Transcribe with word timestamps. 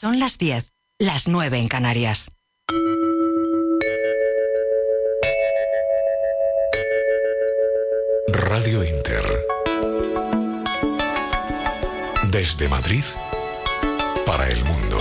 Son 0.00 0.18
las 0.18 0.38
10, 0.38 0.72
las 0.98 1.28
9 1.28 1.58
en 1.58 1.68
Canarias. 1.68 2.34
Radio 8.28 8.82
Inter. 8.82 9.22
Desde 12.30 12.66
Madrid 12.70 13.04
para 14.24 14.48
el 14.48 14.64
mundo. 14.64 14.96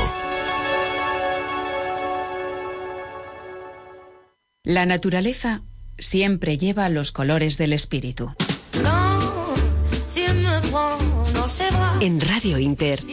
La 4.65 4.85
naturaleza 4.85 5.61
siempre 5.97 6.57
lleva 6.57 6.89
los 6.89 7.13
colores 7.13 7.57
del 7.57 7.71
espíritu. 7.71 8.35
En 11.99 12.21
Radio 12.21 12.59
Inter, 12.59 13.03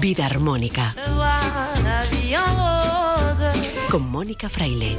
Vida 0.00 0.26
Armónica. 0.26 0.94
Con 3.90 4.08
Mónica 4.08 4.48
Fraile. 4.48 4.96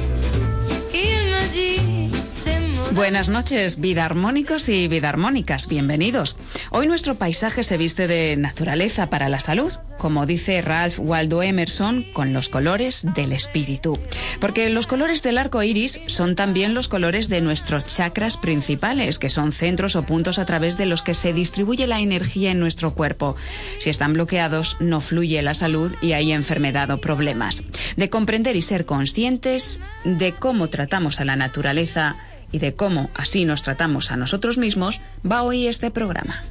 Buenas 2.95 3.27
noches, 3.27 3.81
vida 3.81 4.05
armónicos 4.05 4.69
y 4.69 4.87
vida 4.87 5.09
armónicas, 5.09 5.67
bienvenidos. 5.67 6.37
Hoy 6.71 6.87
nuestro 6.87 7.15
paisaje 7.15 7.61
se 7.63 7.75
viste 7.75 8.07
de 8.07 8.37
naturaleza 8.37 9.09
para 9.09 9.27
la 9.27 9.41
salud, 9.41 9.73
como 9.97 10.25
dice 10.25 10.61
Ralph 10.61 10.97
Waldo 10.99 11.43
Emerson, 11.43 12.05
con 12.13 12.31
los 12.31 12.47
colores 12.47 13.05
del 13.13 13.33
espíritu. 13.33 13.99
Porque 14.39 14.69
los 14.69 14.87
colores 14.87 15.23
del 15.23 15.37
arco 15.37 15.61
iris 15.61 15.99
son 16.07 16.35
también 16.35 16.73
los 16.73 16.87
colores 16.87 17.27
de 17.27 17.41
nuestros 17.41 17.85
chakras 17.85 18.37
principales, 18.37 19.19
que 19.19 19.29
son 19.29 19.51
centros 19.51 19.97
o 19.97 20.03
puntos 20.03 20.39
a 20.39 20.45
través 20.45 20.77
de 20.77 20.85
los 20.85 21.01
que 21.01 21.15
se 21.15 21.33
distribuye 21.33 21.87
la 21.87 21.99
energía 21.99 22.51
en 22.51 22.61
nuestro 22.61 22.93
cuerpo. 22.93 23.35
Si 23.77 23.89
están 23.89 24.13
bloqueados, 24.13 24.77
no 24.79 25.01
fluye 25.01 25.41
la 25.41 25.53
salud 25.53 25.93
y 26.01 26.13
hay 26.13 26.31
enfermedad 26.31 26.89
o 26.91 27.01
problemas. 27.01 27.65
De 27.97 28.09
comprender 28.09 28.55
y 28.55 28.61
ser 28.61 28.85
conscientes 28.85 29.81
de 30.05 30.31
cómo 30.31 30.69
tratamos 30.69 31.19
a 31.19 31.25
la 31.25 31.35
naturaleza, 31.35 32.15
y 32.55 32.59
de 32.59 32.73
cómo 32.73 33.09
así 33.13 33.43
nos 33.43 33.63
tratamos 33.63 34.11
a 34.11 34.15
nosotros 34.15 34.57
mismos, 34.57 35.01
va 35.29 35.43
hoy 35.43 35.67
este 35.67 35.91
programa. 35.91 36.41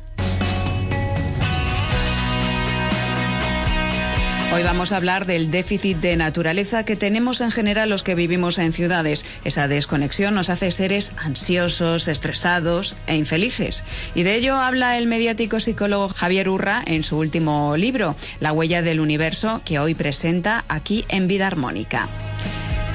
Hoy 4.55 4.63
vamos 4.63 4.93
a 4.93 4.99
hablar 4.99 5.25
del 5.25 5.51
déficit 5.51 5.97
de 5.97 6.17
naturaleza 6.17 6.85
que 6.85 6.95
tenemos 6.95 7.41
en 7.41 7.51
general 7.51 7.89
los 7.89 8.03
que 8.03 8.15
vivimos 8.15 8.59
en 8.59 8.75
ciudades. 8.75 9.25
Esa 9.45 9.67
desconexión 9.67 10.35
nos 10.35 10.51
hace 10.51 10.71
seres 10.71 11.15
ansiosos, 11.17 12.07
estresados 12.07 12.95
e 13.07 13.17
infelices. 13.17 13.83
Y 14.15 14.25
de 14.25 14.37
ello 14.37 14.57
habla 14.57 14.99
el 14.99 15.07
mediático 15.07 15.59
psicólogo 15.59 16.11
Javier 16.11 16.51
Urra 16.51 16.83
en 16.87 17.03
su 17.03 17.17
último 17.17 17.79
libro, 17.79 18.15
La 18.41 18.53
huella 18.53 18.83
del 18.83 19.01
universo, 19.01 19.63
que 19.65 19.79
hoy 19.79 19.95
presenta 19.95 20.67
aquí 20.69 21.07
en 21.09 21.29
Vida 21.29 21.47
Armónica. 21.47 22.09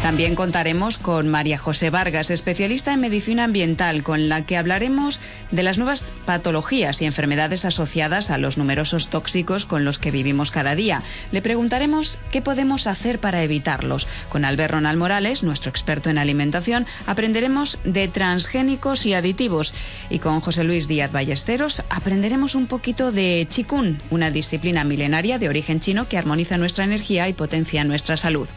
También 0.02 0.34
contaremos 0.34 0.98
con 0.98 1.28
María 1.28 1.58
José 1.58 1.90
Vargas, 1.90 2.32
especialista 2.32 2.94
en 2.94 3.02
medicina 3.02 3.44
ambiental, 3.44 4.02
con 4.02 4.30
la 4.30 4.46
que 4.46 4.56
hablaremos 4.56 5.20
de 5.52 5.62
las 5.62 5.78
nuevas 5.78 6.08
patologías 6.26 7.02
y 7.02 7.06
enfermedades 7.06 7.66
asociadas 7.66 8.32
a 8.32 8.38
los 8.38 8.58
numerosos 8.58 9.10
tóxicos 9.10 9.66
con 9.66 9.84
los 9.84 10.00
que 10.00 10.12
vivimos 10.12 10.52
cada 10.52 10.74
día. 10.74 11.04
Le 11.32 11.42
preguntaremos 11.42 12.18
qué 12.32 12.42
podemos 12.42 12.88
hacer 12.88 13.20
para 13.20 13.44
evitarlos. 13.44 14.08
Con 14.30 14.46
Albert 14.46 14.74
Ronald 14.74 14.98
Morales, 14.98 15.44
nuestro 15.44 15.70
experto 15.70 16.10
en 16.10 16.18
alimentación, 16.18 16.88
aprenderemos 17.06 17.78
de 17.84 18.08
transgénicos 18.08 19.06
y 19.06 19.14
aditivos. 19.14 19.74
Y 20.10 20.20
con 20.20 20.40
José 20.40 20.64
Luis 20.64 20.88
Díaz 20.88 21.12
Ballesteros 21.12 21.84
aprenderemos 21.90 22.56
un 22.56 22.68
poquito 22.68 23.12
de 23.12 23.48
Qigong, 23.50 24.00
una 24.10 24.32
disciplina 24.32 24.86
milenaria 24.86 25.40
de 25.40 25.50
origen 25.50 25.82
chino 25.82 26.08
que 26.08 26.18
armoniza 26.18 26.58
nuestra 26.58 26.86
energía 26.86 27.28
y 27.28 27.34
potencia 27.34 27.84
nuestra 27.84 28.16
salud. 28.16 28.48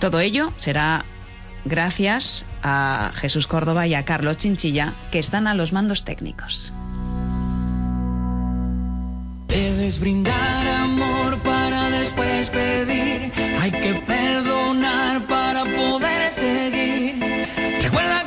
Todo 0.00 0.20
ello 0.20 0.52
será 0.58 1.04
gracias 1.64 2.44
a 2.62 3.12
Jesús 3.14 3.46
Córdoba 3.46 3.86
y 3.86 3.94
a 3.94 4.04
Carlos 4.04 4.38
Chinchilla, 4.38 4.92
que 5.10 5.18
están 5.18 5.46
a 5.46 5.54
los 5.54 5.72
mandos 5.72 6.04
técnicos. 6.04 6.72
Debes 9.48 10.00
brindar 10.00 10.68
amor 10.82 11.38
para 11.40 11.90
después 11.90 12.50
pedir. 12.50 13.32
Hay 13.60 13.70
que 13.70 13.94
perdonar 14.06 15.26
para 15.26 15.64
poder 15.64 16.30
seguir. 16.30 17.20
Recuerda 17.80 18.23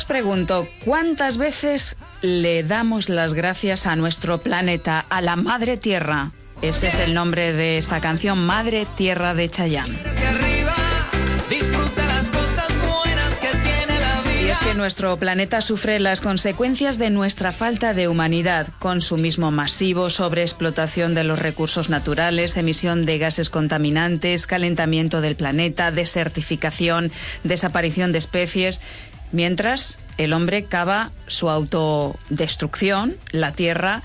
os 0.00 0.06
pregunto, 0.06 0.66
¿cuántas 0.86 1.36
veces 1.36 1.96
le 2.22 2.62
damos 2.62 3.10
las 3.10 3.34
gracias 3.34 3.86
a 3.86 3.96
nuestro 3.96 4.38
planeta, 4.38 5.04
a 5.10 5.20
la 5.20 5.36
Madre 5.36 5.76
Tierra? 5.76 6.30
Ese 6.62 6.88
es 6.88 7.00
el 7.00 7.12
nombre 7.12 7.52
de 7.52 7.76
esta 7.76 8.00
canción, 8.00 8.38
Madre 8.46 8.86
Tierra 8.96 9.34
de 9.34 9.50
Chayanne. 9.50 9.98
Y 14.42 14.48
es 14.48 14.58
que 14.60 14.74
nuestro 14.74 15.16
planeta 15.18 15.60
sufre 15.60 16.00
las 16.00 16.22
consecuencias 16.22 16.96
de 16.96 17.10
nuestra 17.10 17.52
falta 17.52 17.92
de 17.92 18.08
humanidad, 18.08 18.68
consumismo 18.78 19.50
masivo, 19.50 20.08
sobreexplotación 20.08 21.14
de 21.14 21.24
los 21.24 21.38
recursos 21.38 21.90
naturales, 21.90 22.56
emisión 22.56 23.04
de 23.04 23.18
gases 23.18 23.50
contaminantes, 23.50 24.46
calentamiento 24.46 25.20
del 25.20 25.36
planeta, 25.36 25.92
desertificación, 25.92 27.12
desaparición 27.44 28.12
de 28.12 28.18
especies. 28.18 28.80
Mientras 29.32 29.98
el 30.18 30.32
hombre 30.32 30.64
cava 30.64 31.10
su 31.26 31.48
autodestrucción, 31.50 33.14
la 33.30 33.52
Tierra 33.52 34.02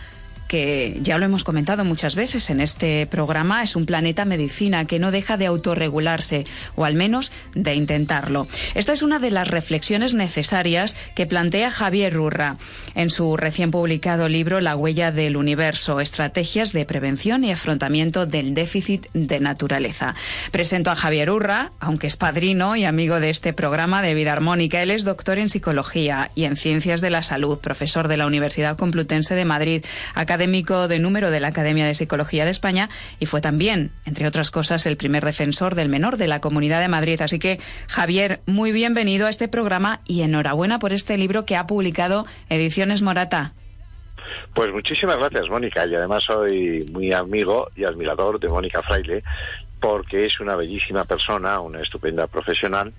que 0.47 0.97
ya 1.01 1.17
lo 1.17 1.25
hemos 1.25 1.43
comentado 1.43 1.83
muchas 1.85 2.15
veces 2.15 2.49
en 2.49 2.61
este 2.61 3.07
programa, 3.07 3.63
es 3.63 3.75
un 3.75 3.85
planeta 3.85 4.25
medicina 4.25 4.85
que 4.85 4.99
no 4.99 5.11
deja 5.11 5.37
de 5.37 5.45
autorregularse, 5.45 6.45
o 6.75 6.85
al 6.85 6.95
menos 6.95 7.31
de 7.53 7.75
intentarlo. 7.75 8.47
Esta 8.73 8.93
es 8.93 9.01
una 9.01 9.19
de 9.19 9.31
las 9.31 9.47
reflexiones 9.47 10.13
necesarias 10.13 10.95
que 11.15 11.25
plantea 11.25 11.71
Javier 11.71 12.13
Rurra 12.13 12.57
en 12.95 13.09
su 13.09 13.37
recién 13.37 13.71
publicado 13.71 14.29
libro 14.29 14.61
La 14.61 14.75
huella 14.75 15.11
del 15.11 15.37
universo, 15.37 15.99
estrategias 15.99 16.73
de 16.73 16.85
prevención 16.85 17.43
y 17.43 17.51
afrontamiento 17.51 18.25
del 18.25 18.53
déficit 18.53 19.07
de 19.13 19.39
naturaleza. 19.39 20.15
Presento 20.51 20.91
a 20.91 20.95
Javier 20.95 21.29
Urra, 21.29 21.71
aunque 21.79 22.07
es 22.07 22.17
padrino 22.17 22.75
y 22.75 22.85
amigo 22.85 23.19
de 23.19 23.29
este 23.29 23.53
programa 23.53 24.01
de 24.01 24.13
vida 24.13 24.33
armónica. 24.33 24.81
Él 24.81 24.91
es 24.91 25.03
doctor 25.03 25.39
en 25.39 25.49
psicología 25.49 26.31
y 26.35 26.45
en 26.45 26.55
ciencias 26.55 27.01
de 27.01 27.09
la 27.09 27.23
salud, 27.23 27.59
profesor 27.59 28.07
de 28.07 28.17
la 28.17 28.27
Universidad 28.27 28.77
Complutense 28.77 29.35
de 29.35 29.45
Madrid, 29.45 29.85
académico 30.35 30.89
de 30.89 30.99
número 30.99 31.31
de 31.31 31.39
la 31.39 31.47
Academia 31.47 31.85
de 31.85 31.95
Psicología 31.95 32.43
de 32.43 32.51
España 32.51 32.89
y 33.21 33.25
fue 33.25 33.39
también, 33.39 33.91
entre 34.05 34.27
otras 34.27 34.51
cosas, 34.51 34.85
el 34.85 34.97
primer 34.97 35.23
defensor 35.23 35.75
del 35.75 35.87
menor 35.87 36.17
de 36.17 36.27
la 36.27 36.41
Comunidad 36.41 36.81
de 36.81 36.89
Madrid. 36.89 37.21
Así 37.21 37.39
que, 37.39 37.57
Javier, 37.87 38.41
muy 38.45 38.73
bienvenido 38.73 39.27
a 39.27 39.29
este 39.29 39.47
programa 39.47 40.01
y 40.05 40.23
enhorabuena 40.23 40.77
por 40.77 40.91
este 40.91 41.17
libro 41.17 41.45
que 41.45 41.55
ha 41.55 41.67
publicado 41.67 42.25
Ediciones 42.49 43.01
Morata. 43.01 43.53
Pues 44.53 44.73
muchísimas 44.73 45.17
gracias, 45.19 45.47
Mónica. 45.47 45.85
Y 45.85 45.95
además 45.95 46.25
soy 46.25 46.85
muy 46.91 47.13
amigo 47.13 47.69
y 47.73 47.85
admirador 47.85 48.37
de 48.37 48.49
Mónica 48.49 48.83
Fraile, 48.83 49.23
porque 49.79 50.25
es 50.25 50.41
una 50.41 50.57
bellísima 50.57 51.05
persona, 51.05 51.61
una 51.61 51.81
estupenda 51.81 52.27
profesional, 52.27 52.91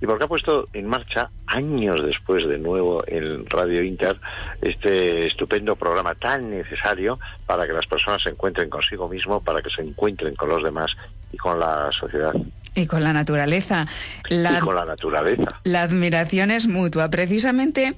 y 0.00 0.06
porque 0.06 0.24
ha 0.24 0.28
puesto 0.28 0.68
en 0.72 0.86
marcha, 0.86 1.30
años 1.46 2.04
después 2.04 2.46
de 2.46 2.58
nuevo 2.58 3.02
en 3.06 3.46
Radio 3.46 3.82
Inter, 3.82 4.18
este 4.60 5.26
estupendo 5.26 5.76
programa 5.76 6.14
tan 6.14 6.50
necesario 6.50 7.18
para 7.46 7.66
que 7.66 7.72
las 7.72 7.86
personas 7.86 8.22
se 8.22 8.30
encuentren 8.30 8.70
consigo 8.70 9.08
mismo, 9.08 9.40
para 9.42 9.62
que 9.62 9.70
se 9.70 9.82
encuentren 9.82 10.34
con 10.34 10.48
los 10.48 10.62
demás 10.62 10.96
y 11.32 11.36
con 11.36 11.58
la 11.58 11.90
sociedad. 11.92 12.34
Y 12.74 12.86
con 12.86 13.02
la 13.02 13.12
naturaleza. 13.12 13.86
La, 14.28 14.58
y 14.58 14.60
con 14.60 14.76
la 14.76 14.84
naturaleza. 14.84 15.60
La 15.64 15.82
admiración 15.82 16.52
es 16.52 16.68
mutua. 16.68 17.10
Precisamente, 17.10 17.94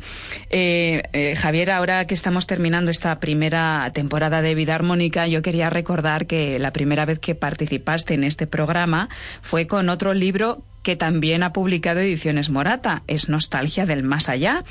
eh, 0.49 1.03
eh, 1.13 1.37
Javier, 1.37 1.71
ahora 1.71 2.07
que 2.07 2.15
estamos 2.15 2.47
terminando 2.47 2.91
esta 2.91 3.21
primera 3.21 3.91
temporada 3.93 4.41
de 4.41 4.55
Vida 4.55 4.75
Armónica, 4.75 5.27
yo 5.27 5.43
quería 5.43 5.69
recordar 5.69 6.27
que 6.27 6.59
la 6.59 6.73
primera 6.73 7.05
vez 7.05 7.19
que 7.19 7.35
participaste 7.35 8.15
en 8.15 8.25
este 8.25 8.47
programa 8.47 9.11
fue 9.43 9.67
con 9.67 9.91
otro 9.91 10.15
libro 10.15 10.63
que 10.83 10.97
también 10.97 11.43
ha 11.43 11.53
publicado 11.53 12.01
Ediciones 12.01 12.51
Morata, 12.51 13.03
es 13.07 13.29
Nostalgia 13.29 13.87
del 13.87 14.03
Más 14.03 14.29
Allá. 14.29 14.65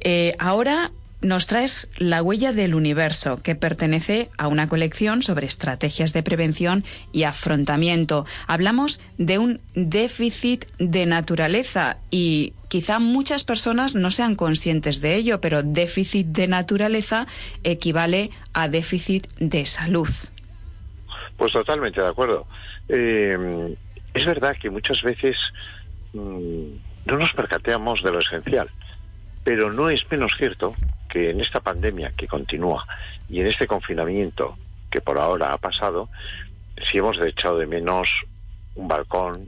Eh, 0.00 0.34
ahora 0.38 0.90
nos 1.20 1.46
traes 1.48 1.90
La 1.98 2.22
huella 2.22 2.52
del 2.52 2.74
universo, 2.74 3.42
que 3.42 3.54
pertenece 3.54 4.28
a 4.38 4.46
una 4.46 4.68
colección 4.68 5.22
sobre 5.22 5.46
estrategias 5.46 6.12
de 6.12 6.22
prevención 6.22 6.84
y 7.12 7.24
afrontamiento. 7.24 8.24
Hablamos 8.46 9.00
de 9.16 9.38
un 9.38 9.60
déficit 9.74 10.66
de 10.78 11.06
naturaleza 11.06 11.96
y 12.10 12.52
quizá 12.68 13.00
muchas 13.00 13.44
personas 13.44 13.96
no 13.96 14.10
sean 14.10 14.36
conscientes 14.36 15.00
de 15.00 15.16
ello, 15.16 15.40
pero 15.40 15.62
déficit 15.62 16.28
de 16.28 16.46
naturaleza 16.46 17.26
equivale 17.64 18.30
a 18.52 18.68
déficit 18.68 19.26
de 19.38 19.66
salud. 19.66 20.08
Pues 21.36 21.52
totalmente 21.52 22.00
de 22.00 22.08
acuerdo. 22.08 22.46
Eh, 22.88 23.76
es 24.18 24.26
verdad 24.26 24.56
que 24.60 24.70
muchas 24.70 25.02
veces 25.02 25.36
mmm, 26.12 26.64
no 27.06 27.18
nos 27.18 27.32
percateamos 27.32 28.02
de 28.02 28.12
lo 28.12 28.20
esencial. 28.20 28.68
Pero 29.44 29.72
no 29.72 29.88
es 29.88 30.08
menos 30.10 30.32
cierto 30.36 30.74
que 31.08 31.30
en 31.30 31.40
esta 31.40 31.60
pandemia 31.60 32.12
que 32.16 32.28
continúa 32.28 32.86
y 33.30 33.40
en 33.40 33.46
este 33.46 33.66
confinamiento 33.66 34.56
que 34.90 35.00
por 35.00 35.18
ahora 35.18 35.52
ha 35.52 35.58
pasado, 35.58 36.08
si 36.90 36.98
hemos 36.98 37.18
echado 37.20 37.58
de 37.58 37.66
menos 37.66 38.10
un 38.74 38.88
balcón, 38.88 39.46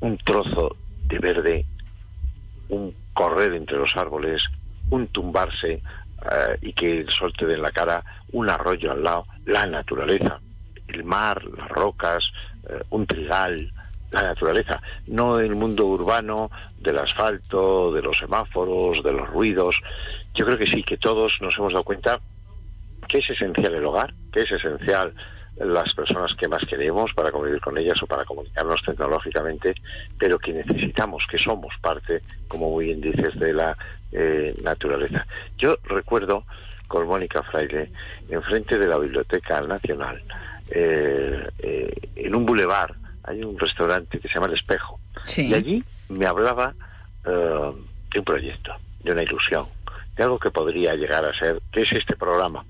un 0.00 0.18
trozo 0.18 0.76
de 1.04 1.18
verde, 1.18 1.66
un 2.68 2.94
correr 3.14 3.54
entre 3.54 3.78
los 3.78 3.96
árboles, 3.96 4.42
un 4.90 5.06
tumbarse 5.08 5.72
eh, 5.72 6.58
y 6.60 6.72
que 6.72 7.00
el 7.00 7.10
sol 7.10 7.32
te 7.36 7.46
dé 7.46 7.54
en 7.54 7.62
la 7.62 7.72
cara, 7.72 8.02
un 8.32 8.50
arroyo 8.50 8.92
al 8.92 9.02
lado, 9.02 9.26
la 9.46 9.66
naturaleza, 9.66 10.40
el 10.88 11.04
mar, 11.04 11.42
las 11.44 11.68
rocas, 11.68 12.32
un 12.90 13.06
trigal, 13.06 13.72
la 14.10 14.22
naturaleza, 14.22 14.80
no 15.06 15.40
el 15.40 15.54
mundo 15.54 15.86
urbano 15.86 16.50
del 16.78 16.98
asfalto, 16.98 17.92
de 17.92 18.02
los 18.02 18.16
semáforos, 18.18 19.02
de 19.02 19.12
los 19.12 19.28
ruidos. 19.28 19.76
Yo 20.34 20.44
creo 20.44 20.58
que 20.58 20.66
sí, 20.66 20.82
que 20.82 20.96
todos 20.96 21.40
nos 21.40 21.56
hemos 21.58 21.72
dado 21.72 21.84
cuenta 21.84 22.20
que 23.08 23.18
es 23.18 23.30
esencial 23.30 23.74
el 23.74 23.84
hogar, 23.84 24.12
que 24.32 24.42
es 24.42 24.52
esencial 24.52 25.12
las 25.58 25.94
personas 25.94 26.34
que 26.34 26.48
más 26.48 26.64
queremos 26.66 27.12
para 27.14 27.32
convivir 27.32 27.60
con 27.60 27.78
ellas 27.78 28.02
o 28.02 28.06
para 28.06 28.24
comunicarnos 28.24 28.82
tecnológicamente, 28.82 29.74
pero 30.18 30.38
que 30.38 30.52
necesitamos, 30.52 31.26
que 31.26 31.38
somos 31.38 31.74
parte, 31.80 32.22
como 32.46 32.70
muy 32.70 32.86
bien 32.86 33.00
dices, 33.00 33.38
de 33.38 33.54
la 33.54 33.76
eh, 34.12 34.54
naturaleza. 34.62 35.26
Yo 35.56 35.76
recuerdo 35.84 36.44
con 36.88 37.06
Mónica 37.06 37.42
Fraile, 37.42 37.90
enfrente 38.28 38.78
de 38.78 38.86
la 38.86 38.98
Biblioteca 38.98 39.60
Nacional, 39.62 40.22
eh, 40.70 41.48
eh, 41.58 41.94
en 42.16 42.34
un 42.34 42.46
bulevar, 42.46 42.94
hay 43.24 43.42
un 43.42 43.58
restaurante 43.58 44.18
que 44.18 44.28
se 44.28 44.34
llama 44.34 44.46
El 44.46 44.54
Espejo, 44.54 44.98
y 45.36 45.54
allí 45.54 45.84
me 46.08 46.26
hablaba 46.26 46.74
de 47.24 48.18
un 48.18 48.24
proyecto, 48.24 48.72
de 49.02 49.12
una 49.12 49.22
ilusión, 49.24 49.66
de 50.16 50.22
algo 50.22 50.38
que 50.38 50.50
podría 50.50 50.94
llegar 50.94 51.24
a 51.24 51.36
ser, 51.36 51.60
que 51.72 51.82
es 51.82 51.92
este 51.92 52.14
programa. 52.14 52.64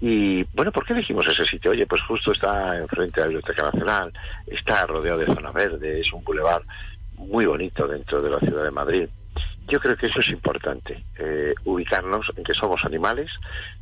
Y 0.00 0.44
bueno, 0.54 0.70
¿por 0.72 0.84
qué 0.84 0.92
elegimos 0.92 1.26
ese 1.26 1.46
sitio? 1.46 1.70
Oye, 1.70 1.86
pues 1.86 2.02
justo 2.02 2.32
está 2.32 2.76
enfrente 2.76 3.20
de 3.20 3.20
la 3.22 3.28
Biblioteca 3.28 3.62
Nacional, 3.62 4.12
está 4.46 4.84
rodeado 4.86 5.18
de 5.18 5.26
zona 5.26 5.50
verde, 5.50 6.00
es 6.00 6.12
un 6.12 6.22
bulevar 6.22 6.62
muy 7.16 7.46
bonito 7.46 7.88
dentro 7.88 8.20
de 8.20 8.30
la 8.30 8.38
ciudad 8.38 8.64
de 8.64 8.70
Madrid. 8.70 9.08
Yo 9.68 9.80
creo 9.80 9.96
que 9.96 10.06
eso 10.06 10.20
es 10.20 10.28
importante, 10.28 11.02
eh, 11.18 11.54
ubicarnos 11.64 12.30
en 12.36 12.44
que 12.44 12.54
somos 12.54 12.84
animales, 12.84 13.32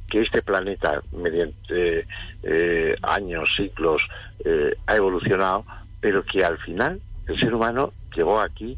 que 0.08 0.22
este 0.22 0.42
planeta 0.42 1.00
mediante 1.12 2.06
eh, 2.42 2.96
años, 3.02 3.50
ciclos, 3.56 4.02
eh, 4.44 4.74
ha 4.86 4.96
evolucionado, 4.96 5.64
pero 6.00 6.24
que 6.24 6.44
al 6.44 6.58
final 6.58 7.00
el 7.26 7.38
ser 7.38 7.54
humano 7.54 7.92
llegó 8.14 8.40
aquí 8.40 8.76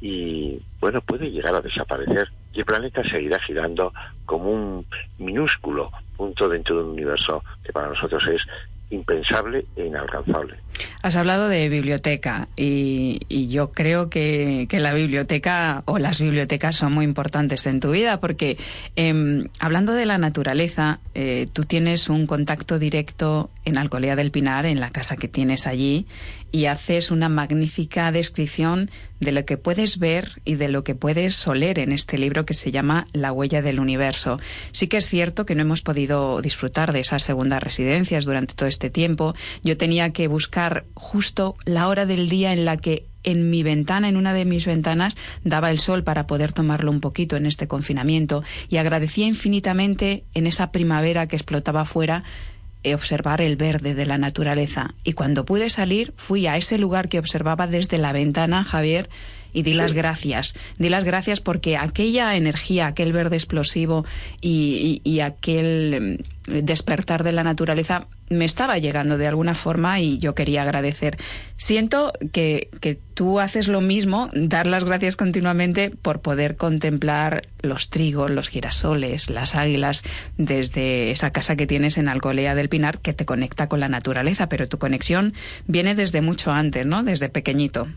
y 0.00 0.60
bueno, 0.80 1.00
puede 1.00 1.30
llegar 1.30 1.54
a 1.54 1.60
desaparecer. 1.60 2.28
Y 2.52 2.60
el 2.60 2.64
planeta 2.64 3.02
seguirá 3.04 3.38
girando 3.38 3.92
como 4.24 4.50
un 4.50 4.86
minúsculo 5.18 5.90
punto 6.16 6.48
dentro 6.48 6.76
de 6.76 6.84
un 6.84 6.90
universo 6.90 7.42
que 7.64 7.72
para 7.72 7.88
nosotros 7.88 8.26
es 8.26 8.42
impensable 8.90 9.64
e 9.76 9.86
inalcanzable. 9.86 10.56
Has 11.02 11.16
hablado 11.16 11.48
de 11.48 11.68
biblioteca 11.70 12.48
y, 12.56 13.48
yo 13.48 13.72
creo 13.72 14.10
que, 14.10 14.68
la 14.70 14.92
biblioteca 14.92 15.82
o 15.86 15.98
las 15.98 16.20
bibliotecas 16.20 16.76
son 16.76 16.92
muy 16.92 17.04
importantes 17.04 17.66
en 17.66 17.80
tu 17.80 17.90
vida 17.90 18.20
porque 18.20 18.58
em, 18.96 19.48
hablando 19.58 19.94
de 19.94 20.04
la 20.04 20.18
naturaleza, 20.18 21.00
eh, 21.14 21.48
tú 21.52 21.64
tienes 21.64 22.08
un 22.08 22.26
contacto 22.26 22.78
directo 22.78 23.50
en 23.64 23.78
Alcolea 23.78 24.16
del 24.16 24.30
Pinar, 24.30 24.66
en 24.66 24.80
la 24.80 24.90
casa 24.90 25.16
que 25.16 25.28
tienes 25.28 25.66
allí, 25.66 26.06
y 26.52 26.66
haces 26.66 27.10
una 27.10 27.28
magnífica 27.28 28.12
descripción 28.12 28.90
de 29.20 29.32
lo 29.32 29.44
que 29.44 29.56
puedes 29.56 29.98
ver 29.98 30.40
y 30.44 30.54
de 30.54 30.68
lo 30.68 30.82
que 30.82 30.94
puedes 30.94 31.46
oler 31.46 31.78
en 31.78 31.92
este 31.92 32.18
libro 32.18 32.46
que 32.46 32.54
se 32.54 32.70
llama 32.70 33.06
La 33.12 33.32
huella 33.32 33.62
del 33.62 33.78
universo. 33.78 34.40
Sí 34.72 34.88
que 34.88 34.96
es 34.96 35.08
cierto 35.08 35.46
que 35.46 35.54
no 35.54 35.62
hemos 35.62 35.82
podido 35.82 36.40
disfrutar 36.40 36.92
de 36.92 37.00
esas 37.00 37.22
segundas 37.22 37.62
residencias 37.62 38.24
durante 38.24 38.54
todo 38.54 38.68
este 38.68 38.90
tiempo. 38.90 39.34
Yo 39.62 39.76
tenía 39.76 40.10
que 40.10 40.28
buscar 40.28 40.84
justo 40.94 41.56
la 41.64 41.88
hora 41.88 42.06
del 42.06 42.28
día 42.28 42.52
en 42.52 42.64
la 42.64 42.76
que 42.76 43.04
en 43.22 43.50
mi 43.50 43.62
ventana, 43.62 44.08
en 44.08 44.16
una 44.16 44.32
de 44.32 44.46
mis 44.46 44.66
ventanas, 44.66 45.16
daba 45.44 45.70
el 45.70 45.78
sol 45.78 46.02
para 46.02 46.26
poder 46.26 46.52
tomarlo 46.52 46.90
un 46.90 47.00
poquito 47.00 47.36
en 47.36 47.46
este 47.46 47.68
confinamiento 47.68 48.42
y 48.68 48.78
agradecía 48.78 49.26
infinitamente 49.26 50.24
en 50.34 50.46
esa 50.46 50.72
primavera 50.72 51.26
que 51.26 51.36
explotaba 51.36 51.82
afuera 51.82 52.24
eh, 52.24 52.59
observar 52.94 53.40
el 53.40 53.56
verde 53.56 53.94
de 53.94 54.06
la 54.06 54.18
naturaleza. 54.18 54.94
Y 55.04 55.12
cuando 55.12 55.44
pude 55.44 55.70
salir, 55.70 56.12
fui 56.16 56.46
a 56.46 56.56
ese 56.56 56.78
lugar 56.78 57.08
que 57.08 57.18
observaba 57.18 57.66
desde 57.66 57.98
la 57.98 58.12
ventana, 58.12 58.64
Javier, 58.64 59.08
y 59.52 59.62
di 59.62 59.74
las 59.74 59.92
gracias. 59.92 60.54
Di 60.78 60.88
las 60.88 61.04
gracias 61.04 61.40
porque 61.40 61.76
aquella 61.76 62.36
energía, 62.36 62.86
aquel 62.86 63.12
verde 63.12 63.36
explosivo 63.36 64.04
y, 64.40 65.20
aquel 65.20 66.18
mm, 66.46 66.64
despertar 66.64 67.24
de 67.24 67.32
la 67.32 67.44
naturaleza 67.44 68.06
me 68.30 68.44
estaba 68.44 68.78
llegando 68.78 69.18
de 69.18 69.26
alguna 69.26 69.54
forma 69.54 69.98
y 69.98 70.18
yo 70.18 70.34
quería 70.34 70.62
agradecer. 70.62 71.18
Siento 71.56 72.12
que, 72.32 72.68
que, 72.80 72.96
tú 73.14 73.40
haces 73.40 73.66
lo 73.66 73.80
mismo, 73.80 74.30
dar 74.32 74.66
las 74.66 74.84
gracias 74.84 75.16
continuamente 75.16 75.90
por 75.90 76.20
poder 76.20 76.56
contemplar 76.56 77.42
los 77.60 77.90
trigos, 77.90 78.30
los 78.30 78.48
girasoles, 78.48 79.30
las 79.30 79.56
águilas 79.56 80.04
desde 80.38 81.10
esa 81.10 81.30
casa 81.30 81.56
que 81.56 81.66
tienes 81.66 81.98
en 81.98 82.08
Alcolea 82.08 82.54
del 82.54 82.68
Pinar 82.68 82.98
que 82.98 83.12
te 83.12 83.26
conecta 83.26 83.68
con 83.68 83.80
la 83.80 83.88
naturaleza, 83.88 84.48
pero 84.48 84.68
tu 84.68 84.78
conexión 84.78 85.34
viene 85.66 85.94
desde 85.94 86.22
mucho 86.22 86.52
antes, 86.52 86.86
¿no? 86.86 87.02
Desde 87.02 87.28
pequeñito. 87.28 87.88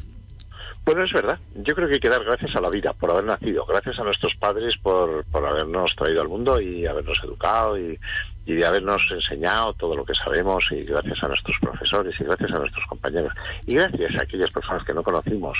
Bueno, 0.85 1.03
es 1.03 1.13
verdad. 1.13 1.39
Yo 1.55 1.75
creo 1.75 1.87
que 1.87 1.95
hay 1.95 1.99
que 1.99 2.09
dar 2.09 2.23
gracias 2.23 2.55
a 2.55 2.61
la 2.61 2.69
vida 2.69 2.93
por 2.93 3.09
haber 3.11 3.23
nacido, 3.23 3.65
gracias 3.65 3.99
a 3.99 4.03
nuestros 4.03 4.35
padres 4.35 4.77
por, 4.77 5.23
por 5.31 5.45
habernos 5.45 5.95
traído 5.95 6.21
al 6.21 6.27
mundo 6.27 6.59
y 6.59 6.85
habernos 6.85 7.19
educado 7.23 7.77
y, 7.77 7.97
y 8.45 8.53
de 8.53 8.65
habernos 8.65 9.01
enseñado 9.09 9.73
todo 9.73 9.95
lo 9.95 10.03
que 10.03 10.13
sabemos 10.13 10.65
y 10.71 10.83
gracias 10.83 11.23
a 11.23 11.29
nuestros 11.29 11.57
profesores 11.59 12.19
y 12.19 12.23
gracias 12.25 12.51
a 12.51 12.59
nuestros 12.59 12.85
compañeros 12.87 13.33
y 13.65 13.75
gracias 13.75 14.15
a 14.15 14.23
aquellas 14.23 14.51
personas 14.51 14.83
que 14.83 14.93
no 14.93 15.03
conocimos 15.03 15.57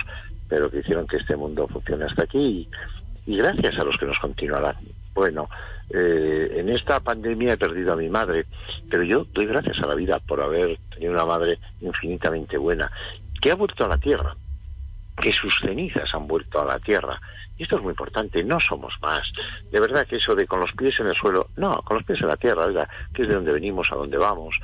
pero 0.50 0.70
que 0.70 0.80
hicieron 0.80 1.08
que 1.08 1.18
este 1.18 1.36
mundo 1.36 1.68
funcione 1.68 2.06
hasta 2.06 2.24
aquí 2.24 2.68
y, 3.26 3.38
gracias 3.38 3.80
a 3.80 3.84
los 3.84 3.98
que 3.98 4.06
nos 4.06 4.20
continuarán. 4.20 4.76
Bueno, 5.14 5.50
eh, 5.90 6.58
en 6.58 6.70
esta 6.70 7.00
pandemia 7.00 7.54
he 7.54 7.58
perdido 7.58 7.94
a 7.94 7.96
mi 7.96 8.10
madre, 8.10 8.46
pero 8.90 9.04
yo 9.04 9.26
doy 9.34 9.46
gracias 9.46 9.80
a 9.80 9.88
la 9.88 9.96
vida 9.96 10.20
por 10.20 10.42
haber 10.42 10.78
tenido 10.94 11.14
una 11.14 11.26
madre 11.26 11.58
infinitamente 11.82 12.58
buena 12.58 12.92
que 13.42 13.52
ha 13.52 13.56
vuelto 13.56 13.86
a 13.86 13.88
la 13.88 13.98
tierra 13.98 14.36
que 15.20 15.32
sus 15.32 15.60
cenizas 15.60 16.14
han 16.14 16.28
vuelto 16.28 16.62
a 16.62 16.66
la 16.66 16.80
tierra. 16.80 17.20
Y 17.58 17.64
esto 17.64 17.78
es 17.78 17.84
muy 17.84 17.92
importante, 17.92 18.44
no 18.44 18.60
somos 18.60 18.96
más. 19.02 19.32
De 19.72 19.80
verdad 19.80 20.08
que 20.08 20.16
eso 20.16 20.36
de 20.36 20.48
con 20.48 20.60
los 20.60 20.72
pies 20.74 21.00
en 21.00 21.08
el 21.08 21.16
suelo, 21.16 21.48
no, 21.56 21.82
con 21.84 21.98
los 21.98 22.06
pies 22.06 22.22
en 22.22 22.28
la 22.28 22.38
tierra, 22.38 22.66
¿verdad? 22.66 22.90
que 23.14 23.24
es 23.24 23.28
de 23.28 23.36
donde 23.36 23.52
venimos, 23.52 23.92
a 23.92 23.96
donde 23.96 24.18
vamos. 24.18 24.56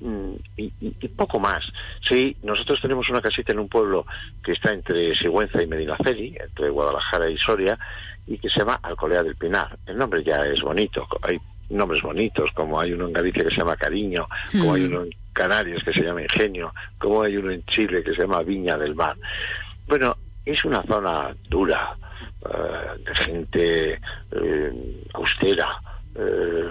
Mm, 0.00 0.32
y, 0.56 1.08
poco 1.08 1.38
más. 1.38 1.70
Sí, 2.06 2.36
nosotros 2.42 2.80
tenemos 2.80 3.08
una 3.10 3.20
casita 3.20 3.52
en 3.52 3.58
un 3.58 3.68
pueblo 3.68 4.06
que 4.42 4.52
está 4.52 4.72
entre 4.72 5.14
Sigüenza 5.14 5.62
y 5.62 5.66
Medinaceli, 5.66 6.36
entre 6.40 6.70
Guadalajara 6.70 7.28
y 7.28 7.36
Soria, 7.36 7.78
y 8.26 8.38
que 8.38 8.48
se 8.48 8.60
llama 8.60 8.80
Alcolea 8.82 9.22
del 9.22 9.36
Pinar. 9.36 9.76
El 9.86 9.98
nombre 9.98 10.24
ya 10.24 10.46
es 10.46 10.62
bonito, 10.62 11.06
hay 11.20 11.38
nombres 11.68 12.02
bonitos, 12.02 12.50
como 12.52 12.80
hay 12.80 12.92
uno 12.92 13.06
en 13.06 13.12
Galicia 13.12 13.44
que 13.44 13.50
se 13.50 13.56
llama 13.56 13.76
Cariño, 13.76 14.26
como 14.52 14.74
hay 14.74 14.82
hmm. 14.82 14.92
uno 14.92 15.02
en 15.04 15.10
Canarias 15.32 15.84
que 15.84 15.92
se 15.92 16.02
llama 16.02 16.22
Ingenio, 16.22 16.72
como 16.98 17.22
hay 17.22 17.36
uno 17.36 17.50
en 17.50 17.64
Chile 17.66 18.02
que 18.02 18.14
se 18.14 18.22
llama 18.22 18.42
Viña 18.42 18.78
del 18.78 18.94
Mar. 18.94 19.16
Bueno, 19.90 20.16
es 20.46 20.64
una 20.64 20.84
zona 20.84 21.34
dura, 21.48 21.96
eh, 22.48 23.02
de 23.04 23.14
gente 23.16 24.00
eh, 24.30 25.02
austera, 25.14 25.80
eh, 26.14 26.68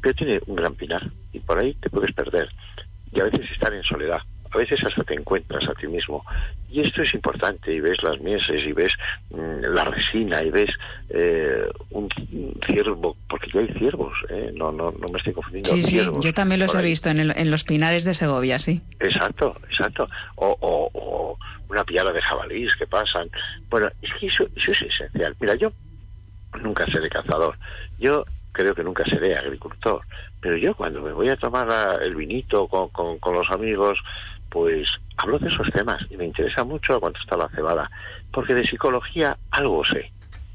pero 0.00 0.14
tiene 0.14 0.40
un 0.46 0.56
gran 0.56 0.74
pinar 0.74 1.02
y 1.32 1.38
por 1.38 1.60
ahí 1.60 1.74
te 1.74 1.88
puedes 1.88 2.12
perder. 2.12 2.48
Y 3.12 3.20
a 3.20 3.24
veces 3.24 3.48
estar 3.52 3.72
en 3.72 3.84
soledad 3.84 4.20
a 4.56 4.58
veces 4.58 4.82
hasta 4.84 5.04
te 5.04 5.14
encuentras 5.14 5.68
a 5.68 5.74
ti 5.74 5.86
mismo. 5.86 6.24
Y 6.70 6.80
esto 6.80 7.02
es 7.02 7.14
importante, 7.14 7.72
y 7.72 7.80
ves 7.80 8.02
las 8.02 8.20
mieses, 8.20 8.64
y 8.64 8.72
ves 8.72 8.92
mm, 9.30 9.64
la 9.74 9.84
resina, 9.84 10.42
y 10.42 10.50
ves 10.50 10.70
eh, 11.10 11.62
un 11.90 12.08
ciervo, 12.66 13.16
porque 13.28 13.50
ya 13.52 13.60
hay 13.60 13.68
ciervos, 13.78 14.12
¿eh? 14.30 14.50
no, 14.54 14.72
no, 14.72 14.92
no 14.92 15.08
me 15.08 15.18
estoy 15.18 15.32
confundiendo. 15.32 15.70
Sí, 15.74 15.82
sí, 15.82 16.00
yo 16.20 16.34
también 16.34 16.60
los 16.60 16.74
he 16.74 16.82
visto 16.82 17.08
en, 17.10 17.30
en, 17.30 17.50
los 17.50 17.64
pinares 17.64 18.04
de 18.04 18.14
Segovia, 18.14 18.58
sí. 18.58 18.80
Exacto, 18.98 19.56
exacto. 19.68 20.08
O, 20.34 20.56
o, 20.60 21.38
una 21.68 21.84
piara 21.84 22.12
de 22.12 22.22
jabalís 22.22 22.74
que 22.76 22.86
pasan. 22.86 23.28
Bueno, 23.68 23.88
es 24.02 24.12
que 24.14 24.26
eso, 24.26 24.46
eso 24.54 24.72
es 24.72 24.82
esencial. 24.82 25.34
Mira, 25.40 25.54
yo 25.54 25.72
nunca 26.60 26.86
seré 26.86 27.08
cazador. 27.08 27.56
Yo 27.98 28.24
creo 28.52 28.74
que 28.74 28.84
nunca 28.84 29.04
seré 29.04 29.36
agricultor. 29.36 30.00
Pero 30.40 30.56
yo 30.56 30.74
cuando 30.74 31.02
me 31.02 31.12
voy 31.12 31.28
a 31.28 31.36
tomar 31.36 32.02
el 32.02 32.14
vinito 32.14 32.68
con, 32.68 32.88
con, 32.88 33.34
los 33.34 33.50
amigos, 33.50 33.98
pues 34.48 34.88
hablo 35.16 35.38
de 35.38 35.48
esos 35.48 35.70
temas 35.72 36.02
y 36.10 36.16
me 36.16 36.24
interesa 36.24 36.64
mucho 36.64 37.00
cuánto 37.00 37.20
está 37.20 37.36
la 37.36 37.48
cebada, 37.48 37.90
porque 38.30 38.54
de 38.54 38.66
psicología 38.66 39.36
algo 39.50 39.84
sé, 39.84 40.10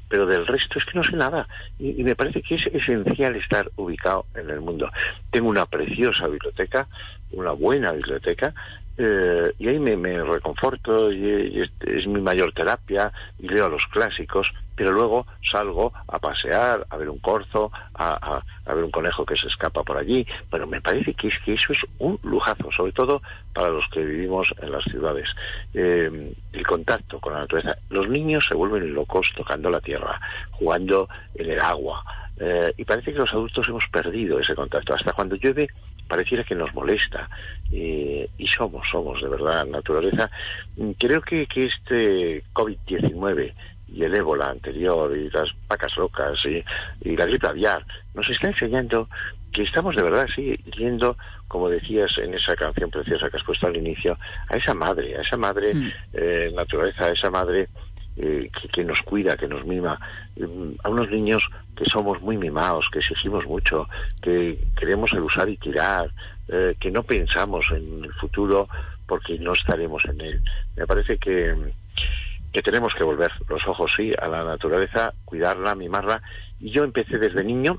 pero 0.08 0.26
del 0.26 0.46
resto 0.46 0.78
es 0.78 0.84
que 0.84 0.94
no 0.94 1.04
sé 1.04 1.12
nada 1.12 1.46
y, 1.78 2.00
y, 2.00 2.04
me 2.04 2.16
parece 2.16 2.42
que 2.42 2.54
es 2.54 2.66
esencial 2.66 3.36
estar 3.36 3.70
ubicado 3.76 4.24
en 4.34 4.50
el 4.50 4.60
mundo. 4.60 4.90
Tengo 5.30 5.48
una 5.48 5.66
preciosa 5.66 6.26
biblioteca, 6.26 6.88
una 7.32 7.52
buena 7.52 7.92
biblioteca 7.92 8.54
eh, 8.98 9.52
y 9.58 9.68
ahí 9.68 9.78
me, 9.78 10.22
reconforto 10.22 11.12
y, 11.12 11.62
es, 11.80 12.06
mi 12.06 12.20
mayor 12.20 12.52
terapia 12.52 13.12
y 13.38 13.48
leo 13.48 13.68
los 13.68 13.86
clásicos, 13.86 14.52
pero 14.76 14.92
luego 14.92 15.26
salgo 15.50 15.92
a 16.08 16.18
pasear, 16.18 16.86
a 16.90 16.96
ver 16.96 17.08
un 17.08 17.18
corzo, 17.18 17.70
a, 17.94 18.42
ver 18.66 18.84
un 18.84 18.90
conejo 18.90 19.24
que 19.24 19.36
se 19.36 19.48
escapa 19.48 19.82
por 19.82 19.96
allí, 19.96 20.26
pero 20.50 20.66
me 20.66 20.80
parece 20.80 21.14
que, 21.14 21.28
es, 21.28 21.38
que 21.44 21.54
eso 21.54 21.72
es 21.72 21.80
un 21.98 22.18
lujazo, 22.22 22.70
sobre 22.72 22.92
todo 22.92 23.22
para 23.54 23.70
los 23.70 23.86
que 23.88 24.04
vivimos 24.04 24.54
en 24.60 24.72
las 24.72 24.84
ciudades. 24.84 25.28
Eh, 25.74 26.34
el 26.52 26.66
contacto 26.66 27.18
con 27.18 27.32
la 27.32 27.40
naturaleza. 27.40 27.76
Los 27.90 28.08
niños 28.08 28.44
se 28.46 28.54
vuelven 28.54 28.92
locos 28.92 29.30
tocando 29.34 29.70
la 29.70 29.80
tierra, 29.80 30.20
jugando 30.50 31.08
en 31.34 31.50
el 31.50 31.60
agua, 31.60 32.04
eh, 32.38 32.72
y 32.76 32.84
parece 32.84 33.12
que 33.12 33.18
los 33.18 33.32
adultos 33.32 33.68
hemos 33.68 33.86
perdido 33.88 34.38
ese 34.40 34.54
contacto. 34.54 34.94
Hasta 34.94 35.12
cuando 35.12 35.36
llueve 35.36 35.68
pareciera 36.12 36.44
que 36.44 36.54
nos 36.54 36.74
molesta 36.74 37.26
y 37.70 38.46
somos, 38.46 38.86
somos 38.90 39.22
de 39.22 39.28
verdad 39.28 39.64
naturaleza. 39.64 40.30
Creo 40.98 41.22
que, 41.22 41.46
que 41.46 41.64
este 41.64 42.42
COVID-19 42.52 43.54
y 43.94 44.04
el 44.04 44.14
ébola 44.14 44.50
anterior 44.50 45.16
y 45.16 45.30
las 45.30 45.48
vacas 45.66 45.96
locas 45.96 46.38
y, 46.44 46.62
la 47.16 47.24
gripe 47.24 47.46
aviar 47.46 47.82
nos 48.12 48.28
está 48.28 48.48
enseñando 48.48 49.08
que 49.52 49.62
estamos 49.62 49.96
de 49.96 50.02
verdad 50.02 50.28
sí 50.34 50.54
yendo 50.76 51.16
como 51.48 51.70
decías 51.70 52.18
en 52.18 52.34
esa 52.34 52.56
canción 52.56 52.90
preciosa 52.90 53.30
que 53.30 53.38
has 53.38 53.44
puesto 53.44 53.66
al 53.66 53.76
inicio 53.76 54.18
a 54.50 54.56
esa 54.58 54.74
madre 54.74 55.16
a 55.16 55.22
esa 55.22 55.38
madre 55.38 55.74
mm. 55.74 55.92
eh, 56.12 56.52
naturaleza 56.54 57.06
a 57.06 57.12
esa 57.12 57.30
madre 57.30 57.68
eh, 58.18 58.50
que, 58.70 58.84
nos 58.84 59.00
cuida, 59.00 59.38
que 59.38 59.48
nos 59.48 59.64
mima, 59.64 59.98
mm, 60.36 60.72
a 60.84 60.90
unos 60.90 61.10
niños 61.10 61.42
que 61.76 61.84
somos 61.86 62.20
muy 62.20 62.36
mimados, 62.36 62.88
que 62.92 62.98
exigimos 62.98 63.46
mucho, 63.46 63.88
que 64.20 64.58
queremos 64.76 65.12
el 65.12 65.20
usar 65.20 65.48
y 65.48 65.56
tirar, 65.56 66.10
eh, 66.48 66.74
que 66.78 66.90
no 66.90 67.02
pensamos 67.02 67.66
en 67.70 68.04
el 68.04 68.12
futuro 68.14 68.68
porque 69.06 69.38
no 69.38 69.54
estaremos 69.54 70.04
en 70.06 70.20
él. 70.20 70.42
Me 70.76 70.86
parece 70.86 71.18
que, 71.18 71.54
que 72.52 72.62
tenemos 72.62 72.94
que 72.94 73.04
volver 73.04 73.30
los 73.48 73.66
ojos, 73.66 73.92
sí, 73.96 74.12
a 74.20 74.28
la 74.28 74.44
naturaleza, 74.44 75.12
cuidarla, 75.24 75.74
mimarla. 75.74 76.22
Y 76.60 76.70
yo 76.70 76.84
empecé 76.84 77.18
desde 77.18 77.44
niño, 77.44 77.78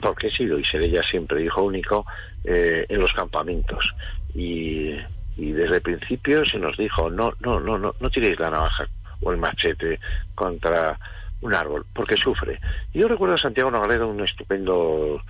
porque 0.00 0.28
he 0.28 0.30
sido 0.30 0.58
y 0.58 0.64
seré 0.64 0.90
ya 0.90 1.02
siempre 1.02 1.42
hijo 1.42 1.62
único, 1.62 2.06
eh, 2.44 2.86
en 2.88 3.00
los 3.00 3.12
campamentos. 3.12 3.94
Y, 4.34 4.96
y 5.36 5.52
desde 5.52 5.76
el 5.76 5.82
principio 5.82 6.44
se 6.44 6.58
nos 6.58 6.76
dijo, 6.76 7.10
no, 7.10 7.32
no, 7.40 7.60
no, 7.60 7.78
no, 7.78 7.94
no 7.98 8.10
tiréis 8.10 8.38
la 8.38 8.50
navaja 8.50 8.86
o 9.20 9.32
el 9.32 9.38
machete 9.38 10.00
contra 10.34 10.98
un 11.42 11.54
árbol, 11.54 11.84
porque 11.92 12.16
sufre. 12.16 12.58
Yo 12.94 13.08
recuerdo 13.08 13.34
a 13.34 13.38
Santiago 13.38 13.70
Nogaledo, 13.70 14.08
un 14.08 14.24
estupendo 14.24 15.20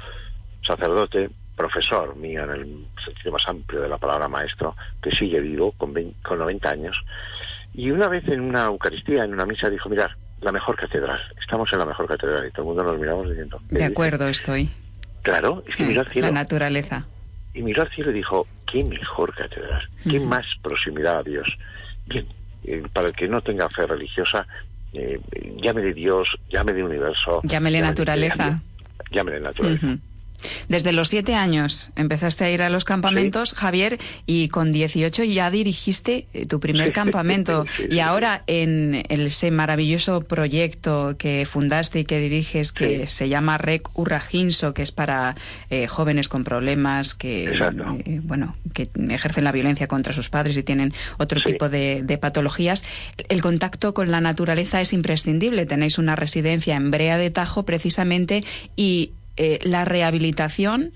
sacerdote, 0.64 1.30
profesor 1.56 2.16
mío 2.16 2.44
en 2.44 2.50
el 2.50 2.86
sentido 3.04 3.32
más 3.32 3.46
amplio 3.48 3.82
de 3.82 3.88
la 3.88 3.98
palabra 3.98 4.28
maestro, 4.28 4.76
que 5.02 5.10
sigue 5.10 5.40
vivo 5.40 5.72
con, 5.72 5.94
con 6.22 6.38
90 6.38 6.70
años. 6.70 6.96
Y 7.74 7.90
una 7.90 8.08
vez 8.08 8.26
en 8.28 8.40
una 8.40 8.66
Eucaristía, 8.66 9.24
en 9.24 9.32
una 9.32 9.46
misa, 9.46 9.70
dijo, 9.70 9.88
mirad, 9.88 10.10
la 10.40 10.52
mejor 10.52 10.76
catedral, 10.76 11.20
estamos 11.40 11.72
en 11.72 11.78
la 11.78 11.86
mejor 11.86 12.06
catedral. 12.06 12.46
Y 12.46 12.50
todo 12.50 12.62
el 12.62 12.66
mundo 12.68 12.82
nos 12.84 12.98
miramos 12.98 13.28
diciendo... 13.28 13.60
De 13.70 13.84
acuerdo, 13.84 14.28
estoy. 14.28 14.70
Claro, 15.22 15.62
es 15.66 15.76
que 15.76 15.84
miró 15.84 16.00
al 16.00 16.08
cielo. 16.08 16.28
La 16.28 16.34
naturaleza. 16.34 17.06
Y 17.54 17.62
miró 17.62 17.82
al 17.82 17.90
cielo 17.90 18.10
y 18.10 18.14
dijo, 18.14 18.46
qué 18.66 18.82
mejor 18.84 19.34
catedral, 19.34 19.88
qué 20.08 20.18
más 20.18 20.46
proximidad 20.62 21.18
a 21.18 21.22
Dios. 21.22 21.56
Bien, 22.06 22.26
eh, 22.64 22.82
para 22.92 23.08
el 23.08 23.14
que 23.14 23.28
no 23.28 23.40
tenga 23.40 23.68
fe 23.68 23.86
religiosa, 23.86 24.46
eh, 24.92 25.20
llámele 25.60 25.92
Dios, 25.92 26.28
llámele 26.48 26.84
universo. 26.84 27.40
Llámele, 27.44 27.80
naturaleza. 27.80 28.60
Llámele 29.10 29.40
naturaleza. 29.40 29.98
Desde 30.68 30.92
los 30.92 31.08
siete 31.08 31.34
años 31.34 31.90
empezaste 31.96 32.44
a 32.44 32.50
ir 32.50 32.62
a 32.62 32.70
los 32.70 32.84
campamentos, 32.84 33.54
Javier, 33.54 33.98
y 34.26 34.48
con 34.48 34.72
18 34.72 35.24
ya 35.24 35.50
dirigiste 35.50 36.26
eh, 36.32 36.46
tu 36.46 36.60
primer 36.60 36.92
campamento. 36.92 37.66
y 37.90 38.00
ahora 38.00 38.42
en 38.46 39.04
ese 39.08 39.50
maravilloso 39.50 40.22
proyecto 40.22 41.16
que 41.18 41.46
fundaste 41.48 42.00
y 42.00 42.04
que 42.04 42.18
diriges, 42.20 42.72
que 42.72 43.06
se 43.06 43.28
llama 43.28 43.58
REC 43.58 43.98
Urrajinso, 43.98 44.74
que 44.74 44.82
es 44.82 44.92
para 44.92 45.34
eh, 45.70 45.86
jóvenes 45.86 46.28
con 46.28 46.44
problemas 46.44 47.14
que, 47.14 47.44
eh, 47.44 48.20
bueno, 48.22 48.56
que 48.74 48.88
ejercen 49.10 49.44
la 49.44 49.52
violencia 49.52 49.86
contra 49.86 50.12
sus 50.12 50.28
padres 50.28 50.56
y 50.56 50.62
tienen 50.62 50.92
otro 51.18 51.40
tipo 51.40 51.68
de, 51.68 52.02
de 52.02 52.18
patologías, 52.18 52.84
el 53.28 53.42
contacto 53.42 53.94
con 53.94 54.10
la 54.10 54.20
naturaleza 54.20 54.80
es 54.80 54.92
imprescindible. 54.92 55.66
Tenéis 55.66 55.98
una 55.98 56.16
residencia 56.16 56.76
en 56.76 56.90
Brea 56.90 57.18
de 57.18 57.30
Tajo 57.30 57.64
precisamente 57.64 58.44
y 58.76 59.12
eh, 59.36 59.58
la 59.62 59.84
rehabilitación 59.84 60.92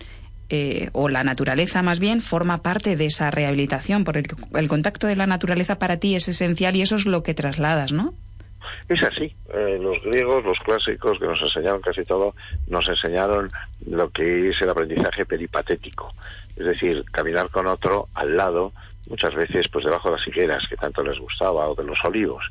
eh, 0.49 0.91
o 0.93 1.09
la 1.09 1.25
naturaleza 1.25 1.83
más 1.83 1.99
bien 1.99 2.23
forma 2.23 2.63
parte 2.63 2.95
de 2.95 3.07
esa 3.07 3.33
rehabilitación, 3.33 4.05
porque 4.05 4.23
el, 4.55 4.69
contacto 4.69 5.09
de 5.09 5.17
la 5.17 5.27
naturaleza 5.27 5.79
para 5.79 5.97
ti 5.97 6.15
es 6.15 6.29
esencial 6.29 6.77
y 6.77 6.83
eso 6.83 6.95
es 6.95 7.05
lo 7.05 7.25
que 7.25 7.35
trasladas, 7.35 7.91
¿no? 7.91 8.15
Es 8.89 9.03
así. 9.03 9.35
Eh, 9.53 9.79
los 9.81 10.01
griegos, 10.03 10.45
los 10.45 10.59
clásicos 10.61 11.19
que 11.19 11.27
nos 11.27 11.41
enseñaron 11.43 11.81
casi 11.81 12.05
todo, 12.05 12.37
nos 12.69 12.89
enseñaron 12.89 13.51
lo 13.89 14.11
que 14.11 14.51
es 14.51 14.61
el 14.63 14.71
aprendizaje 14.71 15.27
peripatético. 15.27 16.13
Es 16.57 16.65
decir, 16.65 17.05
caminar 17.11 17.49
con 17.51 17.67
otro 17.67 18.09
al 18.15 18.37
lado, 18.37 18.73
muchas 19.09 19.35
veces 19.35 19.69
pues 19.69 19.85
debajo 19.85 20.11
de 20.11 20.17
las 20.17 20.27
higueras 20.27 20.67
que 20.69 20.77
tanto 20.77 21.03
les 21.03 21.19
gustaba 21.19 21.69
o 21.69 21.75
de 21.75 21.85
los 21.85 22.03
olivos. 22.05 22.45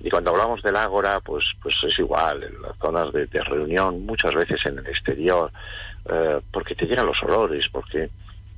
Y 0.00 0.10
cuando 0.10 0.30
hablamos 0.30 0.62
del 0.62 0.76
ágora, 0.76 1.20
pues, 1.20 1.44
pues 1.62 1.74
es 1.84 1.98
igual, 1.98 2.42
en 2.42 2.60
las 2.62 2.76
zonas 2.76 3.12
de, 3.12 3.26
reunión, 3.42 4.04
muchas 4.04 4.34
veces 4.34 4.64
en 4.66 4.78
el 4.78 4.86
exterior, 4.86 5.50
eh, 6.10 6.40
porque 6.50 6.74
te 6.74 6.86
llegan 6.86 7.06
los 7.06 7.22
olores, 7.22 7.68
porque 7.68 8.10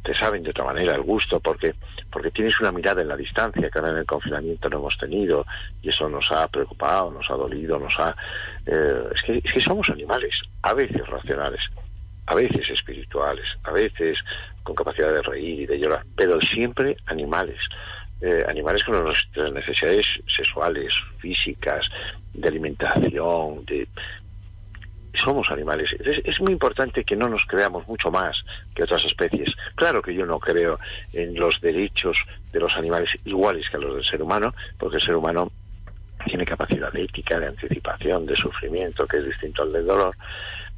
te 0.03 0.15
saben 0.15 0.43
de 0.43 0.51
otra 0.51 0.65
manera 0.65 0.95
el 0.95 1.03
gusto, 1.03 1.41
porque, 1.41 1.75
porque 2.11 2.31
tienes 2.31 2.61
una 2.61 2.71
mirada 2.71 3.01
en 3.01 3.09
la 3.09 3.17
distancia 3.17 3.71
que 3.71 3.79
ahora 3.79 3.93
en 3.93 3.99
el 3.99 4.07
confinamiento 4.07 4.69
no 4.69 4.79
hemos 4.79 4.99
tenido 4.99 5.47
y 5.83 5.89
eso 5.89 6.09
nos 6.11 6.31
ha 6.31 6.47
preocupado, 6.49 7.11
nos 7.11 7.31
ha 7.31 7.35
dolido, 7.35 7.79
nos 7.79 7.99
ha... 7.99 8.15
Eh, 8.67 9.05
es, 9.15 9.23
que, 9.23 9.41
es 9.43 9.53
que 9.53 9.61
somos 9.63 9.89
animales, 9.89 10.43
a 10.63 10.75
veces 10.75 11.07
racionales, 11.07 11.63
a 12.27 12.35
veces 12.35 12.69
espirituales, 12.71 13.47
a 13.65 13.73
veces 13.73 14.19
con 14.63 14.75
capacidad 14.75 15.13
de 15.13 15.23
reír 15.23 15.61
y 15.61 15.67
de 15.67 15.79
llorar, 15.79 16.03
pero 16.17 16.41
siempre 16.41 16.97
animales. 17.07 17.59
Eh, 18.21 18.45
animales 18.49 18.83
con 18.85 19.03
nuestras 19.05 19.53
necesidades 19.53 20.07
sexuales, 20.27 20.95
físicas, 21.19 21.87
de 22.33 22.49
alimentación, 22.49 23.65
de 23.67 23.87
somos 25.15 25.51
animales. 25.51 25.93
Es, 26.25 26.41
muy 26.41 26.53
importante 26.53 27.05
que 27.05 27.17
no 27.17 27.29
nos 27.29 27.45
creamos 27.47 27.87
mucho 27.87 28.11
más 28.11 28.45
que 28.75 28.83
otras 28.83 29.05
especies. 29.05 29.55
Claro 29.75 30.03
que 30.03 30.15
yo 30.15 30.27
no 30.27 30.39
creo 30.39 30.79
en 31.13 31.35
los 31.35 31.61
derechos 31.61 32.17
de 32.53 32.61
los 32.61 32.75
animales 32.75 33.11
iguales 33.25 33.69
que 33.71 33.79
los 33.79 33.95
del 33.95 34.05
ser 34.05 34.23
humano, 34.23 34.55
porque 34.79 34.97
el 34.97 35.03
ser 35.03 35.17
humano 35.17 35.51
tiene 36.27 36.45
capacidad 36.45 36.93
de 36.93 37.05
ética, 37.05 37.39
de 37.39 37.49
anticipación, 37.49 38.27
de 38.27 38.37
sufrimiento, 38.37 39.07
que 39.07 39.19
es 39.19 39.27
distinto 39.27 39.63
al 39.63 39.73
del 39.73 39.87
dolor, 39.87 40.17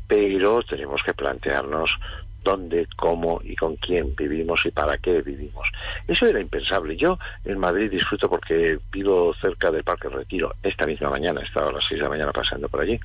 pero 0.06 0.62
tenemos 0.62 1.02
que 1.02 1.14
plantearnos 1.14 1.98
dónde, 2.46 2.86
cómo 2.94 3.40
y 3.42 3.56
con 3.56 3.74
quién 3.74 4.14
vivimos 4.14 4.64
y 4.64 4.70
para 4.70 4.96
qué 4.98 5.20
vivimos. 5.20 5.68
Eso 6.06 6.26
era 6.26 6.40
impensable. 6.40 6.96
Yo 6.96 7.18
en 7.44 7.58
Madrid 7.58 7.90
disfruto 7.90 8.30
porque 8.30 8.78
vivo 8.92 9.34
cerca 9.40 9.72
del 9.72 9.82
Parque 9.82 10.08
Retiro. 10.08 10.54
Esta 10.62 10.86
misma 10.86 11.10
mañana, 11.10 11.40
he 11.40 11.44
estado 11.44 11.70
a 11.70 11.72
las 11.72 11.84
6 11.86 11.98
de 11.98 12.04
la 12.04 12.08
mañana 12.08 12.32
pasando 12.32 12.68
por 12.68 12.80
allí. 12.80 13.00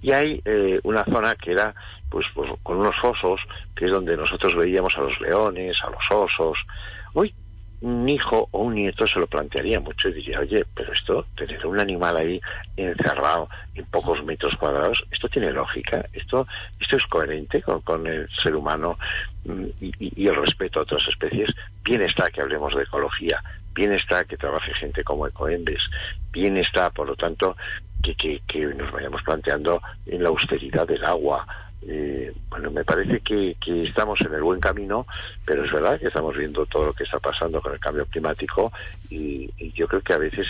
Y 0.00 0.12
hay 0.12 0.40
eh, 0.44 0.78
una 0.84 1.04
zona 1.04 1.34
que 1.34 1.50
era 1.50 1.74
pues, 2.08 2.26
pues 2.32 2.48
con 2.62 2.76
unos 2.76 2.94
fosos, 2.96 3.40
que 3.74 3.86
es 3.86 3.90
donde 3.90 4.16
nosotros 4.16 4.54
veíamos 4.54 4.96
a 4.96 5.00
los 5.00 5.20
leones, 5.20 5.76
a 5.82 5.90
los 5.90 6.10
osos. 6.10 6.58
Hoy 7.14 7.34
un 7.80 8.08
hijo 8.08 8.48
o 8.52 8.62
un 8.62 8.74
nieto 8.74 9.06
se 9.06 9.18
lo 9.18 9.26
plantearía 9.26 9.80
mucho 9.80 10.08
y 10.08 10.14
diría, 10.14 10.40
oye, 10.40 10.64
pero 10.74 10.92
esto, 10.92 11.26
tener 11.36 11.66
un 11.66 11.78
animal 11.78 12.16
ahí 12.16 12.40
encerrado 12.76 13.48
en 13.74 13.84
pocos 13.86 14.24
metros 14.24 14.56
cuadrados, 14.56 15.04
esto 15.10 15.28
tiene 15.28 15.52
lógica, 15.52 16.04
esto, 16.12 16.46
esto 16.80 16.96
es 16.96 17.06
coherente 17.06 17.62
con, 17.62 18.06
el 18.06 18.28
ser 18.30 18.56
humano 18.56 18.98
mm, 19.44 19.64
y, 19.80 20.26
el 20.26 20.36
respeto 20.36 20.80
a 20.80 20.82
otras 20.82 21.06
especies. 21.08 21.54
Bien 21.82 22.02
está 22.02 22.30
que 22.30 22.40
hablemos 22.40 22.74
de 22.74 22.84
ecología, 22.84 23.42
bien 23.74 23.92
está 23.92 24.24
que 24.24 24.36
trabaje 24.36 24.72
gente 24.74 25.04
como 25.04 25.26
Ecoembes, 25.26 25.82
bien 26.30 26.56
está, 26.56 26.90
por 26.90 27.06
lo 27.06 27.16
tanto, 27.16 27.56
que, 28.02 28.14
que, 28.14 28.40
que 28.46 28.66
nos 28.66 28.90
vayamos 28.92 29.22
planteando 29.22 29.82
en 30.06 30.22
la 30.22 30.28
austeridad 30.30 30.86
del 30.86 31.04
agua, 31.04 31.46
eh, 31.86 32.32
bueno, 32.48 32.70
me 32.70 32.84
parece 32.84 33.20
que, 33.20 33.56
estamos 33.66 34.20
en 34.22 34.34
el 34.34 34.42
buen 34.42 34.60
camino, 34.60 35.06
pero 35.44 35.64
es 35.64 35.72
verdad 35.72 35.98
que 35.98 36.06
estamos 36.06 36.36
viendo 36.36 36.64
todo 36.66 36.86
lo 36.86 36.92
que 36.92 37.04
está 37.04 37.18
pasando 37.18 37.60
con 37.60 37.72
el 37.72 37.80
cambio 37.80 38.06
climático 38.06 38.72
y, 39.10 39.50
yo 39.74 39.88
creo 39.88 40.00
que 40.02 40.12
a 40.12 40.18
veces 40.18 40.46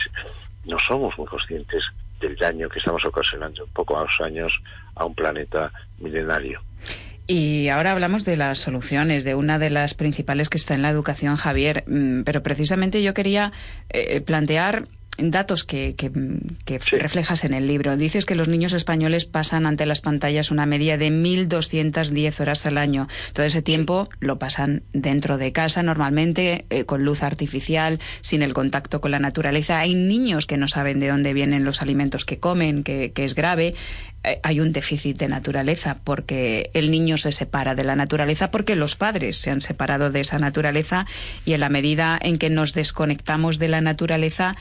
no 0.66 0.78
somos 0.78 1.16
muy 1.18 1.26
conscientes 1.26 1.82
del 2.20 2.36
daño 2.36 2.68
que 2.68 2.78
estamos 2.78 3.04
ocasionando 3.04 3.64
en 3.64 3.70
pocos 3.70 4.10
años 4.20 4.52
a 4.94 5.04
un 5.04 5.14
planeta 5.14 5.72
milenario. 5.98 6.60
Y 7.26 7.68
ahora 7.68 7.92
hablamos 7.92 8.26
de 8.26 8.36
las 8.36 8.58
soluciones, 8.58 9.24
de 9.24 9.34
una 9.34 9.58
de 9.58 9.70
las 9.70 9.94
principales 9.94 10.50
que 10.50 10.58
está 10.58 10.74
en 10.74 10.82
la 10.82 10.90
educación, 10.90 11.36
Javier, 11.36 11.84
mm, 11.86 12.22
pero 12.24 12.42
precisamente 12.42 13.02
yo 13.02 13.14
quería 13.14 13.50
eh, 13.88 14.20
plantear 14.20 14.84
datos 15.18 15.64
que, 15.64 15.94
reflejas 16.90 17.44
en 17.44 17.54
el 17.54 17.66
libro. 17.66 17.96
Dices 17.96 18.26
que 18.26 18.34
los 18.34 18.48
niños 18.48 18.72
españoles 18.72 19.24
pasan 19.24 19.66
ante 19.66 19.86
las 19.86 20.00
pantallas 20.00 20.50
una 20.50 20.66
media 20.66 20.98
de 20.98 21.10
1.210 21.10 22.40
horas 22.40 22.66
al 22.66 22.78
año. 22.78 23.08
Todo 23.32 23.46
ese 23.46 23.62
tiempo 23.62 24.08
lo 24.20 24.38
pasan 24.38 24.82
dentro 24.92 25.38
de 25.38 25.52
casa, 25.52 25.82
normalmente 25.82 26.64
eh, 26.70 26.84
con 26.84 27.04
luz 27.04 27.22
artificial, 27.22 28.00
sin 28.20 28.42
el 28.42 28.54
contacto 28.54 29.00
con 29.00 29.10
la 29.10 29.18
naturaleza. 29.18 29.78
Hay 29.78 29.94
niños 29.94 30.46
que 30.46 30.56
no 30.56 30.68
saben 30.68 31.00
de 31.00 31.08
dónde 31.08 31.32
vienen 31.32 31.64
los 31.64 31.82
alimentos 31.82 32.24
que 32.24 32.38
comen, 32.38 32.82
que, 32.82 33.12
que 33.12 33.24
es 33.24 33.34
grave. 33.34 33.74
Eh, 34.24 34.40
hay 34.42 34.60
un 34.60 34.72
déficit 34.72 35.18
de 35.18 35.28
naturaleza 35.28 35.98
porque 36.02 36.70
el 36.72 36.90
niño 36.90 37.18
se 37.18 37.30
separa 37.30 37.74
de 37.74 37.84
la 37.84 37.94
naturaleza 37.94 38.50
porque 38.50 38.74
los 38.74 38.96
padres 38.96 39.36
se 39.36 39.50
han 39.50 39.60
separado 39.60 40.10
de 40.10 40.20
esa 40.20 40.38
naturaleza 40.38 41.06
y 41.44 41.52
en 41.52 41.60
la 41.60 41.68
medida 41.68 42.18
en 42.20 42.38
que 42.38 42.50
nos 42.50 42.72
desconectamos 42.72 43.58
de 43.58 43.68
la 43.68 43.82
naturaleza, 43.82 44.56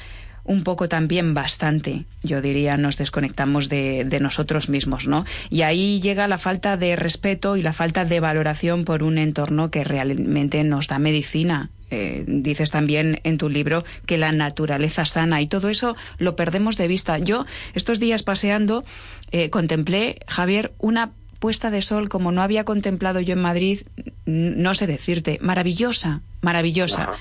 un 0.46 0.64
poco 0.64 0.90
también 0.90 1.34
bastante, 1.34 2.06
yo 2.22 2.42
diría, 2.42 2.78
nos 2.78 2.98
desconectamos 2.98 3.70
de, 3.70 4.04
de, 4.06 4.20
nosotros 4.20 4.70
mismos, 4.70 5.08
¿no? 5.08 5.26
Y 5.50 5.62
ahí 5.62 6.02
llega 6.02 6.28
la 6.28 6.38
falta 6.38 6.76
de 6.78 6.96
respeto 6.96 7.56
y 7.56 7.62
la 7.62 7.74
falta 7.74 8.06
de 8.06 8.20
valoración 8.20 8.84
por 8.84 9.04
un 9.04 9.18
entorno 9.18 9.72
que 9.72 9.84
realmente 9.84 10.64
nos 10.64 10.88
da 10.88 11.00
medicina. 11.00 11.70
Eh, 11.96 12.24
dices 12.26 12.72
también 12.72 13.20
en 13.24 13.38
tu 13.38 13.50
libro 13.50 13.84
que 14.08 14.18
la 14.18 14.32
naturaleza 14.32 15.06
sana 15.06 15.42
y 15.42 15.48
todo 15.48 15.70
eso 15.70 15.96
lo 16.18 16.36
perdemos 16.36 16.76
de 16.76 16.88
vista. 16.88 17.20
Yo 17.20 17.46
estos 17.76 18.00
días 18.00 18.24
paseando 18.24 18.84
eh, 19.32 19.52
contemplé, 19.52 20.18
Javier, 20.28 20.72
una 20.80 21.12
puesta 21.38 21.70
de 21.70 21.84
sol 21.84 22.10
como 22.10 22.32
no 22.32 22.42
había 22.42 22.64
contemplado 22.64 23.20
yo 23.20 23.34
en 23.34 23.42
Madrid, 23.42 23.82
no 24.26 24.74
sé 24.74 24.88
decirte, 24.88 25.38
maravillosa, 25.42 26.22
maravillosa. 26.44 27.14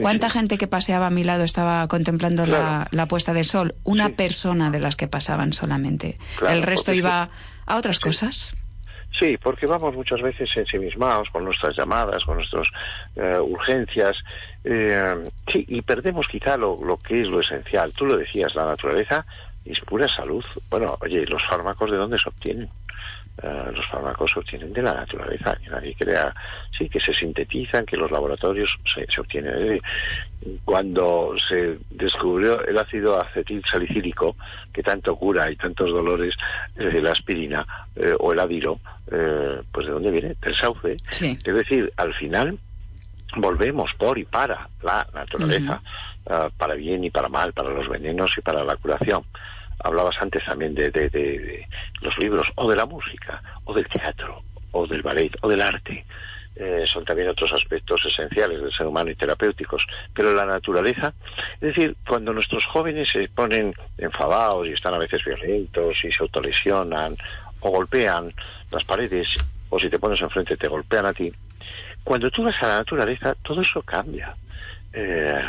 ¿Cuánta 0.00 0.30
gente 0.30 0.58
que 0.58 0.66
paseaba 0.66 1.06
a 1.06 1.10
mi 1.10 1.22
lado 1.22 1.44
estaba 1.44 1.86
contemplando 1.86 2.46
la, 2.46 3.06
puesta 3.08 3.32
de 3.32 3.44
sol? 3.44 3.74
Una 3.84 4.10
persona 4.10 4.70
de 4.70 4.80
las 4.80 4.96
que 4.96 5.06
pasaban 5.06 5.52
solamente. 5.52 6.16
El 6.48 6.62
resto 6.62 6.92
iba 6.92 7.28
a 7.66 7.76
otras 7.76 8.00
cosas. 8.00 8.54
Sí, 9.18 9.36
porque 9.36 9.66
vamos 9.66 9.94
muchas 9.94 10.22
veces 10.22 10.48
ensimismados 10.56 11.28
con 11.28 11.44
nuestras 11.44 11.76
llamadas, 11.76 12.24
con 12.24 12.36
nuestras 12.36 12.66
eh, 13.14 13.38
urgencias, 13.38 14.16
eh, 14.64 15.22
sí, 15.52 15.66
y 15.68 15.82
perdemos 15.82 16.26
quizá 16.28 16.56
lo, 16.56 16.82
lo 16.82 16.96
que 16.96 17.20
es 17.20 17.28
lo 17.28 17.40
esencial. 17.40 17.92
Tú 17.92 18.06
lo 18.06 18.16
decías, 18.16 18.54
la 18.54 18.64
naturaleza 18.64 19.26
es 19.66 19.80
pura 19.80 20.08
salud. 20.08 20.44
Bueno, 20.70 20.96
oye, 21.00 21.26
¿los 21.26 21.42
fármacos 21.44 21.90
de 21.90 21.98
dónde 21.98 22.18
se 22.18 22.28
obtienen? 22.28 22.70
Eh, 23.42 23.72
los 23.74 23.86
fármacos 23.86 24.30
se 24.30 24.40
obtienen 24.40 24.72
de 24.74 24.82
la 24.82 24.92
naturaleza, 24.92 25.56
que 25.56 25.70
nadie 25.70 25.94
crea, 25.94 26.34
sí, 26.76 26.88
que 26.88 27.00
se 27.00 27.14
sintetizan, 27.14 27.86
que 27.86 27.96
los 27.96 28.10
laboratorios 28.10 28.78
se, 28.92 29.06
se 29.10 29.20
obtienen. 29.20 29.80
Cuando 30.64 31.34
se 31.48 31.78
descubrió 31.90 32.64
el 32.66 32.76
ácido 32.76 33.18
acetil 33.20 33.62
salicílico, 33.64 34.36
que 34.72 34.82
tanto 34.82 35.16
cura 35.16 35.50
y 35.50 35.56
tantos 35.56 35.90
dolores, 35.90 36.34
eh, 36.76 37.00
la 37.02 37.12
aspirina 37.12 37.66
eh, 37.96 38.14
o 38.18 38.32
el 38.32 38.38
adiro, 38.38 38.78
pues 39.72 39.86
¿de 39.86 39.92
dónde 39.92 40.10
viene? 40.10 40.34
Del 40.40 40.54
sauce. 40.54 40.96
Es 41.20 41.42
decir, 41.42 41.92
al 41.96 42.14
final 42.14 42.58
volvemos 43.36 43.92
por 43.94 44.18
y 44.18 44.24
para 44.24 44.68
la 44.82 45.06
naturaleza, 45.12 45.82
para 46.56 46.74
bien 46.74 47.04
y 47.04 47.10
para 47.10 47.28
mal, 47.28 47.52
para 47.52 47.70
los 47.70 47.88
venenos 47.88 48.32
y 48.38 48.40
para 48.40 48.64
la 48.64 48.76
curación 48.76 49.22
hablabas 49.82 50.16
antes 50.20 50.44
también 50.44 50.74
de, 50.74 50.90
de, 50.90 51.66
los 52.00 52.16
libros, 52.18 52.48
o 52.54 52.68
de 52.70 52.76
la 52.76 52.86
música, 52.86 53.40
o 53.64 53.74
del 53.74 53.86
teatro, 53.88 54.42
o 54.72 54.86
del 54.86 55.02
ballet, 55.02 55.36
o 55.40 55.48
del 55.48 55.62
arte. 55.62 56.04
Eh, 56.54 56.84
son 56.86 57.04
también 57.04 57.28
otros 57.28 57.50
aspectos 57.52 58.04
esenciales 58.04 58.60
del 58.60 58.72
ser 58.72 58.86
humano 58.86 59.10
y 59.10 59.14
terapéuticos. 59.14 59.86
Pero 60.12 60.34
la 60.34 60.44
naturaleza, 60.44 61.14
es 61.54 61.60
decir, 61.60 61.96
cuando 62.06 62.32
nuestros 62.32 62.66
jóvenes 62.66 63.08
se 63.10 63.26
ponen 63.28 63.74
enfadados 63.96 64.66
y 64.66 64.72
están 64.72 64.94
a 64.94 64.98
veces 64.98 65.24
violentos 65.24 66.04
y 66.04 66.12
se 66.12 66.22
autolesionan 66.22 67.16
o 67.60 67.70
golpean 67.70 68.32
las 68.70 68.84
paredes, 68.84 69.28
o 69.70 69.80
si 69.80 69.88
te 69.88 69.98
pones 69.98 70.20
enfrente 70.20 70.56
te 70.56 70.68
golpean 70.68 71.06
a 71.06 71.14
ti, 71.14 71.32
cuando 72.04 72.30
tú 72.30 72.42
vas 72.42 72.60
a 72.62 72.68
la 72.68 72.78
naturaleza, 72.78 73.34
todo 73.42 73.62
eso 73.62 73.80
cambia. 73.82 74.34
Eh, 74.92 75.42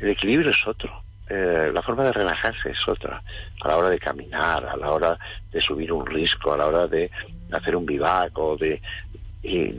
el 0.00 0.08
equilibrio 0.08 0.50
es 0.50 0.66
otro. 0.66 1.02
Eh, 1.28 1.70
la 1.72 1.82
forma 1.82 2.04
de 2.04 2.12
relajarse 2.12 2.70
es 2.70 2.88
otra. 2.88 3.22
A 3.62 3.68
la 3.68 3.76
hora 3.76 3.88
de 3.88 3.98
caminar, 3.98 4.66
a 4.66 4.76
la 4.76 4.90
hora 4.90 5.18
de 5.50 5.60
subir 5.60 5.92
un 5.92 6.06
risco, 6.06 6.52
a 6.52 6.56
la 6.56 6.66
hora 6.66 6.86
de 6.86 7.10
hacer 7.52 7.76
un 7.76 7.86
vivac 7.86 8.36
o 8.38 8.56
de 8.56 8.80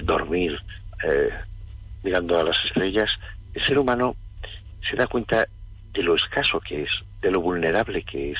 dormir 0.04 0.60
eh, 1.04 1.30
mirando 2.04 2.40
a 2.40 2.44
las 2.44 2.58
estrellas, 2.66 3.10
el 3.54 3.64
ser 3.66 3.78
humano 3.78 4.16
se 4.90 4.96
da 4.96 5.08
cuenta 5.08 5.48
de 5.94 6.04
lo 6.04 6.16
escaso 6.16 6.60
que 6.60 6.84
es, 6.84 6.90
de 7.22 7.32
lo 7.32 7.42
vulnerable 7.42 8.04
que 8.04 8.32
es, 8.32 8.40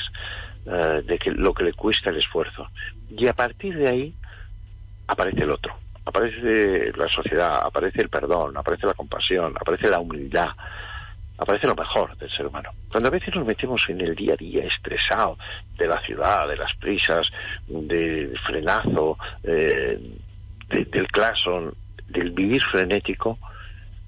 eh, 0.66 1.02
de 1.06 1.18
que 1.18 1.30
lo 1.30 1.54
que 1.54 1.64
le 1.64 1.72
cuesta 1.72 2.10
el 2.10 2.16
esfuerzo. 2.16 2.68
Y 3.10 3.26
a 3.26 3.32
partir 3.32 3.76
de 3.76 3.88
ahí 3.88 4.14
aparece 5.06 5.42
el 5.42 5.50
otro, 5.50 5.74
aparece 6.04 6.92
la 6.96 7.08
sociedad, 7.08 7.60
aparece 7.64 8.02
el 8.02 8.08
perdón, 8.08 8.56
aparece 8.56 8.86
la 8.86 8.94
compasión, 8.94 9.54
aparece 9.60 9.88
la 9.88 10.00
humildad, 10.00 10.50
aparece 11.38 11.66
lo 11.66 11.74
mejor 11.74 12.16
del 12.16 12.30
ser 12.30 12.46
humano. 12.46 12.70
Cuando 12.90 13.08
a 13.08 13.12
veces 13.12 13.34
nos 13.34 13.46
metemos 13.46 13.82
en 13.88 14.00
el 14.00 14.14
día 14.14 14.34
a 14.34 14.36
día 14.36 14.64
estresado 14.64 15.36
de 15.76 15.86
la 15.86 16.00
ciudad, 16.00 16.48
de 16.48 16.56
las 16.56 16.74
prisas, 16.74 17.30
del 17.66 18.38
frenazo, 18.38 19.18
eh, 19.42 19.98
del 20.68 21.08
claxon, 21.08 21.74
del 22.08 22.30
vivir 22.30 22.62
frenético, 22.62 23.38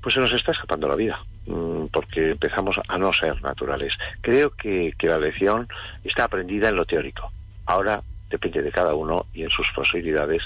pues 0.01 0.15
se 0.15 0.21
nos 0.21 0.33
está 0.33 0.53
escapando 0.53 0.87
la 0.89 0.95
vida, 0.95 1.21
mm, 1.47 1.87
porque 1.87 2.31
empezamos 2.31 2.79
a 2.87 2.99
no 2.99 3.13
ser 3.13 3.43
naturales. 3.43 3.95
Creo 4.21 4.51
que, 4.51 4.95
que 4.97 5.09
la 5.09 5.19
lección 5.19 5.69
está 6.05 6.25
aprendida 6.25 6.69
en 6.69 6.77
lo 6.77 6.85
teórico. 6.85 7.33
Ahora 7.67 8.01
depende 8.31 8.63
de 8.63 8.71
cada 8.71 8.95
uno 8.95 9.27
y 9.35 9.43
en 9.43 9.51
sus 9.51 9.69
posibilidades 9.73 10.43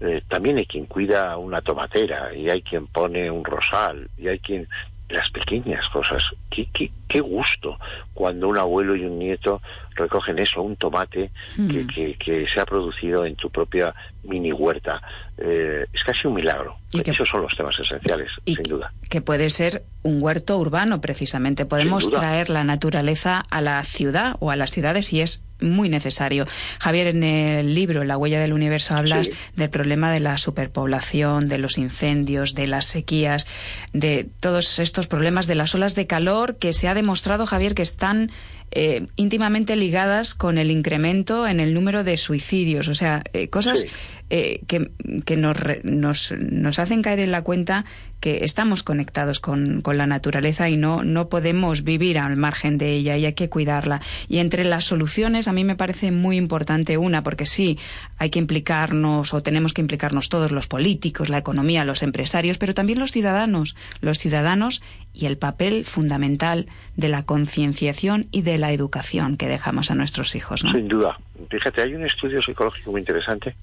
eh, 0.00 0.22
también 0.28 0.58
hay 0.58 0.66
quien 0.66 0.86
cuida 0.86 1.36
una 1.38 1.60
tomatera 1.62 2.34
y 2.34 2.50
hay 2.50 2.62
quien 2.62 2.86
pone 2.86 3.30
un 3.30 3.44
rosal 3.44 4.08
y 4.18 4.28
hay 4.28 4.38
quien 4.38 4.68
las 5.08 5.30
pequeñas 5.30 5.88
cosas. 5.88 6.24
Qué, 6.50 6.66
qué, 6.72 6.90
qué, 7.08 7.20
gusto 7.20 7.78
cuando 8.12 8.48
un 8.48 8.58
abuelo 8.58 8.94
y 8.96 9.04
un 9.04 9.18
nieto 9.18 9.60
recogen 9.94 10.38
eso, 10.38 10.62
un 10.62 10.76
tomate 10.76 11.30
que, 11.56 11.86
que, 11.86 12.14
que, 12.14 12.46
se 12.52 12.60
ha 12.60 12.66
producido 12.66 13.24
en 13.24 13.36
tu 13.36 13.50
propia 13.50 13.94
mini 14.24 14.52
huerta. 14.52 15.00
Eh, 15.38 15.86
es 15.92 16.04
casi 16.04 16.26
un 16.26 16.34
milagro. 16.34 16.76
Y 16.92 17.08
Esos 17.08 17.28
son 17.28 17.42
los 17.42 17.56
temas 17.56 17.78
esenciales, 17.78 18.30
sin 18.44 18.62
duda. 18.62 18.92
Que 19.08 19.20
puede 19.20 19.50
ser 19.50 19.82
un 20.02 20.22
huerto 20.22 20.56
urbano, 20.58 21.00
precisamente. 21.00 21.66
Podemos 21.66 22.10
traer 22.10 22.50
la 22.50 22.62
naturaleza 22.62 23.42
a 23.50 23.60
la 23.60 23.82
ciudad 23.82 24.36
o 24.38 24.50
a 24.50 24.56
las 24.56 24.70
ciudades 24.70 25.12
y 25.12 25.20
es 25.20 25.42
muy 25.60 25.88
necesario. 25.88 26.46
Javier, 26.78 27.08
en 27.08 27.22
el 27.22 27.74
libro 27.74 28.04
La 28.04 28.16
huella 28.16 28.40
del 28.40 28.52
universo 28.52 28.94
hablas 28.94 29.30
del 29.56 29.70
problema 29.70 30.10
de 30.10 30.20
la 30.20 30.36
superpoblación, 30.36 31.48
de 31.48 31.58
los 31.58 31.78
incendios, 31.78 32.54
de 32.54 32.66
las 32.66 32.86
sequías, 32.86 33.46
de 33.92 34.28
todos 34.40 34.78
estos 34.78 35.06
problemas 35.06 35.46
de 35.46 35.54
las 35.54 35.74
olas 35.74 35.94
de 35.94 36.06
calor 36.06 36.56
que 36.56 36.72
se 36.72 36.88
ha 36.94 36.96
demostrado, 36.96 37.44
Javier, 37.44 37.74
que 37.74 37.82
están 37.82 38.30
eh, 38.70 39.06
íntimamente 39.16 39.76
ligadas 39.76 40.34
con 40.34 40.58
el 40.58 40.70
incremento 40.70 41.46
en 41.46 41.60
el 41.60 41.74
número 41.74 42.04
de 42.04 42.16
suicidios. 42.16 42.88
O 42.88 42.94
sea, 42.94 43.22
eh, 43.32 43.48
cosas 43.48 43.86
eh, 44.30 44.60
que, 44.66 44.90
que 45.24 45.36
nos, 45.36 45.56
nos, 45.82 46.32
nos, 46.32 46.78
hacen 46.78 47.02
caer 47.02 47.18
en 47.18 47.32
la 47.32 47.42
cuenta 47.42 47.84
que 48.24 48.42
estamos 48.46 48.82
conectados 48.82 49.38
con, 49.38 49.82
con, 49.82 49.98
la 49.98 50.06
naturaleza 50.06 50.70
y 50.70 50.78
no, 50.78 51.04
no 51.04 51.28
podemos 51.28 51.84
vivir 51.84 52.18
al 52.18 52.38
margen 52.38 52.78
de 52.78 52.92
ella 52.92 53.18
y 53.18 53.26
hay 53.26 53.34
que 53.34 53.50
cuidarla. 53.50 54.00
Y 54.28 54.38
entre 54.38 54.64
las 54.64 54.86
soluciones 54.86 55.46
a 55.46 55.52
mí 55.52 55.62
me 55.62 55.76
parece 55.76 56.10
muy 56.10 56.38
importante 56.38 56.96
una, 56.96 57.22
porque 57.22 57.44
sí, 57.44 57.78
hay 58.16 58.30
que 58.30 58.38
implicarnos 58.38 59.34
o 59.34 59.42
tenemos 59.42 59.74
que 59.74 59.82
implicarnos 59.82 60.30
todos 60.30 60.52
los 60.52 60.68
políticos, 60.68 61.28
la 61.28 61.36
economía, 61.36 61.84
los 61.84 62.02
empresarios, 62.02 62.56
pero 62.56 62.72
también 62.72 62.98
los 62.98 63.12
ciudadanos, 63.12 63.76
los 64.00 64.18
ciudadanos 64.18 64.80
y 65.12 65.26
el 65.26 65.36
papel 65.36 65.84
fundamental 65.84 66.64
de 66.96 67.08
la 67.08 67.26
concienciación 67.26 68.28
y 68.30 68.40
de 68.40 68.56
la 68.56 68.72
educación 68.72 69.36
que 69.36 69.48
dejamos 69.48 69.90
a 69.90 69.96
nuestros 69.96 70.34
hijos. 70.34 70.64
¿no? 70.64 70.72
Sin 70.72 70.88
duda. 70.88 71.18
Fíjate, 71.50 71.82
hay 71.82 71.94
un 71.94 72.06
estudio 72.06 72.40
psicológico 72.40 72.90
muy 72.90 73.02
interesante 73.02 73.54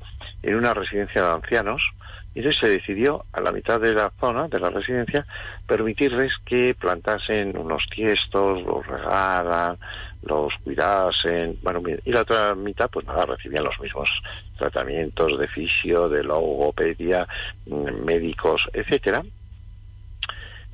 en 0.43 0.54
una 0.54 0.76
residencia 0.76 1.24
de 1.24 1.32
ancianos 1.32 1.82
entonces 2.36 2.62
se 2.62 2.70
decidió 2.70 3.26
a 3.34 3.41
la 3.41 3.52
mitad 3.52 3.80
de 3.80 3.94
la 3.94 4.12
zona 4.20 4.48
de 4.48 4.60
la 4.60 4.70
residencia 4.70 5.26
permitirles 5.67 6.38
que 6.46 6.76
plantasen 6.80 7.58
unos 7.58 7.88
tiestos, 7.89 8.63
los 8.63 8.86
regaran, 8.88 9.78
los 10.24 10.54
cuidasen, 10.63 11.58
bueno, 11.62 11.82
y 12.06 12.12
la 12.12 12.22
otra 12.22 12.56
mitad 12.56 12.89
pues 12.89 13.06
nada, 13.06 13.26
recibían 13.26 13.65
los 13.65 13.80
mismos 13.80 14.10
tratamientos 14.58 15.38
de 15.38 15.48
fisio, 15.48 16.08
de 16.08 16.24
logopedia, 16.24 17.28
mm, 17.65 18.06
médicos, 18.06 18.67
etcétera. 18.72 19.24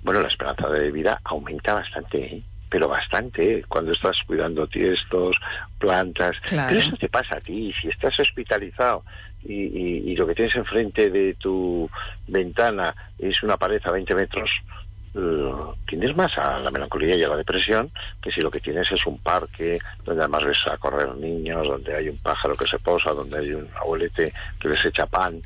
Bueno, 0.03 0.21
la 0.21 0.27
esperanza 0.27 0.69
de 0.69 0.91
vida 0.91 1.19
aumenta 1.23 1.73
bastante, 1.73 2.35
¿eh? 2.35 2.43
pero 2.69 2.87
bastante, 2.87 3.63
cuando 3.67 3.93
estás 3.93 4.17
cuidando 4.27 4.67
tiestos, 4.67 5.37
plantas. 5.79 6.35
Pero 6.49 6.79
eso 6.79 6.95
te 6.97 7.09
pasa 7.09 7.37
a 7.37 7.41
ti, 7.41 7.73
si 7.81 7.87
estás 7.87 8.19
hospitalizado 8.19 9.03
y, 9.47 10.11
y, 10.11 10.15
lo 10.15 10.27
que 10.27 10.35
tienes 10.35 10.55
enfrente 10.55 11.09
de 11.09 11.35
tu 11.35 11.89
ventana 12.27 12.93
es 13.17 13.41
una 13.43 13.55
pared 13.55 13.81
a 13.85 13.91
20 13.91 14.13
metros, 14.15 14.49
eh, 15.15 15.51
tienes 15.87 16.15
más 16.15 16.37
a 16.37 16.59
la 16.59 16.69
melancolía 16.69 17.15
y 17.15 17.23
a 17.23 17.29
la 17.29 17.37
depresión 17.37 17.89
que 18.21 18.31
si 18.31 18.41
lo 18.41 18.51
que 18.51 18.59
tienes 18.59 18.91
es 18.91 19.05
un 19.05 19.17
parque 19.17 19.79
donde 20.03 20.21
además 20.21 20.45
ves 20.45 20.67
a 20.67 20.77
correr 20.77 21.15
niños, 21.15 21.65
donde 21.65 21.95
hay 21.95 22.09
un 22.09 22.17
pájaro 22.17 22.55
que 22.55 22.67
se 22.67 22.77
posa, 22.77 23.11
donde 23.13 23.39
hay 23.39 23.53
un 23.53 23.67
abuelete 23.75 24.33
que 24.59 24.69
les 24.69 24.83
echa 24.85 25.05
pan, 25.05 25.41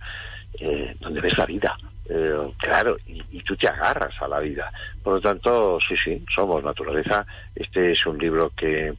eh, 0.59 0.95
donde 0.99 1.21
ves 1.21 1.37
la 1.37 1.45
vida. 1.45 1.77
Eh, 2.09 2.51
claro, 2.57 2.97
y, 3.07 3.23
y, 3.31 3.41
tú 3.43 3.55
te 3.55 3.67
agarras 3.67 4.19
a 4.21 4.27
la 4.27 4.39
vida. 4.39 4.69
Por 5.01 5.13
lo 5.13 5.21
tanto, 5.21 5.79
sí, 5.87 5.95
sí, 5.95 6.25
somos 6.33 6.61
naturaleza. 6.63 7.25
Este 7.55 7.91
es 7.91 8.05
un 8.05 8.17
libro 8.17 8.51
que, 8.53 8.93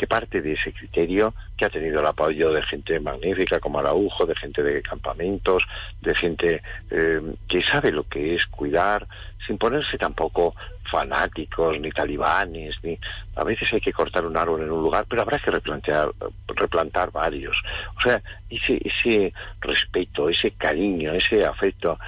que 0.00 0.06
parte 0.06 0.40
de 0.40 0.54
ese 0.54 0.72
criterio, 0.72 1.34
que 1.58 1.66
ha 1.66 1.68
tenido 1.68 2.00
el 2.00 2.06
apoyo 2.06 2.50
de 2.52 2.62
gente 2.62 2.98
magnífica 3.00 3.60
como 3.60 3.80
Araujo, 3.80 4.24
de 4.24 4.34
gente 4.34 4.62
de 4.62 4.80
campamentos, 4.80 5.62
de 6.00 6.14
gente 6.14 6.62
eh, 6.90 7.20
que 7.46 7.62
sabe 7.62 7.92
lo 7.92 8.04
que 8.04 8.34
es 8.34 8.46
cuidar, 8.46 9.06
sin 9.46 9.58
ponerse 9.58 9.98
tampoco 9.98 10.54
fanáticos, 10.90 11.78
ni 11.78 11.90
talibanes, 11.90 12.82
ni 12.82 12.98
a 13.36 13.44
veces 13.44 13.70
hay 13.74 13.82
que 13.82 13.92
cortar 13.92 14.24
un 14.24 14.38
árbol 14.38 14.62
en 14.62 14.72
un 14.72 14.82
lugar, 14.82 15.04
pero 15.06 15.20
habrá 15.20 15.38
que 15.38 15.50
replantear, 15.50 16.08
replantar 16.48 17.12
varios. 17.12 17.58
O 17.98 18.00
sea, 18.00 18.22
ese, 18.48 18.80
ese 18.82 19.34
respeto, 19.60 20.30
ese 20.30 20.52
cariño, 20.52 21.12
ese 21.12 21.44
afecto 21.44 21.98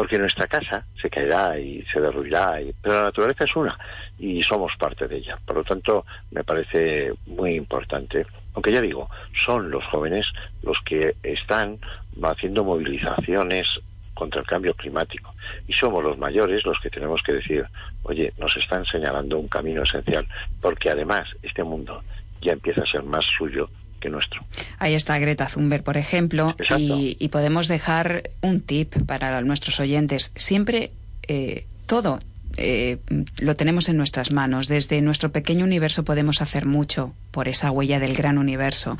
porque 0.00 0.18
nuestra 0.18 0.46
casa 0.46 0.82
se 0.98 1.10
caerá 1.10 1.58
y 1.58 1.84
se 1.92 2.00
derruirá, 2.00 2.58
y, 2.58 2.72
pero 2.80 2.94
la 2.94 3.02
naturaleza 3.02 3.44
es 3.44 3.54
una 3.54 3.78
y 4.18 4.42
somos 4.42 4.74
parte 4.78 5.06
de 5.06 5.18
ella. 5.18 5.38
Por 5.44 5.56
lo 5.56 5.62
tanto, 5.62 6.06
me 6.30 6.42
parece 6.42 7.12
muy 7.26 7.54
importante. 7.54 8.24
Aunque 8.54 8.72
ya 8.72 8.80
digo, 8.80 9.10
son 9.44 9.70
los 9.70 9.84
jóvenes 9.84 10.26
los 10.62 10.80
que 10.86 11.16
están 11.22 11.76
haciendo 12.22 12.64
movilizaciones 12.64 13.68
contra 14.14 14.40
el 14.40 14.46
cambio 14.46 14.72
climático 14.72 15.34
y 15.68 15.74
somos 15.74 16.02
los 16.02 16.16
mayores 16.16 16.64
los 16.64 16.80
que 16.80 16.88
tenemos 16.88 17.22
que 17.22 17.34
decir, 17.34 17.66
oye, 18.04 18.32
nos 18.38 18.56
están 18.56 18.86
señalando 18.86 19.38
un 19.38 19.48
camino 19.48 19.82
esencial, 19.82 20.26
porque 20.62 20.88
además 20.88 21.28
este 21.42 21.62
mundo 21.62 22.02
ya 22.40 22.54
empieza 22.54 22.84
a 22.84 22.86
ser 22.86 23.02
más 23.02 23.26
suyo 23.26 23.68
que 24.00 24.10
nuestro. 24.10 24.44
Ahí 24.78 24.94
está 24.94 25.18
Greta 25.18 25.46
Thunberg, 25.46 25.84
por 25.84 25.96
ejemplo, 25.96 26.56
y, 26.78 27.16
y, 27.20 27.28
podemos 27.28 27.68
dejar 27.68 28.30
un 28.40 28.60
tip 28.60 28.94
para 29.06 29.40
nuestros 29.42 29.78
oyentes. 29.78 30.32
Siempre 30.34 30.90
eh, 31.28 31.64
todo 31.86 32.18
eh, 32.56 32.98
lo 33.38 33.56
tenemos 33.56 33.88
en 33.88 33.96
nuestras 33.96 34.32
manos. 34.32 34.68
Desde 34.68 35.00
nuestro 35.00 35.32
pequeño 35.32 35.64
universo 35.64 36.04
podemos 36.04 36.42
hacer 36.42 36.66
mucho 36.66 37.14
por 37.30 37.48
esa 37.48 37.70
huella 37.70 38.00
del 38.00 38.14
gran 38.14 38.38
universo. 38.38 38.98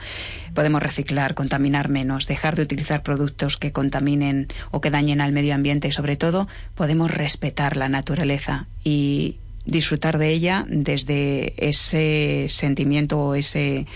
Podemos 0.54 0.82
reciclar, 0.82 1.34
contaminar 1.34 1.88
menos, 1.88 2.26
dejar 2.26 2.56
de 2.56 2.62
utilizar 2.62 3.02
productos 3.02 3.56
que 3.56 3.72
contaminen 3.72 4.48
o 4.70 4.80
que 4.80 4.90
dañen 4.90 5.20
al 5.20 5.32
medio 5.32 5.54
ambiente 5.54 5.88
y 5.88 5.92
sobre 5.92 6.16
todo 6.16 6.48
podemos 6.74 7.10
respetar 7.10 7.76
la 7.76 7.88
naturaleza 7.88 8.66
y 8.84 9.36
disfrutar 9.66 10.18
de 10.18 10.30
ella 10.30 10.64
desde 10.68 11.54
ese 11.56 12.46
sentimiento 12.48 13.18
o 13.18 13.34
ese 13.34 13.86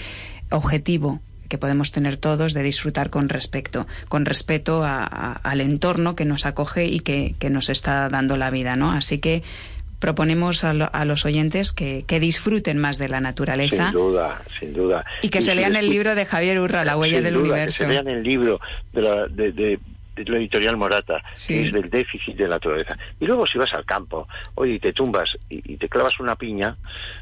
objetivo 0.54 1.20
que 1.48 1.58
podemos 1.58 1.92
tener 1.92 2.16
todos 2.16 2.54
de 2.54 2.62
disfrutar 2.62 3.10
con 3.10 3.28
respecto, 3.28 3.86
con 4.08 4.24
respeto 4.24 4.82
a, 4.82 5.04
a, 5.04 5.32
al 5.34 5.60
entorno 5.60 6.16
que 6.16 6.24
nos 6.24 6.46
acoge 6.46 6.86
y 6.86 7.00
que, 7.00 7.34
que, 7.38 7.50
nos 7.50 7.68
está 7.68 8.08
dando 8.08 8.36
la 8.36 8.50
vida, 8.50 8.76
¿no? 8.76 8.92
Así 8.92 9.18
que 9.18 9.42
proponemos 10.00 10.64
a, 10.64 10.74
lo, 10.74 10.90
a 10.92 11.04
los 11.04 11.24
oyentes 11.24 11.72
que, 11.72 12.04
que, 12.06 12.20
disfruten 12.20 12.78
más 12.78 12.98
de 12.98 13.08
la 13.08 13.20
naturaleza. 13.20 13.86
Sin 13.86 13.94
duda, 13.94 14.42
sin 14.58 14.72
duda. 14.72 15.04
Y 15.22 15.28
que 15.28 15.38
y 15.38 15.42
se 15.42 15.52
si 15.52 15.56
lean 15.56 15.76
el 15.76 15.88
libro 15.88 16.14
de 16.14 16.26
Javier 16.26 16.60
Urra, 16.60 16.84
La 16.84 16.96
huella 16.96 17.20
del 17.20 17.34
duda, 17.34 17.44
universo. 17.44 17.84
Que 17.84 17.88
se 17.88 17.92
lean 17.92 18.08
el 18.08 18.22
libro 18.22 18.60
de, 18.92 19.02
la, 19.02 19.26
de, 19.28 19.52
de 19.52 19.78
de 20.14 20.24
la 20.24 20.38
editorial 20.38 20.76
Morata, 20.76 21.22
sí. 21.34 21.54
que 21.54 21.66
es 21.66 21.72
del 21.72 21.90
déficit 21.90 22.36
de 22.36 22.44
la 22.44 22.56
naturaleza. 22.56 22.96
Y 23.20 23.26
luego 23.26 23.46
si 23.46 23.58
vas 23.58 23.72
al 23.74 23.84
campo, 23.84 24.28
oye, 24.54 24.74
y 24.74 24.78
te 24.78 24.92
tumbas 24.92 25.36
y, 25.48 25.72
y, 25.72 25.76
te 25.76 25.88
clavas 25.88 26.18
una 26.20 26.36
piña 26.36 26.76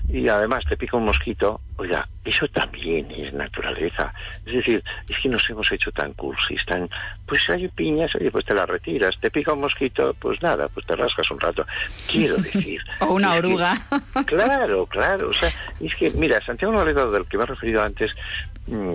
y 0.09 0.29
además 0.29 0.65
te 0.69 0.77
pica 0.77 0.97
un 0.97 1.05
mosquito, 1.05 1.61
oiga, 1.77 2.07
eso 2.25 2.47
también 2.49 3.11
es 3.11 3.33
naturaleza. 3.33 4.13
Es 4.47 4.55
decir, 4.55 4.83
es 5.09 5.19
que 5.19 5.29
nos 5.29 5.49
hemos 5.51 5.71
hecho 5.73 5.91
tan 5.91 6.13
cursis, 6.13 6.65
tan... 6.65 6.89
Pues 7.27 7.49
hay 7.51 7.67
piñas, 7.69 8.15
oye, 8.15 8.31
pues 8.31 8.45
te 8.45 8.55
las 8.55 8.69
retiras, 8.69 9.19
te 9.19 9.31
pica 9.31 9.53
un 9.53 9.61
mosquito, 9.61 10.15
pues 10.21 10.41
nada, 10.43 10.69
pues 10.69 10.87
te 10.87 10.95
rascas 10.95 11.31
un 11.31 11.41
rato. 11.41 11.67
Quiero 12.11 12.37
decir... 12.43 12.81
o 13.01 13.15
una 13.15 13.35
oruga. 13.35 13.77
Que, 14.15 14.25
claro, 14.37 14.87
claro. 14.87 15.31
O 15.31 15.33
sea, 15.33 15.51
es 15.81 15.95
que, 15.97 16.11
mira, 16.11 16.41
Santiago 16.41 16.73
Noledo, 16.73 17.11
del 17.11 17.27
que 17.27 17.37
me 17.37 17.45
he 17.45 17.47
referido 17.47 17.83
antes, 17.83 18.15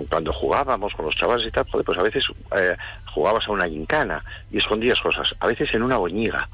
cuando 0.08 0.32
jugábamos 0.32 0.94
con 0.94 1.04
los 1.04 1.14
chavales 1.14 1.46
y 1.46 1.50
tal, 1.50 1.68
joder, 1.70 1.84
pues 1.84 1.98
a 1.98 2.02
veces 2.02 2.24
eh, 2.56 2.76
jugabas 3.12 3.46
a 3.46 3.52
una 3.52 3.68
gincana 3.68 4.22
y 4.50 4.58
escondías 4.58 4.98
cosas, 5.00 5.34
a 5.40 5.46
veces 5.46 5.72
en 5.74 5.82
una 5.82 5.98
boñiga. 5.98 6.48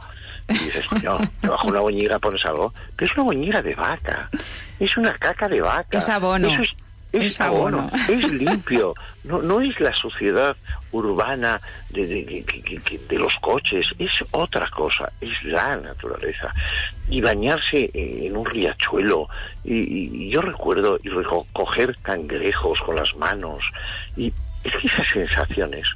Y 0.48 0.58
dices, 0.58 0.84
no, 1.02 1.18
debajo 1.40 1.66
de 1.66 1.72
una 1.72 1.80
boñiga 1.80 2.18
pones 2.18 2.44
algo, 2.44 2.74
pero 2.96 3.10
es 3.10 3.16
una 3.16 3.26
boñiga 3.26 3.62
de 3.62 3.74
vaca, 3.74 4.28
es 4.78 4.96
una 4.96 5.14
caca 5.14 5.48
de 5.48 5.60
vaca. 5.60 5.98
Es 5.98 6.08
abono. 6.08 6.48
Eso 6.48 6.62
es, 6.62 6.74
es, 7.14 7.40
abono, 7.40 7.90
es 8.08 8.32
limpio, 8.32 8.94
no, 9.24 9.40
no 9.40 9.60
es 9.60 9.78
la 9.80 9.94
suciedad 9.94 10.56
urbana 10.92 11.60
de, 11.90 12.06
de, 12.06 12.24
de, 12.24 13.00
de, 13.08 13.18
los 13.18 13.34
coches, 13.36 13.86
es 13.98 14.10
otra 14.32 14.68
cosa, 14.70 15.12
es 15.20 15.42
la 15.44 15.76
naturaleza. 15.76 16.52
Y 17.08 17.20
bañarse 17.20 17.90
en 17.94 18.36
un 18.36 18.46
riachuelo, 18.46 19.28
y, 19.64 20.26
y 20.26 20.30
yo 20.30 20.40
recuerdo 20.42 20.98
y 21.02 21.08
recoger 21.08 21.96
cangrejos 22.02 22.80
con 22.80 22.96
las 22.96 23.14
manos, 23.16 23.62
y 24.16 24.32
es 24.64 24.76
que 24.76 24.86
esas 24.86 25.06
sensaciones 25.08 25.88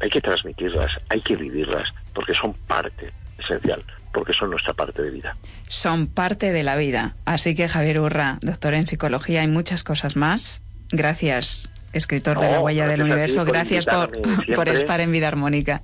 hay 0.00 0.10
que 0.10 0.20
transmitirlas, 0.20 0.92
hay 1.08 1.20
que 1.20 1.36
vivirlas, 1.36 1.92
porque 2.14 2.34
son 2.34 2.52
parte 2.52 3.12
esencial, 3.38 3.82
porque 4.12 4.32
son 4.32 4.50
nuestra 4.50 4.74
parte 4.74 5.02
de 5.02 5.10
vida. 5.10 5.36
Son 5.68 6.06
parte 6.06 6.52
de 6.52 6.62
la 6.62 6.76
vida. 6.76 7.14
Así 7.24 7.54
que 7.54 7.68
Javier 7.68 8.00
Urra, 8.00 8.38
doctor 8.42 8.74
en 8.74 8.86
psicología 8.86 9.42
y 9.42 9.48
muchas 9.48 9.84
cosas 9.84 10.16
más, 10.16 10.62
gracias, 10.90 11.70
escritor 11.92 12.36
no, 12.36 12.42
de 12.42 12.50
La 12.50 12.60
Huella 12.60 12.86
del 12.86 13.02
Universo, 13.02 13.44
por 13.44 13.48
gracias 13.48 13.86
por, 13.86 14.10
por, 14.54 14.68
estar 14.68 15.00
en 15.00 15.12
Vida 15.12 15.28
Armónica. 15.28 15.82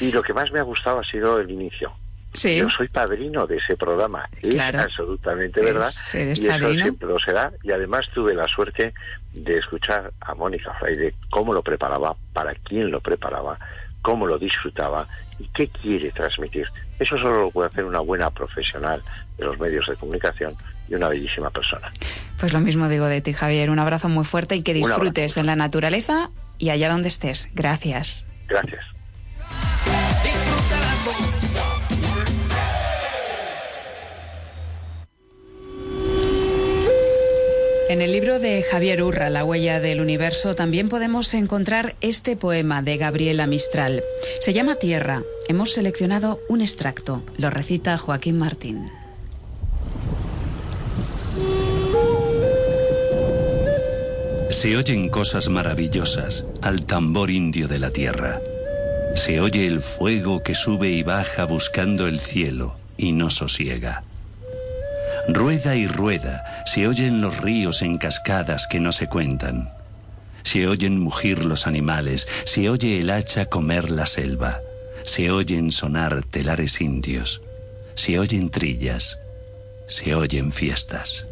Y 0.00 0.10
lo 0.12 0.22
que 0.22 0.32
más 0.32 0.50
me 0.52 0.58
ha 0.58 0.62
gustado 0.62 1.00
ha 1.00 1.04
sido 1.04 1.38
el 1.38 1.50
inicio. 1.50 1.92
Sí. 2.34 2.56
Yo 2.56 2.70
soy 2.70 2.88
padrino 2.88 3.46
de 3.46 3.58
ese 3.58 3.76
programa, 3.76 4.26
claro. 4.40 4.78
es 4.78 4.84
absolutamente 4.86 5.60
verdad. 5.60 5.88
Es, 5.88 6.14
y 6.14 6.18
eso 6.30 6.48
padrino. 6.48 6.82
siempre 6.82 7.08
lo 7.08 7.18
será. 7.18 7.52
Y 7.62 7.72
además 7.72 8.08
tuve 8.14 8.34
la 8.34 8.48
suerte 8.48 8.94
de 9.34 9.58
escuchar 9.58 10.10
a 10.20 10.34
Mónica 10.34 10.72
Freire 10.74 11.12
cómo 11.30 11.52
lo 11.52 11.62
preparaba, 11.62 12.16
para 12.32 12.54
quién 12.54 12.90
lo 12.90 13.00
preparaba, 13.00 13.58
cómo 14.00 14.26
lo 14.26 14.38
disfrutaba 14.38 15.06
y 15.38 15.46
qué 15.48 15.68
quiere 15.68 16.10
transmitir. 16.10 16.68
Eso 16.98 17.18
solo 17.18 17.42
lo 17.42 17.50
puede 17.50 17.68
hacer 17.68 17.84
una 17.84 18.00
buena 18.00 18.30
profesional 18.30 19.02
de 19.36 19.44
los 19.44 19.58
medios 19.58 19.86
de 19.86 19.96
comunicación 19.96 20.54
y 20.92 20.94
una 20.94 21.08
bellísima 21.08 21.50
persona. 21.50 21.90
Pues 22.38 22.52
lo 22.52 22.60
mismo 22.60 22.88
digo 22.88 23.06
de 23.06 23.20
ti, 23.20 23.32
Javier. 23.32 23.70
Un 23.70 23.78
abrazo 23.78 24.08
muy 24.08 24.24
fuerte 24.24 24.54
y 24.56 24.62
que 24.62 24.74
disfrutes 24.74 25.36
en 25.38 25.46
la 25.46 25.56
naturaleza 25.56 26.30
y 26.58 26.70
allá 26.70 26.90
donde 26.90 27.08
estés. 27.08 27.48
Gracias. 27.54 28.26
Gracias. 28.48 28.84
En 37.88 38.00
el 38.00 38.12
libro 38.12 38.38
de 38.38 38.62
Javier 38.62 39.02
Urra, 39.02 39.28
La 39.28 39.44
huella 39.44 39.78
del 39.78 40.00
universo, 40.00 40.54
también 40.54 40.88
podemos 40.88 41.34
encontrar 41.34 41.94
este 42.00 42.36
poema 42.36 42.80
de 42.80 42.96
Gabriela 42.96 43.46
Mistral. 43.46 44.02
Se 44.40 44.54
llama 44.54 44.76
Tierra. 44.76 45.22
Hemos 45.46 45.72
seleccionado 45.72 46.40
un 46.48 46.62
extracto. 46.62 47.22
Lo 47.36 47.50
recita 47.50 47.98
Joaquín 47.98 48.38
Martín. 48.38 48.90
Se 54.52 54.76
oyen 54.76 55.08
cosas 55.08 55.48
maravillosas 55.48 56.44
al 56.60 56.84
tambor 56.84 57.30
indio 57.30 57.68
de 57.68 57.78
la 57.78 57.90
tierra. 57.90 58.38
Se 59.14 59.40
oye 59.40 59.66
el 59.66 59.80
fuego 59.80 60.42
que 60.42 60.54
sube 60.54 60.90
y 60.90 61.02
baja 61.02 61.44
buscando 61.44 62.06
el 62.06 62.20
cielo 62.20 62.76
y 62.98 63.12
no 63.12 63.30
sosiega. 63.30 64.04
Rueda 65.26 65.74
y 65.74 65.86
rueda, 65.86 66.44
se 66.66 66.86
oyen 66.86 67.22
los 67.22 67.40
ríos 67.40 67.80
en 67.80 67.96
cascadas 67.96 68.66
que 68.66 68.78
no 68.78 68.92
se 68.92 69.08
cuentan. 69.08 69.70
Se 70.42 70.68
oyen 70.68 71.00
mugir 71.00 71.46
los 71.46 71.66
animales, 71.66 72.28
se 72.44 72.68
oye 72.68 73.00
el 73.00 73.08
hacha 73.08 73.46
comer 73.46 73.90
la 73.90 74.04
selva, 74.04 74.60
se 75.02 75.30
oyen 75.30 75.72
sonar 75.72 76.22
telares 76.24 76.82
indios, 76.82 77.40
se 77.94 78.18
oyen 78.18 78.50
trillas, 78.50 79.18
se 79.88 80.14
oyen 80.14 80.52
fiestas. 80.52 81.26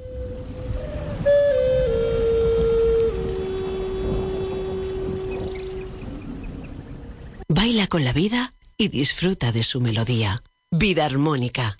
Con 7.90 8.04
la 8.04 8.14
vida 8.14 8.50
y 8.78 8.88
disfruta 8.88 9.52
de 9.52 9.62
su 9.62 9.82
melodía. 9.82 10.42
Vida 10.70 11.04
armónica. 11.04 11.76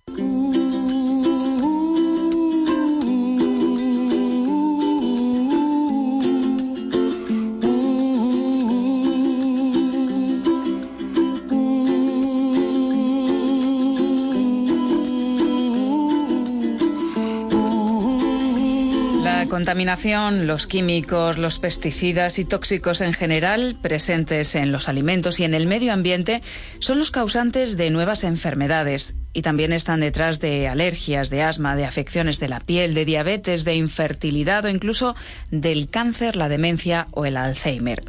Contaminación, 19.61 20.47
los 20.47 20.67
químicos, 20.67 21.37
los 21.37 21.59
pesticidas 21.59 22.39
y 22.39 22.47
tóxicos 22.47 23.03
en 23.03 23.13
general 23.13 23.77
presentes 23.83 24.55
en 24.55 24.73
los 24.73 24.89
alimentos 24.89 25.39
y 25.39 25.45
en 25.45 25.53
el 25.53 25.67
medio 25.67 25.93
ambiente 25.93 26.41
son 26.79 26.99
los 26.99 27.11
causantes 27.11 27.77
de 27.77 27.91
nuevas 27.91 28.25
enfermedades 28.25 29.17
y 29.35 29.43
también 29.43 29.75
están 29.75 30.01
detrás 30.01 30.41
de 30.41 30.67
alergias, 30.67 31.29
de 31.29 31.43
asma, 31.43 31.77
de 31.77 31.85
afecciones 31.85 32.41
de 32.41 32.49
la 32.49 32.61
piel, 32.61 32.95
de 32.95 33.05
diabetes, 33.05 33.67
de 33.67 33.75
infertilidad 33.75 34.65
o 34.65 34.71
incluso 34.71 35.15
del 35.51 35.91
cáncer, 35.91 36.37
la 36.37 36.49
demencia 36.49 37.09
o 37.11 37.27
el 37.27 37.37
Alzheimer. 37.37 38.01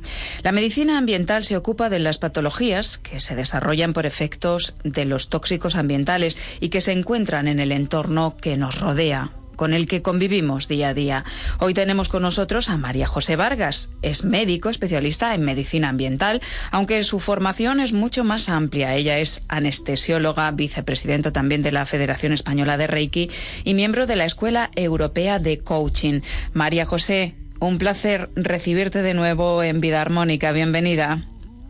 La 0.44 0.54
medicina 0.54 0.98
ambiental 0.98 1.44
se 1.44 1.58
ocupa 1.58 1.90
de 1.90 2.00
las 2.00 2.18
patologías 2.18 2.98
que 2.98 3.20
se 3.20 3.36
desarrollan 3.36 3.92
por 3.92 4.06
efectos 4.06 4.74
de 4.86 5.04
los 5.04 5.28
tóxicos 5.28 5.76
ambientales 5.76 6.38
y 6.62 6.70
que 6.70 6.80
se 6.80 6.94
encuentran 6.94 7.50
en 7.50 7.60
el 7.60 7.74
entorno 7.74 8.38
que 8.38 8.56
nos 8.56 8.80
rodea 8.80 9.32
con 9.62 9.76
el 9.76 9.88
que 9.88 10.02
convivimos 10.02 10.68
día 10.68 10.90
a 10.90 10.94
día. 10.96 11.24
Hoy 11.60 11.76
tenemos 11.76 12.10
con 12.10 12.24
nosotros 12.24 12.68
a 12.68 12.78
María 12.78 13.06
José 13.06 13.36
Vargas. 13.36 13.92
Es 14.02 14.24
médico 14.24 14.70
especialista 14.70 15.36
en 15.36 15.44
medicina 15.44 15.90
ambiental, 15.90 16.42
aunque 16.72 17.04
su 17.04 17.20
formación 17.20 17.80
es 17.80 17.94
mucho 17.94 18.24
más 18.24 18.50
amplia. 18.50 18.96
Ella 18.96 19.20
es 19.20 19.44
anestesióloga, 19.50 20.50
vicepresidenta 20.50 21.30
también 21.30 21.62
de 21.62 21.72
la 21.72 21.86
Federación 21.86 22.34
Española 22.34 22.76
de 22.76 22.88
Reiki 22.88 23.30
y 23.64 23.76
miembro 23.76 24.08
de 24.08 24.16
la 24.16 24.26
Escuela 24.26 24.72
Europea 24.76 25.38
de 25.38 25.60
Coaching. 25.60 26.22
María 26.54 26.88
José, 26.88 27.36
un 27.60 27.78
placer 27.78 28.30
recibirte 28.36 29.04
de 29.04 29.14
nuevo 29.14 29.62
en 29.62 29.80
Vida 29.80 30.02
Armónica. 30.02 30.54
Bienvenida. 30.54 31.22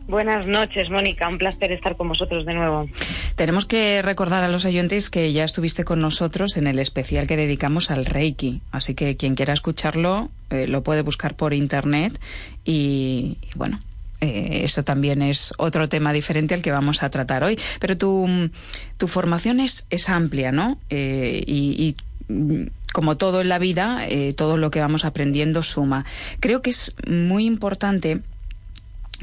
Buenas 0.08 0.46
noches, 0.46 0.90
Mónica. 0.90 1.28
Un 1.28 1.38
placer 1.38 1.72
estar 1.72 1.96
con 1.96 2.08
vosotros 2.08 2.44
de 2.44 2.54
nuevo. 2.54 2.88
Tenemos 3.36 3.64
que 3.64 4.02
recordar 4.02 4.42
a 4.42 4.48
los 4.48 4.64
oyentes 4.64 5.10
que 5.10 5.32
ya 5.32 5.44
estuviste 5.44 5.84
con 5.84 6.00
nosotros 6.00 6.56
en 6.56 6.66
el 6.66 6.78
especial 6.78 7.26
que 7.26 7.36
dedicamos 7.36 7.90
al 7.90 8.04
Reiki. 8.04 8.60
Así 8.72 8.94
que 8.94 9.16
quien 9.16 9.34
quiera 9.34 9.52
escucharlo 9.52 10.30
eh, 10.50 10.66
lo 10.66 10.82
puede 10.82 11.02
buscar 11.02 11.34
por 11.34 11.54
internet 11.54 12.18
y, 12.64 13.38
bueno. 13.54 13.78
Eh, 14.20 14.60
eso 14.62 14.84
también 14.84 15.20
es 15.20 15.52
otro 15.58 15.88
tema 15.88 16.12
diferente 16.12 16.54
al 16.54 16.62
que 16.62 16.70
vamos 16.70 17.02
a 17.02 17.10
tratar 17.10 17.42
hoy. 17.42 17.58
Pero 17.80 17.98
tu, 17.98 18.28
tu 18.96 19.08
formación 19.08 19.58
es, 19.58 19.84
es 19.90 20.08
amplia, 20.08 20.52
¿no? 20.52 20.78
Eh, 20.90 21.42
y, 21.44 21.96
y 22.28 22.70
como 22.92 23.16
todo 23.16 23.40
en 23.40 23.48
la 23.48 23.58
vida, 23.58 24.06
todo 24.36 24.58
lo 24.58 24.70
que 24.70 24.78
vamos 24.78 25.04
aprendiendo 25.04 25.62
suma. 25.62 26.04
Creo 26.38 26.62
que 26.62 26.70
es 26.70 26.94
muy 27.08 27.46
importante 27.46 28.20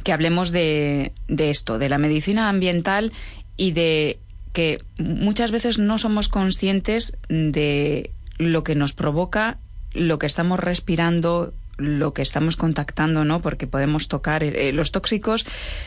que 0.03 0.11
hablemos 0.13 0.51
de, 0.51 1.11
de 1.27 1.49
esto, 1.49 1.79
de 1.79 1.89
la 1.89 1.97
medicina 1.97 2.49
ambiental 2.49 3.11
y 3.57 3.71
de 3.71 4.19
que 4.53 4.81
muchas 4.97 5.51
veces 5.51 5.77
no 5.77 5.97
somos 5.97 6.27
conscientes 6.27 7.17
de 7.27 8.11
lo 8.37 8.63
que 8.63 8.75
nos 8.75 8.93
provoca, 8.93 9.57
lo 9.93 10.19
que 10.19 10.25
estamos 10.25 10.59
respirando, 10.59 11.53
lo 11.77 12.13
que 12.13 12.21
estamos 12.21 12.55
contactando, 12.55 13.25
¿no? 13.25 13.41
Porque 13.41 13.67
podemos 13.67 14.07
tocar 14.07 14.43
eh, 14.43 14.71
los 14.73 14.91
tóxicos 14.91 15.45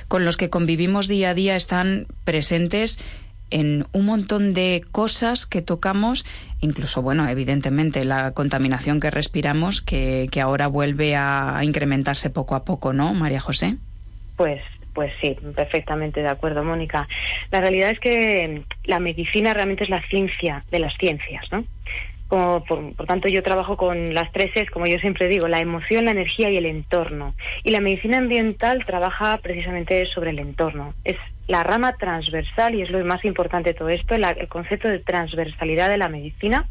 con 0.09 0.25
los 0.25 0.37
que 0.37 0.51
convivimos 0.51 1.09
día 1.09 1.31
a 1.31 1.35
día 1.35 1.57
están 1.57 2.07
presentes 2.25 2.99
en 3.51 3.87
un 3.93 4.07
montón 4.07 4.55
de 4.55 4.83
cosas 4.93 5.45
que 5.45 5.61
tocamos, 5.61 6.25
incluso, 6.63 7.03
bueno, 7.03 7.29
evidentemente 7.29 8.05
la 8.07 8.33
contaminación 8.33 8.99
que 8.99 9.11
respiramos, 9.11 9.83
que, 9.83 10.29
que 10.31 10.41
ahora 10.41 10.69
vuelve 10.69 11.17
a 11.17 11.61
incrementarse 11.63 12.31
poco 12.31 12.55
a 12.55 12.65
poco, 12.65 12.95
¿no, 12.95 13.13
María 13.13 13.41
José? 13.41 13.77
Pues, 14.43 14.61
pues 14.93 15.13
sí, 15.21 15.37
perfectamente 15.55 16.21
de 16.21 16.27
acuerdo, 16.27 16.65
Mónica. 16.65 17.07
La 17.53 17.61
realidad 17.61 17.91
es 17.91 18.01
que 18.01 18.63
la 18.83 18.99
medicina 18.99 19.55
realmente 19.55 19.85
es 19.85 19.89
la 19.89 20.03
ciencia 20.03 20.65
de 20.69 20.81
las 20.81 20.97
ciencias, 20.99 21.45
¿no? 21.53 21.63
Como 22.27 22.65
por, 22.65 22.93
por, 22.97 23.07
tanto, 23.07 23.29
yo 23.29 23.45
trabajo 23.45 23.77
con 23.77 24.15
las 24.15 24.33
tres 24.33 24.51
es, 24.57 24.69
como 24.69 24.89
yo 24.89 24.99
siempre 24.99 25.29
digo, 25.29 25.47
la 25.47 25.61
emoción, 25.61 26.07
la 26.07 26.11
energía 26.11 26.51
y 26.51 26.57
el 26.57 26.67
entorno. 26.67 27.35
Y 27.63 27.71
la 27.71 27.79
medicina 27.79 28.19
ambiental 28.19 28.85
trabaja 28.85 29.39
precisamente 29.41 30.07
sobre 30.07 30.31
el 30.31 30.41
entorno. 30.41 30.93
Es 31.05 31.19
la 31.47 31.63
rama 31.63 31.93
transversal, 31.93 32.75
y 32.75 32.83
es 32.83 32.91
lo 32.91 33.05
más 33.05 33.25
importante 33.25 33.71
de 33.71 33.79
todo 33.79 33.91
esto, 33.91 34.19
la, 34.19 34.31
el 34.31 34.49
concepto 34.49 34.89
de 34.89 34.99
transversalidad 34.99 35.89
de 35.89 35.99
la 35.99 36.09
medicina, 36.09 36.67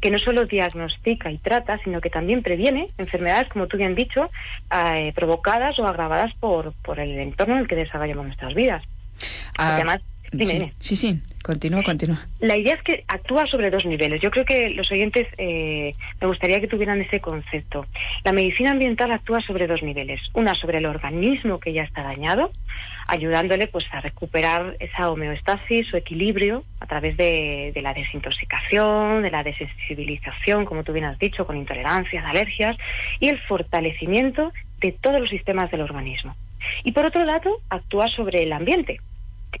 que 0.00 0.10
no 0.10 0.18
solo 0.18 0.46
diagnostica 0.46 1.30
y 1.30 1.38
trata, 1.38 1.78
sino 1.82 2.00
que 2.00 2.10
también 2.10 2.42
previene 2.42 2.88
enfermedades, 2.98 3.48
como 3.48 3.66
tú 3.66 3.76
bien 3.76 3.90
has 3.90 3.96
dicho, 3.96 4.30
eh, 4.72 5.12
provocadas 5.14 5.78
o 5.78 5.86
agravadas 5.86 6.34
por, 6.34 6.72
por 6.82 7.00
el 7.00 7.18
entorno 7.18 7.54
en 7.54 7.60
el 7.60 7.68
que 7.68 7.76
desarrollamos 7.76 8.26
nuestras 8.26 8.54
vidas. 8.54 8.84
Ah, 9.56 9.74
además, 9.74 10.00
dime, 10.32 10.46
sí, 10.46 10.52
dime. 10.52 10.72
sí, 10.78 10.96
sí, 10.96 11.20
continúa, 11.42 11.82
continúa. 11.82 12.26
La 12.40 12.56
idea 12.56 12.74
es 12.74 12.82
que 12.82 13.04
actúa 13.08 13.46
sobre 13.46 13.70
dos 13.70 13.84
niveles. 13.84 14.20
Yo 14.20 14.30
creo 14.30 14.44
que 14.44 14.70
los 14.70 14.90
oyentes 14.90 15.26
eh, 15.38 15.94
me 16.20 16.26
gustaría 16.26 16.60
que 16.60 16.68
tuvieran 16.68 17.00
ese 17.00 17.20
concepto. 17.20 17.86
La 18.24 18.32
medicina 18.32 18.70
ambiental 18.70 19.10
actúa 19.12 19.40
sobre 19.40 19.66
dos 19.66 19.82
niveles. 19.82 20.20
Una 20.34 20.54
sobre 20.54 20.78
el 20.78 20.86
organismo 20.86 21.60
que 21.60 21.72
ya 21.72 21.82
está 21.82 22.02
dañado, 22.02 22.52
ayudándole 23.06 23.66
pues 23.66 23.86
a 23.92 24.00
recuperar 24.00 24.76
esa 24.80 25.10
homeostasis 25.10 25.92
o 25.92 25.96
equilibrio 25.96 26.64
a 26.80 26.86
través 26.86 27.16
de, 27.16 27.72
de, 27.74 27.82
la 27.82 27.94
desintoxicación, 27.94 29.22
de 29.22 29.30
la 29.30 29.42
desensibilización, 29.42 30.64
como 30.64 30.84
tú 30.84 30.92
bien 30.92 31.06
has 31.06 31.18
dicho, 31.18 31.46
con 31.46 31.56
intolerancias, 31.56 32.24
alergias, 32.24 32.76
y 33.18 33.28
el 33.28 33.38
fortalecimiento 33.40 34.52
de 34.80 34.92
todos 34.92 35.20
los 35.20 35.30
sistemas 35.30 35.70
del 35.70 35.80
organismo. 35.80 36.36
Y 36.84 36.92
por 36.92 37.06
otro 37.06 37.24
lado, 37.24 37.60
actúa 37.70 38.08
sobre 38.08 38.42
el 38.42 38.52
ambiente. 38.52 39.00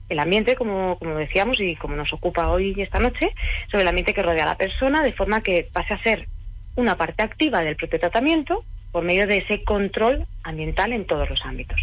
El 0.08 0.18
ambiente, 0.18 0.54
como, 0.54 0.98
como 0.98 1.14
decíamos 1.16 1.60
y 1.60 1.76
como 1.76 1.96
nos 1.96 2.12
ocupa 2.12 2.48
hoy 2.48 2.74
y 2.76 2.82
esta 2.82 2.98
noche, 2.98 3.30
sobre 3.70 3.82
el 3.82 3.88
ambiente 3.88 4.14
que 4.14 4.22
rodea 4.22 4.44
a 4.44 4.48
la 4.48 4.56
persona, 4.56 5.02
de 5.02 5.12
forma 5.12 5.42
que 5.42 5.68
pase 5.72 5.94
a 5.94 6.02
ser 6.02 6.26
una 6.76 6.96
parte 6.96 7.22
activa 7.22 7.60
del 7.60 7.76
propio 7.76 8.00
tratamiento 8.00 8.64
por 8.92 9.04
medio 9.04 9.26
de 9.26 9.38
ese 9.38 9.64
control 9.64 10.26
ambiental 10.42 10.92
en 10.92 11.04
todos 11.04 11.28
los 11.28 11.44
ámbitos. 11.44 11.80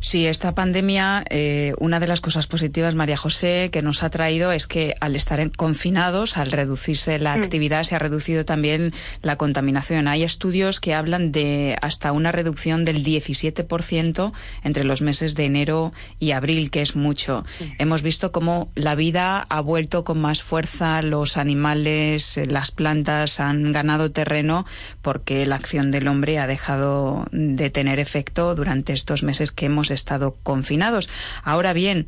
Sí, 0.00 0.26
esta 0.26 0.54
pandemia, 0.54 1.24
eh, 1.28 1.74
una 1.78 1.98
de 1.98 2.06
las 2.06 2.20
cosas 2.20 2.46
positivas, 2.46 2.94
María 2.94 3.16
José, 3.16 3.68
que 3.72 3.82
nos 3.82 4.02
ha 4.02 4.10
traído 4.10 4.52
es 4.52 4.66
que 4.66 4.94
al 5.00 5.16
estar 5.16 5.40
en, 5.40 5.50
confinados, 5.50 6.36
al 6.36 6.52
reducirse 6.52 7.18
la 7.18 7.36
mm. 7.36 7.40
actividad, 7.40 7.82
se 7.82 7.96
ha 7.96 7.98
reducido 7.98 8.44
también 8.44 8.92
la 9.22 9.36
contaminación. 9.36 10.06
Hay 10.06 10.22
estudios 10.22 10.78
que 10.78 10.94
hablan 10.94 11.32
de 11.32 11.76
hasta 11.82 12.12
una 12.12 12.30
reducción 12.30 12.84
del 12.84 13.04
17% 13.04 14.32
entre 14.62 14.84
los 14.84 15.02
meses 15.02 15.34
de 15.34 15.44
enero 15.44 15.92
y 16.20 16.30
abril, 16.30 16.70
que 16.70 16.80
es 16.80 16.94
mucho. 16.94 17.44
Mm. 17.58 17.64
Hemos 17.78 18.02
visto 18.02 18.30
cómo 18.30 18.70
la 18.76 18.94
vida 18.94 19.46
ha 19.48 19.60
vuelto 19.60 20.04
con 20.04 20.20
más 20.20 20.42
fuerza, 20.42 21.02
los 21.02 21.36
animales, 21.36 22.38
las 22.46 22.70
plantas 22.70 23.40
han 23.40 23.72
ganado 23.72 24.12
terreno 24.12 24.64
porque 25.02 25.44
la 25.44 25.56
acción 25.56 25.90
del 25.90 26.06
hombre 26.06 26.38
ha 26.38 26.46
dejado 26.46 27.26
de 27.32 27.68
tener 27.70 27.98
efecto 27.98 28.54
durante 28.54 28.92
estos 28.92 29.22
meses 29.24 29.50
que 29.50 29.66
hemos 29.66 29.87
estado 29.90 30.36
confinados. 30.42 31.08
Ahora 31.42 31.72
bien, 31.72 32.06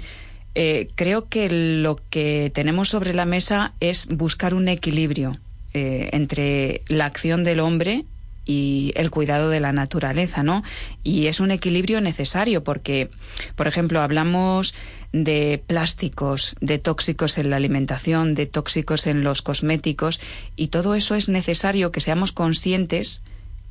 eh, 0.54 0.88
creo 0.96 1.28
que 1.28 1.48
lo 1.50 1.96
que 2.10 2.50
tenemos 2.54 2.88
sobre 2.88 3.14
la 3.14 3.24
mesa 3.24 3.72
es 3.80 4.08
buscar 4.08 4.54
un 4.54 4.68
equilibrio 4.68 5.38
eh, 5.74 6.10
entre 6.12 6.82
la 6.88 7.06
acción 7.06 7.44
del 7.44 7.60
hombre 7.60 8.04
y 8.44 8.92
el 8.96 9.10
cuidado 9.10 9.48
de 9.48 9.60
la 9.60 9.72
naturaleza, 9.72 10.42
¿no? 10.42 10.64
Y 11.04 11.26
es 11.26 11.38
un 11.38 11.52
equilibrio 11.52 12.00
necesario 12.00 12.64
porque, 12.64 13.08
por 13.54 13.68
ejemplo, 13.68 14.00
hablamos 14.00 14.74
de 15.12 15.62
plásticos, 15.64 16.56
de 16.60 16.78
tóxicos 16.78 17.38
en 17.38 17.50
la 17.50 17.56
alimentación, 17.56 18.34
de 18.34 18.46
tóxicos 18.46 19.06
en 19.06 19.22
los 19.22 19.42
cosméticos 19.42 20.20
y 20.56 20.68
todo 20.68 20.96
eso 20.96 21.14
es 21.14 21.28
necesario 21.28 21.92
que 21.92 22.00
seamos 22.00 22.32
conscientes 22.32 23.22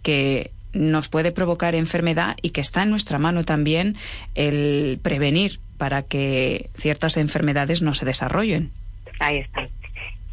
que 0.02 0.52
nos 0.74 1.10
puede 1.10 1.32
provocar 1.32 1.76
enfermedad 1.76 2.38
y 2.42 2.52
que 2.52 2.62
está 2.62 2.84
en 2.84 2.90
nuestra 2.90 3.20
mano 3.20 3.44
también 3.44 3.96
el 4.36 5.00
prevenir 5.02 5.60
para 5.78 6.04
que 6.04 6.70
ciertas 6.78 7.18
enfermedades 7.18 7.82
no 7.82 7.94
se 7.94 8.06
desarrollen. 8.06 8.72
Ahí 9.20 9.38
está. 9.38 9.68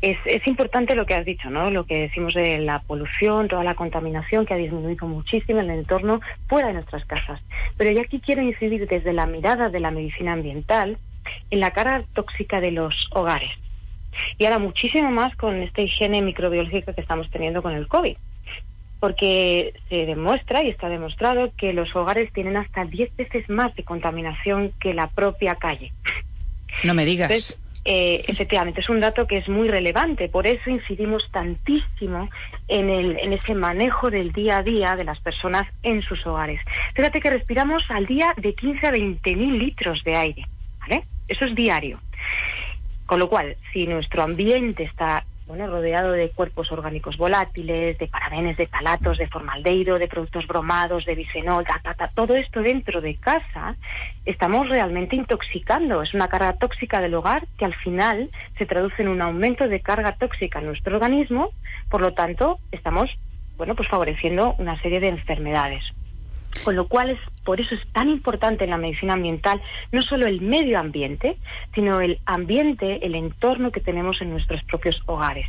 Es, 0.03 0.19
es, 0.27 0.47
importante 0.47 0.95
lo 0.95 1.07
que 1.07 1.15
has 1.15 1.25
dicho, 1.25 1.49
¿no? 1.49 1.71
Lo 1.71 1.85
que 1.85 1.99
decimos 1.99 2.35
de 2.35 2.59
la 2.59 2.81
polución, 2.81 3.49
toda 3.49 3.65
la 3.65 3.75
contaminación 3.75 4.45
que 4.45 4.53
ha 4.53 4.59
disminuido 4.59 5.07
muchísimo 5.07 5.61
en 5.61 5.71
el 5.71 5.79
entorno 5.79 6.21
fuera 6.49 6.69
de 6.69 6.75
nuestras 6.75 7.07
casas. 7.07 7.41
Pero 7.79 7.91
yo 7.93 8.03
aquí 8.03 8.21
quiero 8.21 8.43
incidir 8.43 8.87
desde 8.87 9.15
la 9.15 9.27
mirada 9.27 9.71
de 9.71 9.81
la 9.81 9.91
medicina 9.91 10.35
ambiental 10.35 10.99
en 11.51 11.61
la 11.61 11.71
cara 11.71 12.05
tóxica 12.13 12.61
de 12.61 12.73
los 12.73 13.09
hogares. 13.11 13.51
Y 14.39 14.45
ahora 14.45 14.59
muchísimo 14.59 15.11
más 15.11 15.35
con 15.35 15.63
esta 15.63 15.81
higiene 15.81 16.21
microbiológica 16.21 16.93
que 16.93 17.01
estamos 17.01 17.31
teniendo 17.31 17.63
con 17.63 17.73
el 17.75 17.89
COVID 17.89 18.17
porque 19.01 19.75
se 19.89 20.07
demuestra 20.07 20.63
y 20.63 20.71
está 20.71 20.89
demostrado 20.89 21.51
que 21.57 21.73
los 21.73 21.95
hogares 21.95 22.33
tienen 22.33 22.57
hasta 22.57 22.85
10 22.85 23.17
veces 23.17 23.49
más 23.49 23.75
de 23.77 23.83
contaminación 23.83 24.73
que 24.81 24.95
la 24.95 25.07
propia 25.09 25.55
calle. 25.57 25.93
No 26.85 26.95
me 26.95 27.05
digas. 27.05 27.31
Entonces, 27.31 27.59
eh, 27.89 28.25
efectivamente, 28.27 28.81
es 28.81 28.89
un 28.89 28.99
dato 28.99 29.29
que 29.29 29.39
es 29.39 29.49
muy 29.49 29.69
relevante, 29.69 30.29
por 30.29 30.49
eso 30.49 30.71
incidimos 30.71 31.31
tantísimo 31.31 32.29
en, 32.67 32.91
el, 32.91 33.17
en 33.21 33.33
ese 33.33 33.55
manejo 33.55 34.11
del 34.11 34.33
día 34.33 34.59
a 34.59 34.63
día 34.65 34.97
de 34.97 35.05
las 35.05 35.21
personas 35.21 35.69
en 35.85 36.03
sus 36.03 36.27
hogares. 36.27 36.61
Fíjate 36.95 37.21
que 37.21 37.31
respiramos 37.31 37.85
al 37.91 38.07
día 38.07 38.35
de 38.39 38.55
15 38.55 38.89
a 38.89 38.91
20 38.91 39.37
mil 39.37 39.59
litros 39.59 40.03
de 40.03 40.17
aire, 40.17 40.47
¿vale? 40.81 41.05
Eso 41.29 41.45
es 41.45 41.55
diario. 41.55 42.01
Con 43.07 43.21
lo 43.21 43.29
cual, 43.29 43.57
si 43.73 43.87
nuestro 43.87 44.25
ambiente 44.25 44.83
está 44.83 45.25
bueno, 45.47 45.69
rodeado 45.69 46.13
de 46.13 46.31
cuerpos 46.31 46.73
orgánicos 46.73 47.17
volátiles, 47.17 47.97
de 47.99 48.09
parabenes, 48.09 48.57
de 48.57 48.67
talatos, 48.67 49.17
de 49.19 49.29
formaldehído, 49.29 49.99
de 49.99 50.09
productos 50.09 50.47
bromados, 50.47 51.05
de 51.05 51.15
bisenol, 51.15 51.65
todo 52.15 52.35
esto 52.35 52.63
dentro 52.63 53.01
de 53.01 53.15
casa, 53.15 53.77
estamos 54.25 54.69
realmente 54.69 55.15
intoxicando. 55.15 56.03
Es 56.03 56.15
una 56.15 56.29
carga 56.29 56.55
tóxica 56.55 57.01
del 57.01 57.15
hogar 57.15 57.45
que 57.59 57.65
al 57.65 57.75
final 57.75 58.29
se 58.59 58.67
traduce 58.67 59.03
en 59.03 59.09
un 59.09 59.23
aumento 59.23 59.69
de 59.69 59.81
carga 59.81 60.13
tóxica 60.13 60.59
en 60.59 60.67
nuestro 60.67 60.97
organismo, 60.97 61.51
por 61.89 62.01
lo 62.01 62.13
tanto, 62.13 62.59
estamos, 62.73 63.17
bueno, 63.57 63.77
pues 63.77 63.89
favoreciendo 63.89 64.55
una 64.59 64.81
serie 64.81 64.99
de 64.99 65.09
enfermedades. 65.09 65.93
Con 66.65 66.77
lo 66.77 66.87
cual, 66.87 67.11
es, 67.11 67.19
por 67.45 67.61
eso 67.61 67.75
es 67.75 67.87
tan 67.93 68.09
importante 68.09 68.65
en 68.65 68.71
la 68.71 68.79
medicina 68.79 69.15
ambiental 69.15 69.61
no 69.93 70.03
solo 70.03 70.27
el 70.27 70.41
medio 70.41 70.79
ambiente, 70.79 71.37
sino 71.75 72.01
el 72.01 72.19
ambiente, 72.27 73.05
el 73.07 73.15
entorno 73.15 73.71
que 73.71 73.81
tenemos 73.81 74.21
en 74.21 74.31
nuestros 74.31 74.63
propios 74.65 75.01
hogares. 75.07 75.47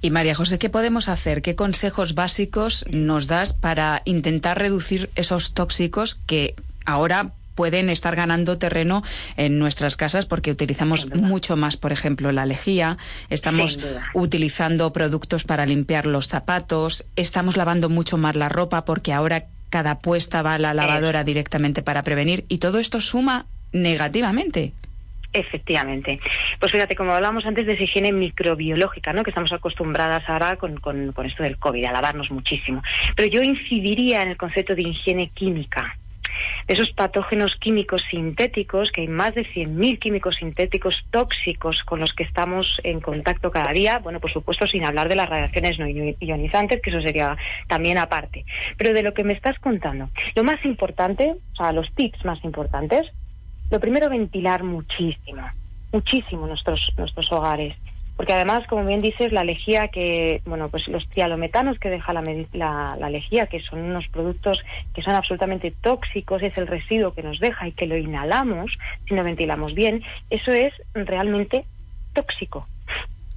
Y 0.00 0.10
María 0.10 0.34
José, 0.34 0.58
¿qué 0.58 0.70
podemos 0.70 1.08
hacer? 1.08 1.42
¿Qué 1.42 1.54
consejos 1.54 2.14
básicos 2.14 2.84
nos 2.90 3.26
das 3.26 3.52
para 3.52 4.02
intentar 4.04 4.58
reducir 4.58 5.10
esos 5.14 5.54
tóxicos 5.54 6.14
que 6.26 6.54
ahora 6.84 7.32
pueden 7.56 7.88
estar 7.88 8.14
ganando 8.14 8.58
terreno 8.58 9.02
en 9.36 9.58
nuestras 9.58 9.96
casas 9.96 10.26
porque 10.26 10.52
utilizamos 10.52 11.08
mucho 11.14 11.56
más, 11.56 11.76
por 11.76 11.90
ejemplo, 11.90 12.30
la 12.30 12.46
lejía, 12.46 12.98
estamos 13.30 13.80
utilizando 14.14 14.92
productos 14.92 15.44
para 15.44 15.66
limpiar 15.66 16.06
los 16.06 16.28
zapatos, 16.28 17.06
estamos 17.16 17.56
lavando 17.56 17.88
mucho 17.88 18.18
más 18.18 18.36
la 18.36 18.50
ropa 18.50 18.84
porque 18.84 19.12
ahora 19.12 19.46
cada 19.70 19.98
puesta 19.98 20.42
va 20.42 20.54
a 20.54 20.58
la 20.58 20.74
lavadora 20.74 21.24
directamente 21.24 21.82
para 21.82 22.02
prevenir 22.02 22.44
y 22.48 22.58
todo 22.58 22.78
esto 22.78 23.00
suma 23.00 23.46
negativamente. 23.72 24.72
Efectivamente. 25.32 26.18
Pues 26.58 26.72
fíjate, 26.72 26.96
como 26.96 27.12
hablábamos 27.12 27.44
antes 27.44 27.66
de 27.66 27.74
esa 27.74 27.82
higiene 27.82 28.12
microbiológica, 28.12 29.12
¿no? 29.12 29.22
que 29.22 29.30
estamos 29.30 29.52
acostumbradas 29.52 30.26
ahora 30.28 30.56
con, 30.56 30.78
con, 30.78 31.12
con 31.12 31.26
esto 31.26 31.42
del 31.42 31.58
COVID, 31.58 31.84
a 31.84 31.92
lavarnos 31.92 32.30
muchísimo. 32.30 32.82
Pero 33.14 33.28
yo 33.28 33.42
incidiría 33.42 34.22
en 34.22 34.28
el 34.28 34.36
concepto 34.36 34.74
de 34.74 34.82
higiene 34.82 35.28
química 35.28 35.96
de 36.66 36.74
esos 36.74 36.92
patógenos 36.92 37.56
químicos 37.56 38.02
sintéticos, 38.10 38.90
que 38.90 39.02
hay 39.02 39.08
más 39.08 39.34
de 39.34 39.44
100.000 39.44 39.98
químicos 39.98 40.36
sintéticos 40.36 41.04
tóxicos 41.10 41.82
con 41.84 42.00
los 42.00 42.12
que 42.12 42.24
estamos 42.24 42.80
en 42.84 43.00
contacto 43.00 43.50
cada 43.50 43.72
día, 43.72 43.98
bueno, 43.98 44.20
por 44.20 44.32
supuesto 44.32 44.66
sin 44.66 44.84
hablar 44.84 45.08
de 45.08 45.16
las 45.16 45.28
radiaciones 45.28 45.78
no 45.78 45.86
ionizantes, 45.88 46.80
que 46.80 46.90
eso 46.90 47.00
sería 47.00 47.36
también 47.68 47.98
aparte. 47.98 48.44
Pero 48.76 48.92
de 48.92 49.02
lo 49.02 49.14
que 49.14 49.24
me 49.24 49.32
estás 49.32 49.58
contando, 49.58 50.08
lo 50.34 50.44
más 50.44 50.64
importante, 50.64 51.34
o 51.52 51.56
sea, 51.56 51.72
los 51.72 51.92
tips 51.94 52.24
más 52.24 52.42
importantes, 52.44 53.10
lo 53.70 53.80
primero, 53.80 54.08
ventilar 54.08 54.62
muchísimo, 54.62 55.42
muchísimo 55.92 56.46
nuestros, 56.46 56.92
nuestros 56.96 57.32
hogares 57.32 57.74
porque 58.16 58.32
además, 58.32 58.66
como 58.66 58.84
bien 58.84 59.02
dices, 59.02 59.30
la 59.32 59.44
lejía 59.44 59.88
que, 59.88 60.40
bueno, 60.46 60.68
pues 60.68 60.88
los 60.88 61.06
trialometanos 61.08 61.78
que 61.78 61.90
deja 61.90 62.14
la, 62.14 62.22
la, 62.52 62.96
la, 62.98 63.10
lejía, 63.10 63.46
que 63.46 63.60
son 63.60 63.80
unos 63.80 64.08
productos 64.08 64.64
que 64.94 65.02
son 65.02 65.14
absolutamente 65.14 65.70
tóxicos, 65.70 66.42
es 66.42 66.56
el 66.56 66.66
residuo 66.66 67.12
que 67.12 67.22
nos 67.22 67.38
deja 67.40 67.68
y 67.68 67.72
que 67.72 67.86
lo 67.86 67.96
inhalamos 67.96 68.78
si 69.06 69.14
no 69.14 69.22
ventilamos 69.22 69.74
bien, 69.74 70.02
eso 70.30 70.52
es 70.52 70.72
realmente 70.94 71.64
tóxico. 72.14 72.66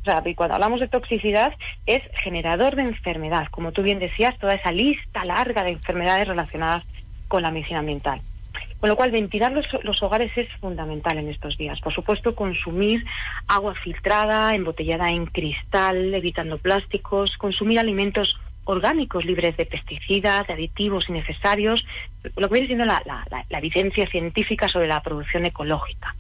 O 0.01 0.05
sea, 0.05 0.23
y 0.25 0.33
cuando 0.33 0.55
hablamos 0.55 0.79
de 0.79 0.87
toxicidad 0.87 1.53
es 1.85 2.01
generador 2.23 2.77
de 2.77 2.83
enfermedad, 2.83 3.47
como 3.51 3.73
tú 3.73 3.83
bien 3.83 3.99
decías, 3.99 4.37
toda 4.37 4.53
esa 4.53 4.71
lista 4.71 5.25
larga 5.25 5.63
de 5.63 5.71
enfermedades 5.71 6.27
relacionadas 6.27 6.85
con 7.27 7.41
la 7.41 7.51
medicina 7.51 7.79
ambiental. 7.79 8.21
Con 8.79 8.89
lo 8.89 8.95
cual, 8.95 9.11
ventilar 9.11 9.51
los, 9.51 10.03
hogares 10.03 10.31
es 10.37 10.47
fundamental 10.59 11.17
en 11.17 11.27
estos 11.27 11.57
días. 11.57 11.81
Por 11.81 11.93
supuesto, 11.93 12.33
consumir 12.33 13.05
agua 13.47 13.75
filtrada, 13.75 14.55
embotellada 14.55 15.11
en 15.11 15.25
cristal, 15.25 16.13
evitando 16.13 16.57
plásticos, 16.57 17.37
consumir 17.37 17.79
alimentos 17.79 18.39
orgánicos 18.63 19.25
libres 19.25 19.57
de 19.57 19.65
pesticidas, 19.65 20.47
de 20.47 20.53
aditivos 20.53 21.09
innecesarios, 21.09 21.85
lo 22.37 22.47
que 22.47 22.53
viene 22.53 22.67
siendo 22.67 22.85
la, 22.85 23.01
evidencia 23.49 24.07
científica 24.07 24.69
sobre 24.69 24.87
la 24.87 25.01
producción 25.01 25.45
ecológica. 25.45 26.15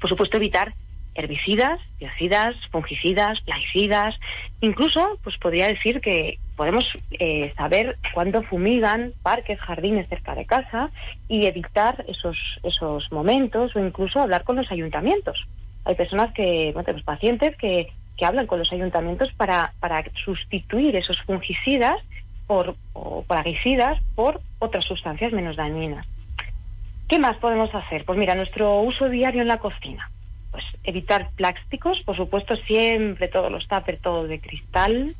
Por 0.00 0.10
supuesto, 0.10 0.36
evitar 0.36 0.74
herbicidas, 1.14 1.80
biocidas, 1.98 2.56
fungicidas, 2.70 3.40
plaguicidas. 3.42 4.18
Incluso, 4.60 5.18
pues 5.22 5.36
podría 5.38 5.68
decir 5.68 6.00
que 6.00 6.38
podemos 6.62 6.86
eh, 7.18 7.52
saber 7.56 7.96
cuándo 8.14 8.40
fumigan 8.40 9.12
parques, 9.24 9.58
jardines 9.58 10.08
cerca 10.08 10.36
de 10.36 10.46
casa 10.46 10.90
y 11.26 11.46
evitar 11.46 12.04
esos, 12.06 12.38
esos 12.62 13.10
momentos 13.10 13.74
o 13.74 13.84
incluso 13.84 14.20
hablar 14.20 14.44
con 14.44 14.54
los 14.54 14.70
ayuntamientos. 14.70 15.48
Hay 15.84 15.96
personas 15.96 16.32
que, 16.32 16.70
bueno, 16.72 16.84
tenemos 16.84 17.04
pacientes 17.04 17.56
que, 17.56 17.92
que 18.16 18.24
hablan 18.24 18.46
con 18.46 18.60
los 18.60 18.72
ayuntamientos 18.72 19.32
para, 19.32 19.72
para 19.80 20.04
sustituir 20.24 20.94
esos 20.94 21.20
fungicidas 21.22 21.98
por, 22.46 22.76
o 22.92 23.24
plaguicidas 23.24 24.00
por 24.14 24.40
otras 24.60 24.84
sustancias 24.84 25.32
menos 25.32 25.56
dañinas. 25.56 26.06
¿Qué 27.08 27.18
más 27.18 27.38
podemos 27.38 27.74
hacer? 27.74 28.04
Pues 28.04 28.20
mira, 28.20 28.36
nuestro 28.36 28.82
uso 28.82 29.08
diario 29.08 29.42
en 29.42 29.48
la 29.48 29.58
cocina 29.58 30.08
pues 30.52 30.64
evitar 30.84 31.30
plásticos, 31.34 32.02
por 32.02 32.14
supuesto 32.14 32.54
siempre 32.54 33.26
todos 33.26 33.50
los 33.50 33.66
tuppers, 33.66 34.02
todo 34.02 34.28
de 34.28 34.38
cristal, 34.38 35.16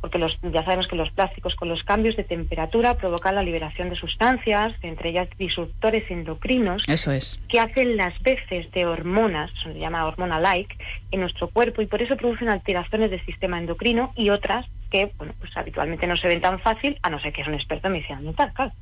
porque 0.00 0.18
los, 0.18 0.38
ya 0.42 0.64
sabemos 0.64 0.88
que 0.88 0.96
los 0.96 1.10
plásticos 1.10 1.54
con 1.54 1.68
los 1.68 1.82
cambios 1.82 2.16
de 2.16 2.24
temperatura 2.24 2.94
provocan 2.94 3.34
la 3.34 3.42
liberación 3.42 3.90
de 3.90 3.96
sustancias, 3.96 4.74
entre 4.82 5.10
ellas 5.10 5.28
disruptores 5.38 6.10
endocrinos, 6.10 6.82
eso 6.88 7.12
es. 7.12 7.40
que 7.48 7.60
hacen 7.60 7.96
las 7.96 8.20
veces 8.22 8.70
de 8.72 8.86
hormonas, 8.86 9.50
se 9.62 9.78
llama 9.78 10.06
hormona-like, 10.06 10.76
en 11.10 11.20
nuestro 11.20 11.48
cuerpo 11.48 11.82
y 11.82 11.86
por 11.86 12.02
eso 12.02 12.16
producen 12.16 12.48
alteraciones 12.48 13.10
del 13.10 13.24
sistema 13.24 13.58
endocrino 13.58 14.12
y 14.16 14.30
otras 14.30 14.66
que 14.90 15.10
bueno, 15.18 15.34
pues 15.38 15.54
habitualmente 15.56 16.06
no 16.06 16.16
se 16.16 16.28
ven 16.28 16.40
tan 16.40 16.58
fácil, 16.60 16.98
a 17.02 17.10
no 17.10 17.20
ser 17.20 17.32
que 17.32 17.42
es 17.42 17.48
un 17.48 17.54
experto 17.54 17.88
en 17.88 17.94
medicina 17.94 18.18
ambiental, 18.18 18.52
claro. 18.54 18.72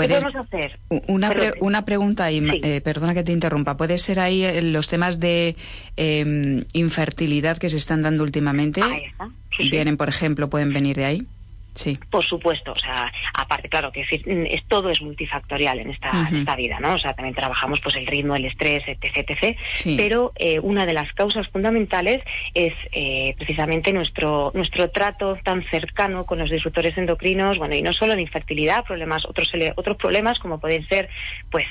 ¿Qué 0.00 0.14
podemos 0.14 0.34
hacer? 0.34 0.78
Una, 1.06 1.32
una 1.60 1.84
pregunta 1.84 2.24
ahí, 2.24 2.46
eh, 2.62 2.80
perdona 2.80 3.14
que 3.14 3.22
te 3.22 3.32
interrumpa. 3.32 3.76
¿Puede 3.76 3.98
ser 3.98 4.20
ahí 4.20 4.44
eh, 4.44 4.62
los 4.62 4.88
temas 4.88 5.20
de 5.20 5.56
em, 5.96 6.64
infertilidad 6.72 7.58
que 7.58 7.70
se 7.70 7.76
están 7.76 8.02
dando 8.02 8.22
últimamente? 8.22 8.82
Ahí 8.82 9.04
está. 9.04 9.28
Vienen, 9.70 9.96
por 9.96 10.08
ejemplo, 10.08 10.48
pueden 10.48 10.72
venir 10.72 10.96
de 10.96 11.04
ahí. 11.04 11.26
Sí. 11.74 11.98
Por 12.10 12.24
supuesto, 12.24 12.72
o 12.72 12.78
sea, 12.78 13.12
aparte, 13.34 13.68
claro, 13.68 13.92
que 13.92 14.02
es, 14.02 14.64
todo 14.66 14.90
es 14.90 15.00
multifactorial 15.00 15.78
en 15.78 15.90
esta, 15.90 16.28
esta 16.32 16.56
vida, 16.56 16.78
¿no? 16.80 16.94
O 16.94 16.98
sea, 16.98 17.14
también 17.14 17.34
trabajamos 17.34 17.80
pues 17.80 17.94
el 17.96 18.06
ritmo, 18.06 18.36
el 18.36 18.44
estrés, 18.44 18.84
etc, 18.86 19.28
etc. 19.28 19.56
Pero 19.96 20.32
eh, 20.36 20.60
una 20.60 20.86
de 20.86 20.92
las 20.92 21.12
causas 21.12 21.48
fundamentales 21.48 22.22
es 22.54 22.74
eh, 22.92 23.34
precisamente 23.38 23.92
nuestro 23.92 24.50
nuestro 24.54 24.90
trato 24.90 25.38
tan 25.42 25.62
cercano 25.64 26.26
con 26.26 26.38
los 26.38 26.50
disruptores 26.50 26.96
endocrinos, 26.98 27.58
bueno, 27.58 27.74
y 27.74 27.82
no 27.82 27.92
solo 27.92 28.12
en 28.12 28.20
infertilidad, 28.20 28.84
problemas 28.84 29.24
otros 29.24 29.52
otros 29.76 29.96
problemas 29.96 30.38
como 30.38 30.58
pueden 30.58 30.86
ser, 30.86 31.08
pues 31.50 31.66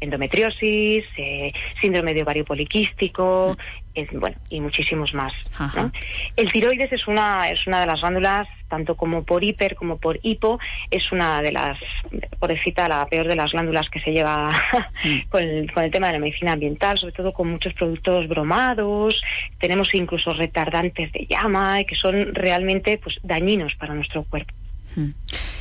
endometriosis, 0.00 1.04
eh, 1.16 1.52
síndrome 1.80 2.14
de 2.14 2.22
ovario 2.22 2.44
poliquístico, 2.44 3.56
bueno, 4.12 4.36
y 4.48 4.60
muchísimos 4.60 5.14
más. 5.14 5.32
El 6.36 6.50
tiroides 6.52 6.92
es 6.92 7.06
una, 7.06 7.50
es 7.50 7.66
una 7.66 7.80
de 7.80 7.86
las 7.86 8.00
glándulas, 8.00 8.48
tanto 8.68 8.94
como 8.94 9.24
por 9.24 9.42
hiper 9.42 9.74
como 9.74 9.98
por 9.98 10.18
hipo, 10.22 10.58
es 10.90 11.10
una 11.12 11.42
de 11.42 11.52
las, 11.52 11.78
por 12.38 12.56
cita, 12.58 12.88
la 12.88 13.06
peor 13.06 13.26
de 13.26 13.36
las 13.36 13.52
glándulas 13.52 13.90
que 13.90 14.00
se 14.00 14.12
lleva 14.12 14.52
con, 15.28 15.42
el, 15.42 15.72
con 15.72 15.84
el 15.84 15.90
tema 15.90 16.06
de 16.06 16.14
la 16.14 16.18
medicina 16.20 16.52
ambiental, 16.52 16.98
sobre 16.98 17.12
todo 17.12 17.32
con 17.32 17.50
muchos 17.50 17.74
productos 17.74 18.28
bromados, 18.28 19.22
tenemos 19.58 19.92
incluso 19.94 20.32
retardantes 20.32 21.12
de 21.12 21.26
llama, 21.26 21.82
que 21.84 21.96
son 21.96 22.34
realmente 22.34 22.98
pues 22.98 23.18
dañinos 23.22 23.74
para 23.74 23.94
nuestro 23.94 24.22
cuerpo. 24.22 24.54
Mm. 24.96 25.10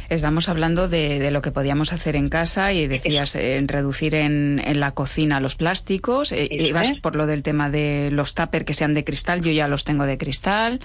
Estamos 0.09 0.49
hablando 0.49 0.89
de, 0.89 1.29
lo 1.29 1.41
que 1.41 1.51
podíamos 1.51 1.93
hacer 1.93 2.15
en 2.15 2.29
casa 2.29 2.73
y 2.73 2.87
decías 2.87 3.35
en 3.35 3.67
reducir 3.67 4.15
en, 4.15 4.61
la 4.79 4.91
cocina 4.91 5.39
los 5.39 5.55
plásticos. 5.55 6.31
Eh, 6.31 6.47
y 6.49 6.71
vas 6.71 6.91
por 6.99 7.15
lo 7.15 7.27
del 7.27 7.43
tema 7.43 7.69
de 7.69 8.09
los 8.11 8.33
tupper 8.33 8.65
que 8.65 8.73
sean 8.73 8.95
de 8.95 9.03
cristal. 9.03 9.41
Yo 9.41 9.51
ya 9.51 9.67
los 9.67 9.83
tengo 9.83 10.05
de 10.05 10.17
cristal. 10.17 10.79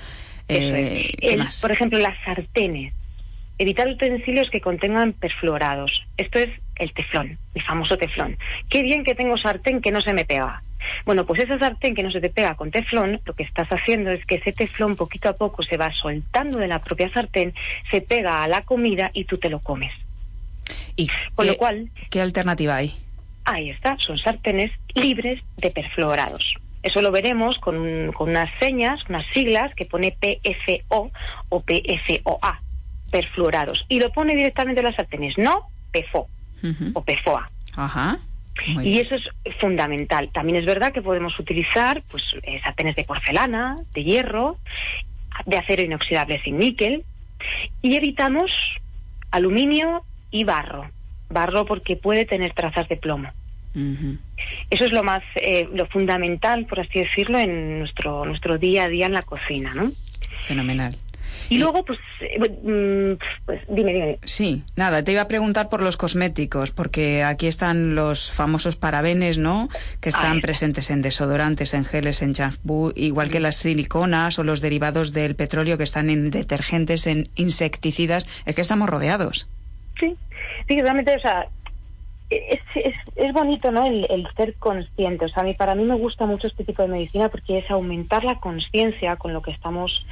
Eh, 0.49 1.15
por 1.63 1.73
ejemplo, 1.73 1.99
las 1.99 2.17
sartenes. 2.23 2.93
Evitar 3.57 3.89
utensilios 3.89 4.51
que 4.51 4.61
contengan 4.61 5.15
perfluorados. 5.15 6.03
Esto 6.19 6.39
es 6.41 6.51
el 6.77 6.93
teflón, 6.93 7.39
el 7.55 7.63
famoso 7.63 7.97
teflón. 7.97 8.37
Qué 8.69 8.83
bien 8.83 9.05
que 9.05 9.15
tengo 9.15 9.39
sartén 9.39 9.81
que 9.81 9.91
no 9.91 10.01
se 10.03 10.13
me 10.13 10.25
pega. 10.25 10.63
Bueno, 11.05 11.27
pues 11.27 11.43
esa 11.43 11.59
sartén 11.59 11.95
que 11.95 12.03
no 12.03 12.11
se 12.11 12.21
te 12.21 12.31
pega 12.31 12.55
con 12.55 12.71
teflón, 12.71 13.21
lo 13.25 13.35
que 13.35 13.43
estás 13.43 13.69
haciendo 13.69 14.11
es 14.11 14.25
que 14.25 14.37
ese 14.37 14.53
teflón 14.53 14.97
poquito 14.97 15.29
a 15.29 15.37
poco 15.37 15.63
se 15.63 15.77
va 15.77 15.93
soltando 15.93 16.59
de 16.59 16.69
la 16.69 16.81
propia 16.81 17.13
sartén, 17.13 17.55
se 17.91 18.01
pega 18.01 18.43
a 18.43 18.49
la 18.49 18.63
comida 18.63 19.11
y 19.13 19.25
tú 19.25 19.39
te 19.39 19.51
lo 19.51 19.61
comes. 19.61 19.93
¿Y 20.97 21.11
con 21.35 21.47
lo 21.47 21.57
cual, 21.57 21.91
qué 22.11 22.21
alternativa 22.21 22.77
hay? 22.77 22.95
Ahí 23.45 23.71
está, 23.71 23.97
son 23.99 24.19
sartenes 24.19 24.73
libres 24.95 25.43
de 25.59 25.71
perfluorados. 25.71 26.55
Eso 26.83 27.01
lo 27.01 27.11
veremos 27.11 27.59
con, 27.59 28.13
con 28.13 28.31
unas 28.31 28.51
señas, 28.61 29.01
unas 29.09 29.27
siglas 29.33 29.75
que 29.75 29.87
pone 29.87 30.13
PFO 30.13 31.11
o 31.49 31.61
PFOA, 31.61 32.61
perfluorados. 33.11 33.87
Y 33.89 34.01
lo 34.01 34.13
pone 34.13 34.35
directamente 34.35 34.81
en 34.81 34.87
las 34.87 34.95
sartenes, 34.95 35.39
no 35.39 35.69
PFO 35.93 36.29
o 36.95 37.05
PFOA. 37.05 37.51
Ajá. 37.77 38.19
Y 38.83 38.99
eso 39.01 39.17
es 39.17 39.31
fundamental. 39.61 40.31
También 40.33 40.59
es 40.59 40.65
verdad 40.65 40.93
que 40.93 41.03
podemos 41.03 41.39
utilizar 41.39 42.03
pues 42.11 42.23
sartenes 42.63 42.97
de 42.97 43.05
porcelana, 43.05 43.79
de 43.93 44.05
hierro, 44.05 44.59
de 45.47 45.57
acero 45.57 45.83
inoxidable 45.83 46.41
sin 46.43 46.59
níquel 46.59 47.05
y 47.83 47.97
evitamos 47.97 48.51
aluminio 49.31 50.05
y 50.31 50.45
barro. 50.45 50.89
Barro 51.29 51.67
porque 51.67 51.97
puede 51.97 52.25
tener 52.25 52.53
trazas 52.53 52.89
de 52.89 52.97
plomo. 52.97 53.31
Eso 54.71 54.85
es 54.85 54.93
lo 54.93 55.03
más, 55.03 55.23
eh, 55.35 55.69
lo 55.75 55.87
fundamental, 55.87 56.65
por 56.67 56.79
así 56.79 57.01
decirlo, 57.01 57.39
en 57.39 57.81
nuestro, 57.81 58.25
nuestro 58.25 58.57
día 58.57 58.85
a 58.85 58.89
día 58.89 59.07
en 59.07 59.13
la 59.13 59.23
cocina, 59.23 59.75
¿no? 59.75 59.91
Fenomenal. 60.47 60.97
Y, 61.49 61.59
luego, 61.59 61.85
pues, 61.85 61.99
eh, 62.21 62.39
mm, 62.39 63.19
pues, 63.45 63.61
dime, 63.69 63.93
dime. 63.93 64.19
Sí, 64.25 64.63
nada, 64.77 65.03
te 65.03 65.13
iba 65.13 65.23
a 65.23 65.29
preguntar 65.29 65.69
por 65.69 65.83
los 65.83 65.97
cosméticos, 65.97 66.71
porque 66.71 67.23
aquí 67.23 67.47
están 67.47 67.95
los 67.95 68.31
famosos 68.31 68.77
parabenes, 68.77 69.39
¿no? 69.39 69.69
Que 70.01 70.09
están 70.09 70.41
presentes 70.41 70.91
en 70.91 71.03
desodorantes, 71.03 71.75
en 71.75 71.85
geles, 71.85 72.23
en 72.23 72.35
champú, 72.35 72.93
igual 72.97 73.31
que 73.31 73.41
las 73.41 73.57
siliconas 73.57 74.39
o 74.39 74.45
los 74.45 74.61
derivados 74.61 75.13
del 75.13 75.35
petróleo 75.35 75.79
que 75.79 75.85
están 75.85 76.11
en 76.11 76.31
detergentes, 76.31 77.07
en 77.07 77.29
insecticidas. 77.37 78.27
Es 78.47 78.55
que 78.55 78.63
estamos 78.63 78.89
rodeados. 78.89 79.49
Sí, 79.99 80.17
sí, 80.67 80.81
realmente, 80.81 81.15
o 81.17 81.21
sea, 81.21 81.47
es, 82.31 82.61
es, 82.75 82.95
es, 83.17 83.33
bonito, 83.33 83.71
¿no? 83.71 83.87
El, 83.87 84.07
el, 84.11 84.27
ser 84.37 84.55
consciente. 84.55 85.27
O 85.27 85.29
sea, 85.29 85.43
a 85.43 85.47
mí, 85.47 85.55
para 85.55 85.75
mí 85.75 85.85
me 85.85 85.95
gusta 85.95 86.27
mucho 86.27 86.47
este 86.47 86.65
tipo 86.65 86.83
de 86.83 86.89
medicina 86.89 87.29
porque 87.29 87.59
es 87.59 87.71
aumentar 87.71 88.25
la 88.25 88.41
conciencia 88.41 89.17
con 89.17 89.33
lo 89.33 89.43
que 89.43 89.51
estamos 89.51 90.07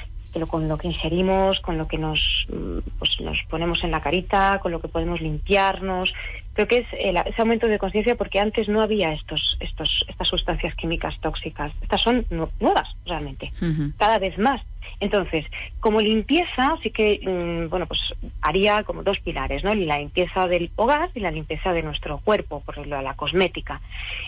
con 0.48 0.68
lo 0.68 0.78
que 0.78 0.88
ingerimos, 0.88 1.60
con 1.60 1.78
lo 1.78 1.86
que 1.86 1.98
nos, 1.98 2.46
mm, 2.48 2.78
pues, 2.98 3.20
nos 3.20 3.38
ponemos 3.48 3.84
en 3.84 3.90
la 3.90 4.00
carita, 4.00 4.58
con 4.62 4.72
lo 4.72 4.80
que 4.80 4.88
podemos 4.88 5.20
limpiarnos. 5.20 6.12
Creo 6.54 6.68
que 6.68 6.78
es 6.78 6.86
ese 6.92 7.40
aumento 7.40 7.66
de 7.66 7.78
conciencia 7.78 8.14
porque 8.14 8.38
antes 8.38 8.68
no 8.68 8.82
había 8.82 9.12
estos, 9.12 9.56
estos, 9.60 10.04
estas 10.08 10.28
sustancias 10.28 10.74
químicas 10.74 11.18
tóxicas. 11.20 11.72
Estas 11.80 12.02
son 12.02 12.26
nuevas 12.30 12.94
realmente, 13.06 13.52
cada 13.96 14.18
vez 14.18 14.36
más. 14.38 14.60
Entonces, 15.00 15.46
como 15.80 16.00
limpieza, 16.00 16.76
sí 16.82 16.90
que, 16.90 17.20
mm, 17.22 17.70
bueno, 17.70 17.86
pues 17.86 18.14
haría 18.40 18.82
como 18.84 19.02
dos 19.02 19.18
pilares, 19.20 19.64
¿no? 19.64 19.74
La 19.74 19.98
limpieza 19.98 20.46
del 20.46 20.70
hogar 20.76 21.10
y 21.14 21.20
la 21.20 21.30
limpieza 21.30 21.72
de 21.72 21.82
nuestro 21.82 22.18
cuerpo, 22.18 22.60
por 22.60 22.74
ejemplo, 22.74 23.00
la 23.02 23.14
cosmética. 23.14 23.80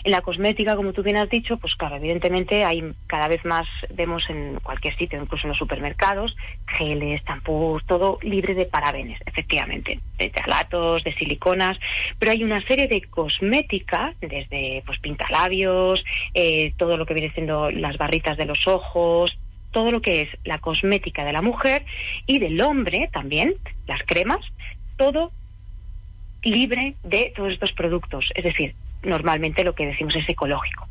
En 0.03 0.11
la 0.11 0.21
cosmética, 0.21 0.75
como 0.75 0.93
tú 0.93 1.03
bien 1.03 1.17
has 1.17 1.29
dicho, 1.29 1.57
pues 1.57 1.75
claro, 1.75 1.95
evidentemente 1.95 2.65
hay 2.65 2.83
cada 3.07 3.27
vez 3.27 3.43
más, 3.45 3.67
vemos 3.93 4.29
en 4.29 4.59
cualquier 4.61 4.95
sitio, 4.97 5.21
incluso 5.21 5.47
en 5.47 5.49
los 5.49 5.57
supermercados, 5.57 6.35
geles, 6.67 7.23
tampús, 7.23 7.85
todo 7.85 8.19
libre 8.21 8.53
de 8.53 8.65
parabenes, 8.65 9.19
efectivamente, 9.25 9.99
de 10.17 10.29
talatos, 10.29 11.03
de 11.03 11.13
siliconas, 11.13 11.79
pero 12.19 12.31
hay 12.31 12.43
una 12.43 12.61
serie 12.61 12.87
de 12.87 13.01
cosmética, 13.01 14.13
desde 14.19 14.83
pues 14.85 14.99
pintalabios, 14.99 16.03
eh, 16.33 16.73
todo 16.77 16.97
lo 16.97 17.05
que 17.05 17.13
viene 17.13 17.31
siendo 17.31 17.71
las 17.71 17.97
barritas 17.97 18.37
de 18.37 18.45
los 18.45 18.67
ojos, 18.67 19.37
todo 19.75 19.91
lo 19.91 20.01
que 20.01 20.21
es 20.21 20.29
la 20.45 20.59
cosmética 20.59 21.25
de 21.25 21.33
la 21.33 21.41
mujer 21.41 21.83
y 22.25 22.39
del 22.39 22.61
hombre 22.61 23.09
también, 23.11 23.55
las 23.87 24.01
cremas, 24.03 24.39
todo 24.95 25.33
libre 26.43 26.95
de 27.03 27.33
todos 27.35 27.51
estos 27.51 27.73
productos. 27.73 28.31
Es 28.35 28.45
decir, 28.45 28.73
normalmente 29.03 29.65
lo 29.65 29.75
que 29.75 29.85
decimos 29.85 30.15
es 30.15 30.29
ecológico. 30.29 30.87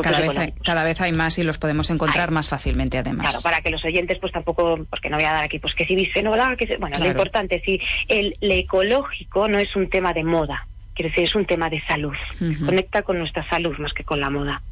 cada, 0.00 0.20
vez 0.20 0.36
hay, 0.36 0.52
cada, 0.64 0.84
vez 0.84 1.00
hay, 1.00 1.10
más 1.10 1.36
y 1.38 1.42
los 1.42 1.58
podemos 1.58 1.90
encontrar 1.90 2.30
más 2.30 2.48
fácilmente 2.48 2.98
además. 2.98 3.30
Claro, 3.30 3.42
para 3.42 3.60
que 3.62 3.70
los 3.70 3.84
oyentes 3.84 4.20
pues 4.20 4.30
tampoco, 4.30 4.78
porque 4.88 5.10
no 5.10 5.16
voy 5.16 5.24
a 5.24 5.32
dar 5.32 5.42
aquí 5.42 5.58
pues 5.58 5.74
que 5.74 5.84
si 5.84 5.96
bisfenola, 5.96 6.54
que 6.54 6.76
bueno, 6.78 7.00
lo 7.00 7.06
importante 7.06 7.60
si 7.66 7.80
el, 8.06 8.36
ecológico 8.40 9.48
no 9.48 9.58
es 9.58 9.74
un 9.74 9.90
tema 9.90 10.12
de 10.12 10.22
moda, 10.22 10.68
quiere 10.94 11.08
decir 11.08 11.24
es 11.24 11.34
un 11.34 11.46
tema 11.46 11.68
de 11.68 11.80
salud, 11.80 12.14
conecta 12.64 13.02
con 13.02 13.18
nuestra 13.18 13.42
salud 13.48 13.76
más 13.78 13.92
que 13.92 14.04
con 14.04 14.20
la 14.20 14.30
moda. 14.30 14.62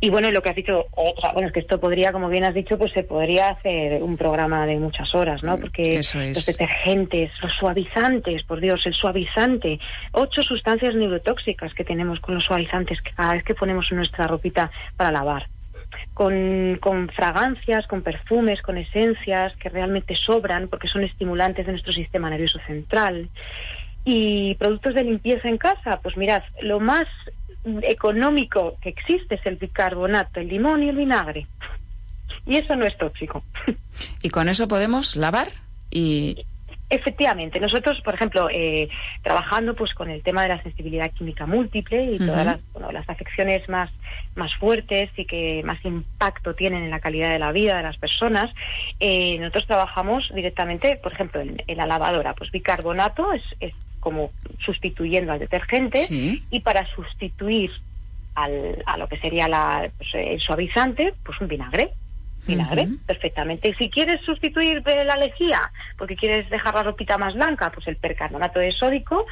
Y 0.00 0.10
bueno, 0.10 0.30
lo 0.30 0.42
que 0.42 0.50
has 0.50 0.56
dicho, 0.56 0.84
o 0.92 1.14
sea, 1.20 1.32
bueno, 1.32 1.48
es 1.48 1.54
que 1.54 1.60
esto 1.60 1.80
podría, 1.80 2.12
como 2.12 2.28
bien 2.28 2.44
has 2.44 2.54
dicho, 2.54 2.76
pues 2.78 2.92
se 2.92 3.02
podría 3.02 3.48
hacer 3.48 4.02
un 4.02 4.16
programa 4.16 4.66
de 4.66 4.76
muchas 4.76 5.14
horas, 5.14 5.42
¿no? 5.42 5.56
Mm, 5.56 5.60
Porque 5.60 5.96
los 5.96 6.46
detergentes, 6.46 7.30
los 7.42 7.52
suavizantes, 7.52 8.42
por 8.42 8.60
Dios, 8.60 8.86
el 8.86 8.94
suavizante, 8.94 9.78
ocho 10.12 10.42
sustancias 10.42 10.94
neurotóxicas 10.94 11.74
que 11.74 11.84
tenemos 11.84 12.20
con 12.20 12.34
los 12.34 12.44
suavizantes 12.44 13.00
que 13.00 13.12
cada 13.12 13.34
vez 13.34 13.44
que 13.44 13.54
ponemos 13.54 13.90
en 13.90 13.98
nuestra 13.98 14.26
ropita 14.26 14.70
para 14.96 15.12
lavar. 15.12 15.46
Con, 16.12 16.78
con, 16.80 17.08
fragancias, 17.08 17.86
con 17.86 18.02
perfumes, 18.02 18.62
con 18.62 18.78
esencias 18.78 19.54
que 19.56 19.68
realmente 19.68 20.16
sobran 20.16 20.68
porque 20.68 20.88
son 20.88 21.02
estimulantes 21.04 21.66
de 21.66 21.72
nuestro 21.72 21.92
sistema 21.92 22.30
nervioso 22.30 22.58
central. 22.66 23.28
Y 24.04 24.54
productos 24.56 24.94
de 24.94 25.04
limpieza 25.04 25.48
en 25.48 25.56
casa, 25.56 26.00
pues 26.02 26.16
mirad, 26.16 26.42
lo 26.60 26.78
más 26.78 27.06
económico 27.82 28.76
que 28.80 28.90
existe 28.90 29.36
es 29.36 29.46
el 29.46 29.56
bicarbonato, 29.56 30.40
el 30.40 30.48
limón 30.48 30.82
y 30.82 30.88
el 30.90 30.96
vinagre. 30.96 31.46
Y 32.46 32.56
eso 32.56 32.76
no 32.76 32.84
es 32.84 32.96
tóxico. 32.98 33.42
¿Y 34.22 34.30
con 34.30 34.48
eso 34.48 34.68
podemos 34.68 35.16
lavar? 35.16 35.48
y 35.90 36.44
Efectivamente, 36.90 37.58
nosotros, 37.60 38.00
por 38.02 38.14
ejemplo, 38.14 38.48
eh, 38.52 38.88
trabajando 39.22 39.74
pues 39.74 39.94
con 39.94 40.10
el 40.10 40.22
tema 40.22 40.42
de 40.42 40.48
la 40.48 40.62
sensibilidad 40.62 41.10
química 41.10 41.46
múltiple 41.46 42.04
y 42.04 42.18
todas 42.18 42.44
las, 42.44 42.60
las, 42.92 43.08
afecciones 43.08 43.68
más, 43.70 43.90
más 44.36 44.54
fuertes 44.54 45.10
y 45.16 45.24
que 45.24 45.62
más 45.64 45.82
impacto 45.84 46.54
tienen 46.54 46.84
en 46.84 46.90
la 46.90 47.00
calidad 47.00 47.30
de 47.30 47.38
la 47.38 47.52
vida 47.52 47.78
de 47.78 47.82
las 47.82 47.96
personas, 47.96 48.54
eh, 49.00 49.38
nosotros 49.38 49.66
trabajamos 49.66 50.30
directamente, 50.34 50.96
por 51.02 51.12
ejemplo, 51.12 51.40
en, 51.40 51.56
la 51.74 51.86
lavadora, 51.86 52.34
pues 52.34 52.50
bicarbonato 52.50 53.32
es, 53.32 53.42
es 53.60 53.74
como 54.04 54.30
sustituyendo 54.62 55.32
al 55.32 55.38
detergente 55.38 56.06
y 56.50 56.60
para 56.60 56.86
sustituir 56.94 57.70
al, 58.34 58.82
a 58.84 58.98
lo 58.98 59.08
que 59.08 59.16
sería 59.16 59.48
la, 59.48 59.90
pues, 59.96 60.10
el 60.12 60.38
suavizante, 60.40 61.14
pues 61.24 61.40
un 61.40 61.48
vinagre. 61.48 61.88
Vinagre, 62.46 62.86
perfectamente. 63.06 63.70
Y 63.70 63.74
si 63.74 63.88
quieres 63.88 64.20
sustituir 64.20 64.82
la 64.84 65.16
lejía, 65.16 65.62
porque 65.96 66.16
quieres 66.16 66.50
dejar 66.50 66.74
la 66.74 66.82
ropita 66.82 67.16
más 67.16 67.32
blanca, 67.34 67.72
pues 67.72 67.88
el 67.88 67.96
percarbonato 67.96 68.58
de 68.58 68.70
sódico, 68.72 69.24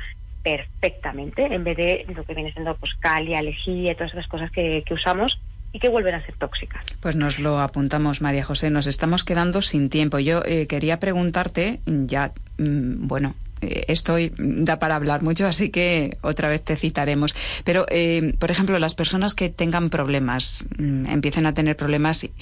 perfectamente, 0.43 1.45
en 1.45 1.63
vez 1.63 1.77
de 1.77 2.07
lo 2.17 2.25
que 2.25 2.33
viene 2.33 2.51
siendo 2.53 2.75
pues 2.77 2.95
calia, 2.95 3.43
lejía, 3.43 3.95
todas 3.95 4.13
esas 4.15 4.27
cosas 4.27 4.51
que, 4.51 4.83
que 4.87 4.95
usamos 4.95 5.39
y 5.75 5.79
que 5.79 5.91
vuelven 5.91 6.15
a 6.15 6.25
ser 6.25 6.35
tóxicas. 6.37 6.83
Pues 7.01 7.15
nos 7.15 7.39
lo 7.39 7.61
apuntamos, 7.61 8.23
María 8.23 8.45
José. 8.45 8.71
Nos 8.71 8.87
estamos 8.87 9.25
quedando 9.25 9.61
sin 9.61 9.91
tiempo. 9.91 10.19
Yo 10.19 10.43
eh, 10.47 10.67
quería 10.67 10.99
preguntarte, 10.99 11.81
ya, 11.85 12.33
mm, 12.57 13.07
bueno, 13.07 13.35
esto 13.63 14.17
da 14.39 14.79
para 14.79 14.97
hablar 14.97 15.23
mucho, 15.23 15.47
así 15.47 15.71
que 15.71 16.19
otra 16.21 16.49
vez 16.49 16.63
te 16.63 16.77
citaremos. 16.77 17.35
Pero, 17.65 17.87
eh, 17.89 18.35
por 18.39 18.51
ejemplo, 18.51 18.79
las 18.79 18.95
personas 18.95 19.35
que 19.35 19.49
tengan 19.49 19.91
problemas, 19.91 20.65
mm, 20.79 21.07
empiecen 21.07 21.47
a 21.47 21.55
tener 21.55 21.77
problemas 21.77 22.25
y, 22.25 22.33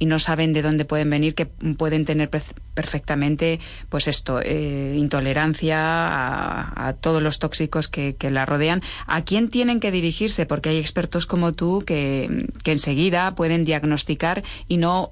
no 0.00 0.20
saben 0.20 0.52
de 0.52 0.62
dónde 0.62 0.84
pueden 0.84 1.10
venir, 1.10 1.34
que 1.34 1.46
pueden 1.46 2.04
tener 2.04 2.30
perfectamente, 2.74 3.58
pues 3.88 4.06
esto, 4.06 4.40
eh, 4.40 4.94
intolerancia 4.96 5.76
a, 5.78 6.94
todos 7.00 7.20
los 7.20 7.40
tóxicos 7.40 7.88
que, 7.88 8.14
la 8.30 8.46
rodean. 8.46 8.82
¿A 9.06 9.22
quién 9.22 9.48
tienen 9.48 9.80
que 9.80 9.90
dirigirse? 9.90 10.46
Porque 10.46 10.68
hay 10.68 10.78
expertos 10.78 11.26
como 11.26 11.52
tú 11.52 11.82
que, 11.84 12.46
enseguida 12.64 13.34
pueden 13.34 13.64
diagnosticar 13.64 14.44
y 14.68 14.76
no 14.76 15.10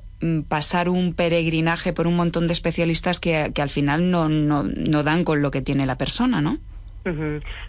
pasar 0.48 0.88
un 0.88 1.14
peregrinaje 1.14 1.92
por 1.92 2.06
un 2.06 2.16
montón 2.16 2.46
de 2.46 2.52
especialistas 2.52 3.20
que, 3.20 3.52
al 3.56 3.68
final 3.68 4.10
no, 4.10 4.28
no, 4.28 4.62
no, 4.62 5.02
dan 5.02 5.24
con 5.24 5.42
lo 5.42 5.50
que 5.50 5.62
tiene 5.62 5.86
la 5.86 5.96
persona, 5.96 6.40
¿no? 6.40 6.58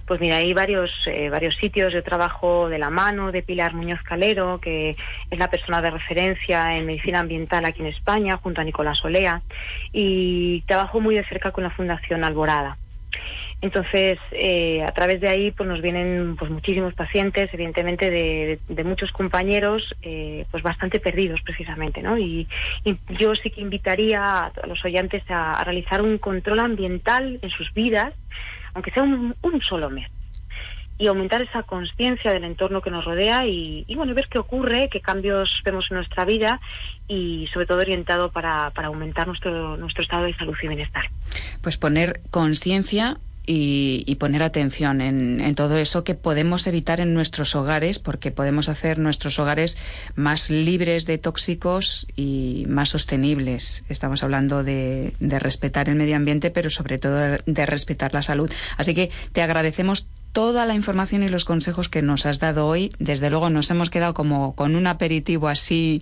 Pues 0.07 0.19
mira, 0.19 0.37
hay 0.37 0.51
varios, 0.53 0.89
eh, 1.05 1.29
varios 1.29 1.55
sitios. 1.57 1.93
Yo 1.93 2.01
trabajo 2.01 2.69
de 2.69 2.79
la 2.79 2.89
mano 2.89 3.31
de 3.31 3.43
Pilar 3.43 3.75
Muñoz 3.75 4.01
Calero, 4.01 4.59
que 4.59 4.95
es 5.29 5.37
la 5.37 5.49
persona 5.49 5.79
de 5.79 5.91
referencia 5.91 6.75
en 6.75 6.87
medicina 6.87 7.19
ambiental 7.19 7.65
aquí 7.65 7.81
en 7.81 7.87
España, 7.87 8.37
junto 8.37 8.61
a 8.61 8.63
Nicolás 8.63 9.05
Olea, 9.05 9.41
y 9.91 10.61
trabajo 10.61 10.99
muy 11.01 11.13
de 11.13 11.23
cerca 11.23 11.51
con 11.51 11.63
la 11.63 11.69
Fundación 11.69 12.23
Alborada. 12.23 12.77
Entonces, 13.59 14.19
eh, 14.31 14.83
a 14.83 14.91
través 14.91 15.19
de 15.19 15.27
ahí 15.27 15.51
pues 15.51 15.67
nos 15.67 15.81
vienen 15.81 16.35
pues 16.37 16.51
muchísimos 16.51 16.93
pacientes, 16.93 17.51
evidentemente 17.53 18.11
de, 18.11 18.83
muchos 18.83 19.11
compañeros, 19.11 19.95
eh, 20.03 20.45
pues 20.51 20.61
bastante 20.61 20.99
perdidos 20.99 21.41
precisamente, 21.41 22.03
¿no? 22.03 22.17
Y, 22.17 22.47
yo 23.19 23.33
sí 23.35 23.49
que 23.49 23.61
invitaría 23.61 24.45
a, 24.45 24.51
los 24.67 24.83
oyentes 24.85 25.23
a, 25.29 25.63
realizar 25.63 26.01
un 26.01 26.19
control 26.19 26.59
ambiental 26.59 27.39
en 27.41 27.49
sus 27.49 27.73
vidas, 27.73 28.13
aunque 28.75 28.91
sea 28.91 29.03
un, 29.03 29.35
solo 29.61 29.89
mes 29.89 30.09
y 30.99 31.07
aumentar 31.07 31.41
esa 31.41 31.61
conciencia 31.63 32.33
del 32.33 32.43
entorno 32.43 32.81
que 32.81 32.89
nos 32.89 33.05
rodea 33.05 33.45
y, 33.45 33.85
bueno, 33.95 34.15
ver 34.15 34.27
qué 34.27 34.39
ocurre, 34.39 34.89
qué 34.91 34.99
cambios 34.99 35.61
vemos 35.63 35.89
en 35.91 35.97
nuestra 35.97 36.25
vida 36.25 36.59
y 37.07 37.47
sobre 37.53 37.67
todo 37.67 37.79
orientado 37.79 38.31
para, 38.31 38.71
para 38.71 38.87
aumentar 38.87 39.27
nuestro, 39.27 39.77
nuestro 39.77 40.03
estado 40.03 40.23
de 40.23 40.33
salud 40.33 40.55
y 40.61 40.67
bienestar. 40.67 41.05
Pues 41.61 41.77
poner 41.77 42.21
conciencia 42.31 43.17
y, 43.49 44.15
poner 44.19 44.43
atención 44.43 44.99
en, 44.99 45.55
todo 45.55 45.77
eso 45.77 46.03
que 46.03 46.13
podemos 46.15 46.67
evitar 46.67 46.99
en 46.99 47.13
nuestros 47.13 47.55
hogares, 47.55 47.97
porque 47.97 48.29
podemos 48.29 48.67
hacer 48.67 48.99
nuestros 48.99 49.39
hogares 49.39 49.77
más 50.15 50.49
libres 50.49 51.05
de 51.05 51.17
tóxicos 51.17 52.07
y 52.15 52.65
más 52.67 52.89
sostenibles. 52.89 53.83
Estamos 53.87 54.21
hablando 54.23 54.63
de, 54.63 55.13
respetar 55.19 55.87
el 55.87 55.95
medio 55.95 56.17
ambiente, 56.17 56.51
pero 56.51 56.69
sobre 56.69 56.99
todo 56.99 57.15
de, 57.45 57.65
respetar 57.65 58.13
la 58.13 58.21
salud. 58.21 58.51
Así 58.75 58.93
que 58.93 59.09
te 59.31 59.41
agradecemos 59.41 60.07
toda 60.31 60.65
la 60.65 60.75
información 60.75 61.23
y 61.23 61.29
los 61.29 61.45
consejos 61.45 61.89
que 61.89 62.01
nos 62.01 62.25
has 62.25 62.39
dado 62.39 62.67
hoy. 62.67 62.91
Desde 62.99 63.29
luego 63.29 63.49
nos 63.49 63.69
hemos 63.71 63.89
quedado 63.89 64.13
como 64.13 64.55
con 64.55 64.75
un 64.75 64.87
aperitivo 64.87 65.47
así 65.47 66.01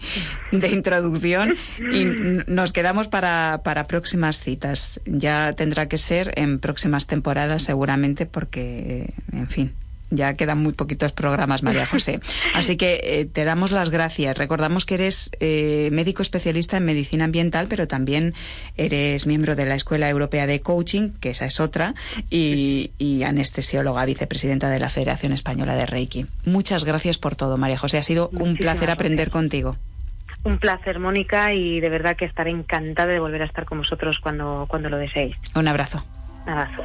de 0.51 0.69
introducción 0.69 1.55
y 1.93 2.05
nos 2.47 2.73
quedamos 2.73 3.07
para, 3.07 3.61
para 3.63 3.87
próximas 3.87 4.41
citas. 4.41 5.01
Ya 5.05 5.53
tendrá 5.53 5.87
que 5.87 5.97
ser 5.97 6.33
en 6.35 6.59
próximas 6.59 7.07
temporadas 7.07 7.63
seguramente 7.63 8.25
porque, 8.25 9.13
en 9.31 9.47
fin, 9.47 9.73
ya 10.15 10.35
quedan 10.35 10.59
muy 10.59 10.73
poquitos 10.73 11.11
programas, 11.11 11.63
María 11.63 11.85
José. 11.85 12.19
Así 12.53 12.77
que 12.77 12.99
eh, 13.03 13.25
te 13.25 13.43
damos 13.43 13.71
las 13.71 13.89
gracias. 13.89 14.37
Recordamos 14.37 14.85
que 14.85 14.95
eres 14.95 15.31
eh, 15.39 15.89
médico 15.91 16.21
especialista 16.21 16.77
en 16.77 16.85
medicina 16.85 17.25
ambiental, 17.25 17.67
pero 17.69 17.87
también 17.87 18.33
eres 18.77 19.27
miembro 19.27 19.55
de 19.55 19.65
la 19.65 19.75
Escuela 19.75 20.09
Europea 20.09 20.47
de 20.47 20.61
Coaching, 20.61 21.11
que 21.19 21.29
esa 21.29 21.45
es 21.45 21.59
otra, 21.59 21.95
y, 22.29 22.91
anestesióloga, 23.25 24.05
vicepresidenta 24.05 24.69
de 24.69 24.79
la 24.79 24.89
Federación 24.89 25.33
Española 25.33 25.75
de 25.75 25.85
Reiki. 25.85 26.25
Muchas 26.45 26.83
gracias 26.83 27.17
por 27.17 27.35
todo, 27.35 27.57
María 27.57 27.77
José. 27.77 27.97
Ha 27.97 28.03
sido 28.03 28.29
un 28.33 28.55
placer 28.55 28.89
aprender 28.89 29.29
contigo. 29.29 29.77
Un 30.43 30.59
placer, 30.59 30.99
Mónica, 30.99 31.53
y 31.53 31.79
de 31.79 31.89
verdad 31.89 32.15
que 32.15 32.25
estaré 32.25 32.51
encantada 32.51 33.11
de 33.11 33.19
volver 33.19 33.41
a 33.41 33.45
estar 33.45 33.65
con 33.65 33.79
vosotros 33.79 34.19
cuando, 34.19 34.65
cuando 34.67 34.89
lo 34.89 34.97
deseéis. 34.97 35.35
Un 35.55 35.67
abrazo. 35.67 36.03
Un 36.45 36.51
abrazo. 36.53 36.83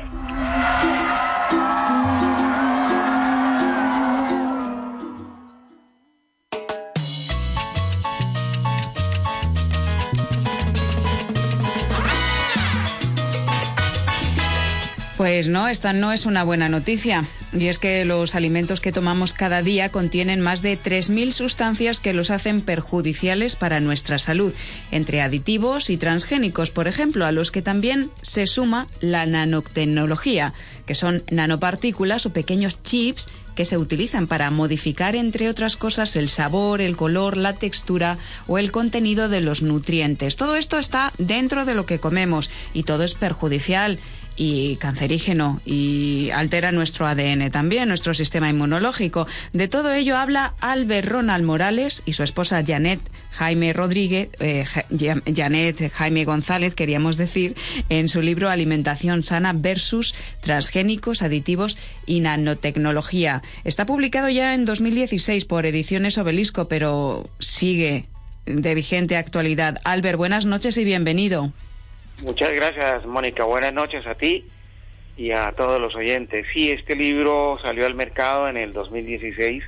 Pues 15.20 15.48
no, 15.48 15.68
esta 15.68 15.92
no 15.92 16.12
es 16.12 16.24
una 16.24 16.44
buena 16.44 16.70
noticia. 16.70 17.26
Y 17.52 17.66
es 17.66 17.78
que 17.78 18.06
los 18.06 18.34
alimentos 18.34 18.80
que 18.80 18.90
tomamos 18.90 19.34
cada 19.34 19.60
día 19.60 19.92
contienen 19.92 20.40
más 20.40 20.62
de 20.62 20.78
3.000 20.78 21.32
sustancias 21.32 22.00
que 22.00 22.14
los 22.14 22.30
hacen 22.30 22.62
perjudiciales 22.62 23.54
para 23.54 23.80
nuestra 23.80 24.18
salud, 24.18 24.54
entre 24.90 25.20
aditivos 25.20 25.90
y 25.90 25.98
transgénicos, 25.98 26.70
por 26.70 26.88
ejemplo, 26.88 27.26
a 27.26 27.32
los 27.32 27.50
que 27.50 27.60
también 27.60 28.10
se 28.22 28.46
suma 28.46 28.86
la 29.00 29.26
nanotecnología, 29.26 30.54
que 30.86 30.94
son 30.94 31.22
nanopartículas 31.30 32.24
o 32.24 32.32
pequeños 32.32 32.82
chips 32.82 33.28
que 33.54 33.66
se 33.66 33.76
utilizan 33.76 34.26
para 34.26 34.50
modificar, 34.50 35.16
entre 35.16 35.50
otras 35.50 35.76
cosas, 35.76 36.16
el 36.16 36.30
sabor, 36.30 36.80
el 36.80 36.96
color, 36.96 37.36
la 37.36 37.52
textura 37.52 38.16
o 38.46 38.56
el 38.56 38.72
contenido 38.72 39.28
de 39.28 39.42
los 39.42 39.60
nutrientes. 39.60 40.36
Todo 40.36 40.56
esto 40.56 40.78
está 40.78 41.12
dentro 41.18 41.66
de 41.66 41.74
lo 41.74 41.84
que 41.84 42.00
comemos 42.00 42.48
y 42.72 42.84
todo 42.84 43.04
es 43.04 43.12
perjudicial 43.12 43.98
y 44.42 44.76
cancerígeno 44.76 45.60
y 45.66 46.30
altera 46.30 46.72
nuestro 46.72 47.06
ADN 47.06 47.50
también, 47.50 47.88
nuestro 47.88 48.14
sistema 48.14 48.48
inmunológico. 48.48 49.26
De 49.52 49.68
todo 49.68 49.92
ello 49.92 50.16
habla 50.16 50.54
Albert 50.60 51.08
Ronald 51.08 51.44
Morales 51.44 52.02
y 52.06 52.14
su 52.14 52.22
esposa 52.22 52.64
Janet 52.66 53.00
Jaime 53.32 53.74
Rodríguez, 53.74 54.30
eh, 54.40 54.64
Janet 55.36 55.92
Jaime 55.92 56.24
González, 56.24 56.74
queríamos 56.74 57.18
decir, 57.18 57.54
en 57.90 58.08
su 58.08 58.22
libro 58.22 58.48
Alimentación 58.48 59.24
sana 59.24 59.52
versus 59.52 60.14
transgénicos, 60.40 61.20
aditivos 61.20 61.76
y 62.06 62.20
nanotecnología. 62.20 63.42
Está 63.64 63.84
publicado 63.84 64.30
ya 64.30 64.54
en 64.54 64.64
2016 64.64 65.44
por 65.44 65.66
Ediciones 65.66 66.16
Obelisco, 66.16 66.66
pero 66.66 67.28
sigue 67.40 68.06
de 68.46 68.74
vigente 68.74 69.18
actualidad. 69.18 69.82
Albert, 69.84 70.16
buenas 70.16 70.46
noches 70.46 70.78
y 70.78 70.84
bienvenido. 70.84 71.52
Muchas 72.22 72.52
gracias, 72.52 73.06
Mónica. 73.06 73.44
Buenas 73.44 73.72
noches 73.72 74.06
a 74.06 74.14
ti 74.14 74.44
y 75.16 75.30
a 75.30 75.52
todos 75.52 75.80
los 75.80 75.94
oyentes. 75.94 76.46
Sí, 76.52 76.70
este 76.70 76.94
libro 76.94 77.58
salió 77.62 77.86
al 77.86 77.94
mercado 77.94 78.46
en 78.46 78.58
el 78.58 78.74
2016 78.74 79.64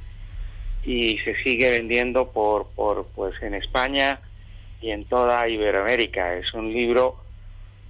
y 0.84 1.16
se 1.20 1.34
sigue 1.42 1.70
vendiendo 1.70 2.28
por, 2.28 2.66
por 2.74 3.06
pues 3.14 3.42
en 3.42 3.54
España 3.54 4.20
y 4.82 4.90
en 4.90 5.06
toda 5.06 5.48
Iberoamérica. 5.48 6.34
Es 6.36 6.52
un 6.52 6.70
libro 6.74 7.16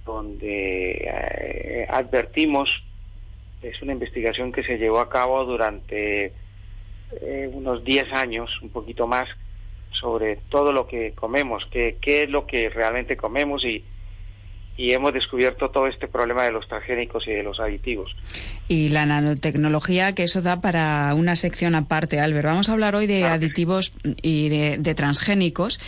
donde 0.05 0.91
eh, 0.91 1.85
advertimos, 1.89 2.83
es 3.61 3.81
una 3.81 3.91
investigación 3.91 4.53
que 4.53 4.63
se 4.63 4.77
llevó 4.77 5.01
a 5.01 5.09
cabo 5.09 5.43
durante 5.43 6.31
eh, 7.19 7.49
unos 7.51 7.83
10 7.83 8.13
años, 8.13 8.61
un 8.61 8.69
poquito 8.69 9.07
más, 9.07 9.27
sobre 9.91 10.37
todo 10.37 10.71
lo 10.71 10.87
que 10.87 11.11
comemos, 11.11 11.65
qué, 11.69 11.97
qué 11.99 12.23
es 12.23 12.29
lo 12.29 12.47
que 12.47 12.69
realmente 12.69 13.17
comemos 13.17 13.65
y 13.65 13.83
y 14.75 14.91
hemos 14.91 15.13
descubierto 15.13 15.69
todo 15.69 15.87
este 15.87 16.07
problema 16.07 16.43
de 16.43 16.51
los 16.51 16.67
transgénicos 16.67 17.27
y 17.27 17.31
de 17.31 17.43
los 17.43 17.59
aditivos. 17.59 18.15
Y 18.67 18.89
la 18.89 19.05
nanotecnología, 19.05 20.15
que 20.15 20.23
eso 20.23 20.41
da 20.41 20.61
para 20.61 21.13
una 21.15 21.35
sección 21.35 21.75
aparte, 21.75 22.19
Albert. 22.19 22.45
Vamos 22.45 22.69
a 22.69 22.73
hablar 22.73 22.95
hoy 22.95 23.05
de 23.05 23.25
aditivos 23.25 23.93
y 24.21 24.49
de, 24.49 24.95
transgénicos. 24.95 25.79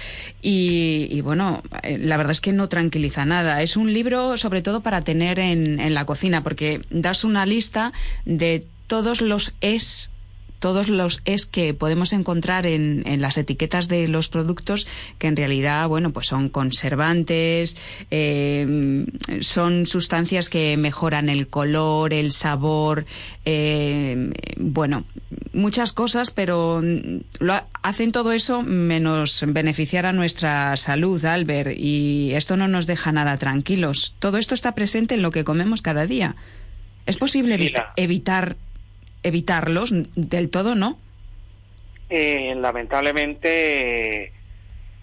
Y, 0.42 1.22
bueno, 1.22 1.64
eh, 1.84 1.98
la 1.98 2.18
verdad 2.18 2.32
es 2.32 2.42
que 2.42 2.52
no 2.52 2.70
tranquiliza 2.70 3.26
nada. 3.26 3.62
Es 3.62 3.76
un 3.78 3.94
libro 3.94 4.38
sobre 4.38 4.62
todo 4.62 4.82
para 4.82 5.02
tener 5.02 5.40
en, 5.40 5.80
en 5.80 5.94
la 5.94 6.06
cocina, 6.06 6.44
porque 6.44 6.82
das 6.90 7.24
una 7.24 7.46
lista 7.46 7.92
de 8.26 8.66
todos 8.88 9.22
los 9.22 9.56
es 9.62 10.12
todos 10.66 10.90
los 10.90 11.22
es 11.26 11.46
que 11.46 11.76
podemos 11.76 12.12
encontrar 12.12 12.66
en, 12.66 13.04
en, 13.06 13.22
las 13.22 13.38
etiquetas 13.38 13.88
de 13.88 14.08
los 14.08 14.30
productos 14.30 14.88
que 15.20 15.28
en 15.28 15.36
realidad, 15.36 15.88
bueno, 15.88 16.10
pues 16.10 16.26
son 16.26 16.50
conservantes, 16.50 17.78
eh, 18.10 19.06
son 19.42 19.86
sustancias 19.86 20.50
que 20.50 20.76
mejoran 20.76 21.30
el 21.30 21.50
color, 21.50 22.14
el 22.14 22.32
sabor, 22.32 23.06
eh, 23.46 24.34
bueno, 24.58 25.04
muchas 25.54 25.94
cosas, 25.94 26.32
pero 26.32 26.82
lo, 26.82 27.62
hacen 27.84 28.12
todo 28.12 28.32
eso 28.32 28.64
menos 28.64 29.46
beneficiar 29.48 30.08
a 30.08 30.14
nuestra 30.14 30.78
salud, 30.78 31.24
Albert, 31.26 31.78
y 31.78 32.32
esto 32.34 32.58
no 32.58 32.68
nos 32.68 32.88
deja 32.88 33.12
nada 33.12 33.38
tranquilos. 33.38 34.16
Todo 34.18 34.40
esto 34.40 34.56
está 34.56 34.74
presente 34.74 35.14
en 35.14 35.22
lo 35.22 35.30
que 35.30 35.44
comemos 35.44 35.84
cada 35.84 36.08
día. 36.08 36.36
¿Es 37.06 37.18
posible 37.18 37.72
evitar 37.98 38.58
evitarlos 39.26 39.92
del 40.16 40.50
todo, 40.52 40.76
¿no? 40.76 40.98
Eh, 42.10 42.54
lamentablemente, 42.56 44.32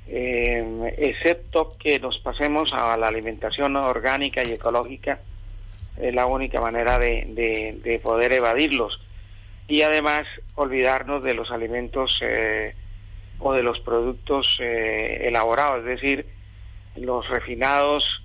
eh, 0.06 0.94
excepto 0.96 1.76
que 1.76 1.98
nos 1.98 2.18
pasemos 2.18 2.72
a 2.72 2.96
la 2.96 3.08
alimentación 3.08 3.74
orgánica 3.74 4.42
y 4.44 4.52
ecológica, 4.52 5.18
es 6.00 6.14
la 6.14 6.26
única 6.26 6.60
manera 6.60 7.00
de, 7.00 7.80
de, 7.82 7.98
poder 7.98 8.32
evadirlos. 8.32 9.00
Y 9.66 9.82
además 9.82 10.26
olvidarnos 10.54 11.24
de 11.24 11.34
los 11.34 11.50
alimentos 11.50 12.20
eh, 12.22 12.74
o 13.40 13.52
de 13.52 13.64
los 13.64 13.80
productos 13.80 14.58
elaborados, 14.60 15.80
es 15.80 16.00
decir, 16.00 16.26
los 16.96 17.28
refinados 17.28 18.22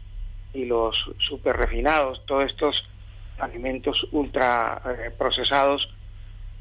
y 0.54 0.66
los 0.66 0.96
super 1.18 1.58
refinados, 1.58 2.24
todos 2.28 2.46
estos 2.46 2.88
alimentos 3.40 4.08
ultra 4.12 4.82
eh, 4.86 5.12
procesados, 5.18 5.90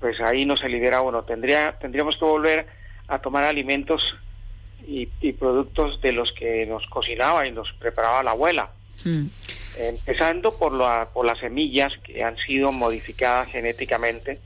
pues 0.01 0.21
ahí 0.21 0.45
no 0.45 0.57
se 0.57 0.69
libera 0.69 1.01
uno. 1.01 1.23
Tendría, 1.23 1.79
tendríamos 1.79 2.17
que 2.17 2.25
volver 2.25 2.67
a 3.09 3.19
tomar 3.19 3.45
alimentos 3.45 4.17
y, 4.87 5.07
productos 5.33 6.01
de 6.01 6.13
los 6.13 6.33
que 6.33 6.65
nos 6.67 6.87
cocinaba 6.87 7.47
y 7.47 7.53
nos 7.53 7.73
preparaba 7.73 8.23
la 8.23 8.33
abuela. 8.33 8.71
Hmm. 9.05 9.27
Empezando 9.79 10.57
por, 10.57 10.73
la, 10.73 11.09
por 11.13 11.27
las 11.27 11.39
semillas 11.39 11.93
que 12.03 12.25
han 12.25 12.37
sido 12.39 12.73
modificadas 12.73 13.49
genéticamente 13.49 14.41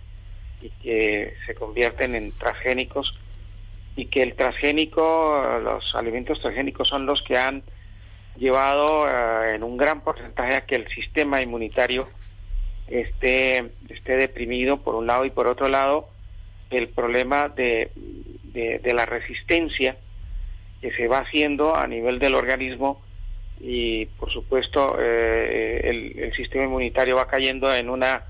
y 0.61 0.71
que 0.83 1.35
se 1.47 1.55
convierten 1.55 2.15
en 2.15 2.33
transgénicos 2.33 3.15
y 3.97 4.07
que 4.07 4.23
el 4.23 4.35
transgénico, 4.35 5.61
los 5.63 5.95
alimentos 5.95 6.41
transgénicos 6.41 6.89
son 6.89 7.07
los 7.07 7.23
que 7.23 7.37
han 7.37 7.63
llevado 8.37 9.09
eh, 9.09 9.55
en 9.55 9.63
un 9.63 9.77
gran 9.77 10.01
porcentaje 10.01 10.55
a 10.55 10.61
que 10.63 10.77
el 10.77 10.89
sistema 10.89 11.43
inmunitario 11.43 12.09
esté, 12.91 13.71
esté 13.89 14.17
deprimido 14.17 14.79
por 14.79 14.97
un 14.97 15.07
lado 15.07 15.25
y 15.25 15.31
por 15.31 15.47
otro 15.47 15.69
lado 15.69 16.09
el 16.71 16.89
problema 16.89 17.49
de, 17.49 17.91
de, 18.53 18.93
la 18.93 19.07
resistencia 19.07 19.97
que 20.81 20.93
se 20.93 21.09
va 21.09 21.21
haciendo 21.21 21.77
a 21.77 21.87
nivel 21.87 22.19
del 22.19 22.35
organismo 22.35 23.01
y 23.61 24.07
por 24.07 24.31
supuesto 24.33 24.97
eh, 25.01 26.15
el, 26.17 26.33
sistema 26.35 26.65
inmunitario 26.65 27.17
va 27.17 27.29
cayendo 27.29 27.73
en 27.75 27.91
una 27.91 28.25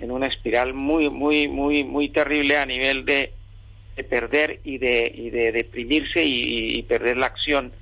en 0.00 0.10
una 0.10 0.26
espiral 0.26 0.74
muy 0.74 1.08
muy 1.08 1.48
muy 1.48 1.84
muy 1.84 2.08
terrible 2.08 2.58
a 2.58 2.66
nivel 2.66 3.04
de, 3.04 3.32
de 3.96 4.04
perder 4.04 4.60
y 4.64 4.78
de, 4.78 5.10
y 5.12 5.30
de 5.30 5.52
deprimirse 5.52 6.24
y, 6.24 6.78
y, 6.78 6.82
perder 6.82 7.16
la 7.16 7.26
acción 7.26 7.72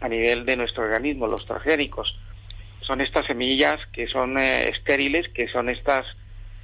a 0.00 0.08
nivel 0.08 0.44
de 0.44 0.56
nuestro 0.56 0.84
organismo 0.84 1.26
los 1.26 1.44
transgénicos 1.46 2.16
son 2.86 3.00
estas 3.00 3.26
semillas 3.26 3.80
que 3.92 4.06
son 4.06 4.38
eh, 4.38 4.68
estériles, 4.68 5.28
que 5.28 5.48
son 5.48 5.68
estas 5.68 6.06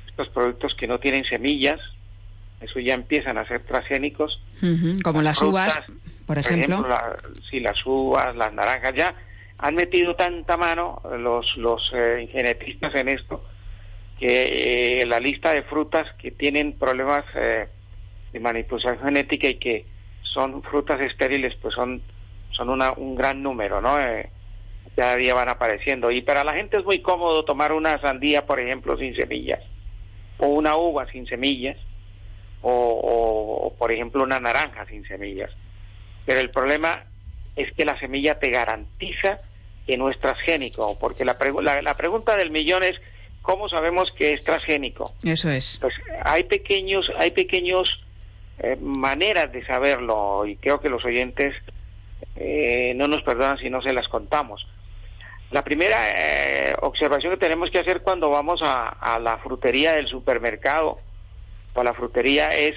estos 0.07 0.29
productos 0.29 0.75
que 0.75 0.87
no 0.87 1.01
tienen 1.01 1.25
semillas, 1.25 1.81
eso 2.61 2.79
ya 2.79 2.95
empiezan 2.95 3.39
a 3.39 3.47
ser 3.47 3.63
transgénicos. 3.63 4.43
Como 5.03 5.23
las, 5.23 5.41
uvas, 5.41 5.81
por 6.27 6.39
ejemplo. 6.39 6.87
sí, 7.51 7.61
las 7.61 7.85
uvas, 7.87 8.37
las 8.37 8.53
naranjas, 8.53 8.95
ya 8.95 9.15
han 9.59 9.75
metido 9.75 10.15
tanta 10.15 10.57
mano 10.57 11.01
los, 11.19 11.57
los 11.57 11.91
eh, 11.95 12.29
genetistas 12.31 12.95
en 12.95 13.09
esto 13.09 13.45
que 14.19 15.05
la 15.09 15.19
lista 15.19 15.53
de 15.53 15.63
frutas 15.63 16.13
que 16.19 16.31
tienen 16.31 16.75
problemas 16.75 17.25
de 17.35 18.39
manipulación 18.39 18.99
genética 19.01 19.49
y 19.49 19.57
que 19.57 19.85
son 20.23 20.63
frutas 20.63 21.01
estériles, 21.01 21.57
pues 21.61 21.75
son, 21.75 22.01
son 22.53 22.69
una, 22.69 22.93
un 22.93 23.17
gran 23.17 23.43
número, 23.43 23.81
¿no? 23.81 23.99
Cada 24.97 25.17
día 25.17 25.35
van 25.35 25.49
apareciendo. 25.49 26.11
Y 26.11 26.21
para 26.21 26.45
la 26.45 26.55
gente 26.55 26.77
es 26.77 26.85
muy 26.85 27.01
cómodo 27.01 27.45
tomar 27.45 27.73
una 27.73 28.01
sandía, 28.01 28.47
por 28.47 28.61
ejemplo, 28.61 28.97
sin 28.99 29.15
semillas, 29.15 29.61
o 30.39 30.47
una 30.47 30.77
uva 30.77 31.07
sin 31.11 31.27
semillas, 31.27 31.77
o, 32.63 33.75
por 33.79 33.91
ejemplo 33.91 34.23
una 34.23 34.41
naranja 34.41 34.87
sin 34.87 35.07
semillas. 35.07 35.51
Pero 36.25 36.41
el 36.41 36.51
problema 36.51 37.05
es 37.57 37.73
que 37.73 37.85
la 37.85 37.99
semilla 37.99 38.39
te 38.39 38.51
garantiza 38.51 39.41
que 39.87 39.97
no 39.97 40.09
es 40.09 40.19
transgénico, 40.21 40.97
porque 40.99 41.25
la, 41.25 41.37
la, 41.83 41.97
pregunta 41.97 42.37
del 42.37 42.53
millón 42.53 42.85
es 42.85 43.01
¿cómo 43.43 43.69
sabemos 43.69 44.13
que 44.13 44.33
es 44.33 44.45
transgénico? 44.45 45.13
Eso 45.25 45.51
es. 45.51 45.79
Pues 45.81 45.95
hay 46.25 46.45
pequeños, 46.45 47.11
hay 47.19 47.33
pequeños 47.33 48.01
eh, 48.61 48.77
maneras 48.81 49.53
de 49.53 49.65
saberlo 49.67 50.47
y 50.47 50.55
creo 50.57 50.81
que 50.81 50.89
los 50.89 51.05
oyentes 51.05 51.57
eh, 52.37 52.93
no 52.97 53.09
nos 53.09 53.23
perdonan 53.23 53.59
si 53.59 53.69
no 53.71 53.83
se 53.83 53.93
las 53.93 54.07
contamos. 54.07 54.67
La 55.53 55.63
primera 55.63 55.99
eh, 56.09 56.75
observación 56.81 57.35
que 57.35 57.37
tenemos 57.37 57.71
que 57.71 57.79
hacer 57.79 58.01
cuando 58.01 58.31
vamos 58.31 58.63
a, 58.65 59.19
la 59.23 59.37
frutería 59.37 59.93
del 59.93 60.09
supermercado 60.09 60.99
o 61.75 61.81
a 61.81 61.85
la 61.85 61.93
frutería 61.93 62.57
es 62.57 62.75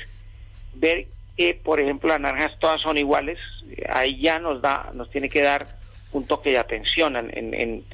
ver 0.73 1.07
que, 1.38 1.53
por 1.53 1.80
ejemplo, 1.80 2.09
las 2.09 2.19
naranjas 2.19 2.59
todas 2.59 2.82
son 2.82 2.97
iguales. 2.97 3.39
Ahí 3.88 4.19
ya 4.19 4.39
nos 4.39 4.61
da, 4.61 4.91
nos 4.93 5.09
tiene 5.09 5.30
que 5.30 5.41
dar 5.41 5.67
un 6.11 6.28
toque 6.28 6.49
de 6.49 6.57
atención 6.57 7.15
en, 7.15 7.86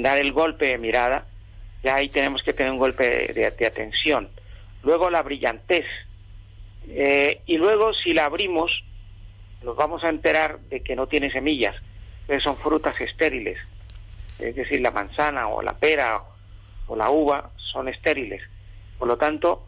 dar 0.00 0.16
el 0.18 0.30
golpe 0.30 0.66
de 0.66 0.78
mirada. 0.78 1.26
Ya 1.82 1.96
ahí 1.96 2.08
tenemos 2.08 2.44
que 2.44 2.52
tener 2.52 2.70
un 2.70 2.78
golpe 2.78 3.32
de, 3.32 3.66
atención. 3.66 4.28
Luego 4.84 5.10
la 5.10 5.22
brillantez. 5.22 5.86
Eh, 6.88 7.40
y 7.46 7.58
luego 7.58 7.92
si 7.94 8.12
la 8.12 8.26
abrimos, 8.26 8.84
nos 9.64 9.74
vamos 9.74 10.04
a 10.04 10.08
enterar 10.08 10.60
de 10.70 10.82
que 10.82 10.94
no 10.94 11.08
tiene 11.08 11.32
semillas. 11.32 11.74
que 12.28 12.38
son 12.38 12.56
frutas 12.56 13.00
estériles 13.00 13.58
es 14.42 14.56
decir, 14.56 14.80
la 14.80 14.90
manzana 14.90 15.48
o 15.48 15.62
la 15.62 15.74
pera 15.74 16.20
o 16.86 16.96
la 16.96 17.10
uva 17.10 17.50
son 17.56 17.88
estériles. 17.88 18.42
Por 18.98 19.08
lo 19.08 19.16
tanto, 19.16 19.62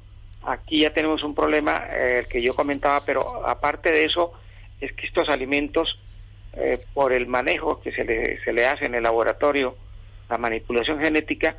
aquí 0.45 0.81
ya 0.81 0.93
tenemos 0.93 1.23
un 1.23 1.35
problema, 1.35 1.87
eh, 1.91 2.21
el 2.21 2.29
que 2.29 2.43
yo 2.43 2.55
comentaba, 2.55 3.05
pero 3.05 3.47
aparte 3.47 3.91
de 3.93 4.05
eso, 4.05 4.33
es 4.81 4.93
que 4.93 5.07
estos 5.07 5.29
alimentos, 5.29 5.99
eh, 6.55 6.85
por 6.93 7.13
el 7.13 7.27
manejo 7.27 7.81
que 7.81 7.93
se 7.93 8.05
le, 8.05 8.43
se 8.43 8.53
le 8.53 8.67
hace 8.67 8.87
en 8.87 8.95
el 8.95 9.05
laboratorio, 9.05 9.77
la 10.29 10.39
manipulación 10.39 10.99
genética, 10.99 11.57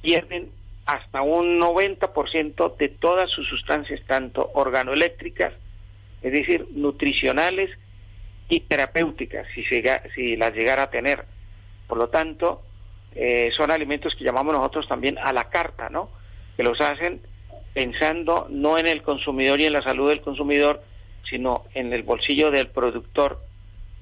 pierden 0.00 0.50
hasta 0.86 1.22
un 1.22 1.60
90% 1.60 2.76
de 2.76 2.88
todas 2.88 3.30
sus 3.30 3.48
sustancias, 3.48 4.00
tanto 4.06 4.50
organoeléctricas, 4.54 5.52
es 6.22 6.32
decir, 6.32 6.66
nutricionales 6.72 7.70
y 8.48 8.60
terapéuticas, 8.60 9.46
si, 9.54 9.64
si 9.64 10.36
las 10.36 10.54
llegara 10.54 10.84
a 10.84 10.90
tener. 10.90 11.24
Por 11.86 11.98
lo 11.98 12.08
tanto, 12.08 12.62
eh, 13.14 13.50
son 13.52 13.70
alimentos 13.70 14.14
que 14.14 14.24
llamamos 14.24 14.54
nosotros 14.54 14.88
también 14.88 15.18
a 15.18 15.32
la 15.32 15.44
carta, 15.50 15.88
¿no? 15.88 16.08
Que 16.56 16.62
los 16.62 16.80
hacen 16.80 17.20
pensando 17.72 18.46
no 18.50 18.78
en 18.78 18.86
el 18.86 19.02
consumidor 19.02 19.60
y 19.60 19.66
en 19.66 19.72
la 19.72 19.82
salud 19.82 20.08
del 20.08 20.20
consumidor, 20.20 20.82
sino 21.28 21.64
en 21.74 21.92
el 21.92 22.02
bolsillo 22.02 22.50
del 22.50 22.68
productor 22.68 23.40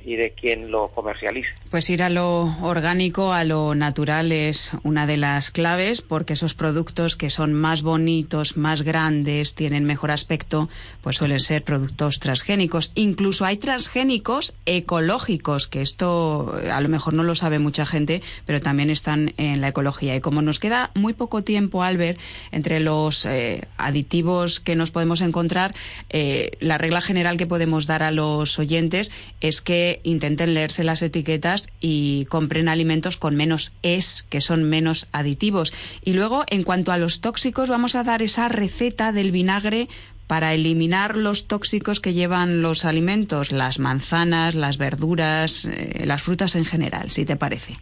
y 0.04 0.16
de 0.16 0.32
quien 0.32 0.70
lo 0.70 0.88
comercializa. 0.88 1.50
Pues 1.70 1.88
ir 1.90 2.02
a 2.02 2.10
lo 2.10 2.54
orgánico, 2.62 3.32
a 3.32 3.44
lo 3.44 3.74
natural 3.74 4.32
es 4.32 4.70
una 4.82 5.06
de 5.06 5.16
las 5.16 5.50
claves 5.50 6.02
porque 6.02 6.34
esos 6.34 6.54
productos 6.54 7.16
que 7.16 7.30
son 7.30 7.52
más 7.52 7.82
bonitos, 7.82 8.56
más 8.56 8.82
grandes, 8.82 9.54
tienen 9.54 9.84
mejor 9.84 10.10
aspecto, 10.10 10.68
pues 11.02 11.16
suelen 11.16 11.40
ser 11.40 11.64
productos 11.64 12.20
transgénicos. 12.20 12.92
Incluso 12.94 13.44
hay 13.44 13.56
transgénicos 13.56 14.54
ecológicos, 14.66 15.68
que 15.68 15.82
esto 15.82 16.54
a 16.70 16.80
lo 16.80 16.88
mejor 16.88 17.14
no 17.14 17.22
lo 17.22 17.34
sabe 17.34 17.58
mucha 17.58 17.86
gente, 17.86 18.22
pero 18.46 18.60
también 18.60 18.90
están 18.90 19.32
en 19.36 19.60
la 19.60 19.68
ecología. 19.68 20.16
Y 20.16 20.20
como 20.20 20.42
nos 20.42 20.58
queda 20.58 20.90
muy 20.94 21.12
poco 21.12 21.42
tiempo, 21.42 21.82
Albert, 21.82 22.18
entre 22.50 22.80
los 22.80 23.24
eh, 23.26 23.66
aditivos 23.76 24.60
que 24.60 24.76
nos 24.76 24.90
podemos 24.90 25.20
encontrar, 25.20 25.74
eh, 26.10 26.52
la 26.60 26.78
regla 26.78 27.00
general 27.00 27.36
que 27.36 27.46
podemos 27.46 27.86
dar 27.86 28.02
a 28.02 28.10
los 28.10 28.58
oyentes 28.58 29.12
es 29.40 29.60
que 29.62 29.91
intenten 30.02 30.54
leerse 30.54 30.84
las 30.84 31.02
etiquetas 31.02 31.68
y 31.80 32.26
compren 32.26 32.68
alimentos 32.68 33.16
con 33.16 33.36
menos 33.36 33.74
es, 33.82 34.22
que 34.22 34.40
son 34.40 34.64
menos 34.64 35.08
aditivos. 35.12 35.72
Y 36.04 36.12
luego, 36.12 36.44
en 36.48 36.62
cuanto 36.64 36.92
a 36.92 36.98
los 36.98 37.20
tóxicos, 37.20 37.68
vamos 37.68 37.94
a 37.94 38.04
dar 38.04 38.22
esa 38.22 38.48
receta 38.48 39.12
del 39.12 39.32
vinagre 39.32 39.88
para 40.26 40.54
eliminar 40.54 41.16
los 41.16 41.46
tóxicos 41.46 42.00
que 42.00 42.14
llevan 42.14 42.62
los 42.62 42.84
alimentos, 42.84 43.52
las 43.52 43.78
manzanas, 43.78 44.54
las 44.54 44.78
verduras, 44.78 45.66
eh, 45.66 46.06
las 46.06 46.22
frutas 46.22 46.56
en 46.56 46.64
general, 46.64 47.10
si 47.10 47.26
te 47.26 47.36
parece. 47.36 47.76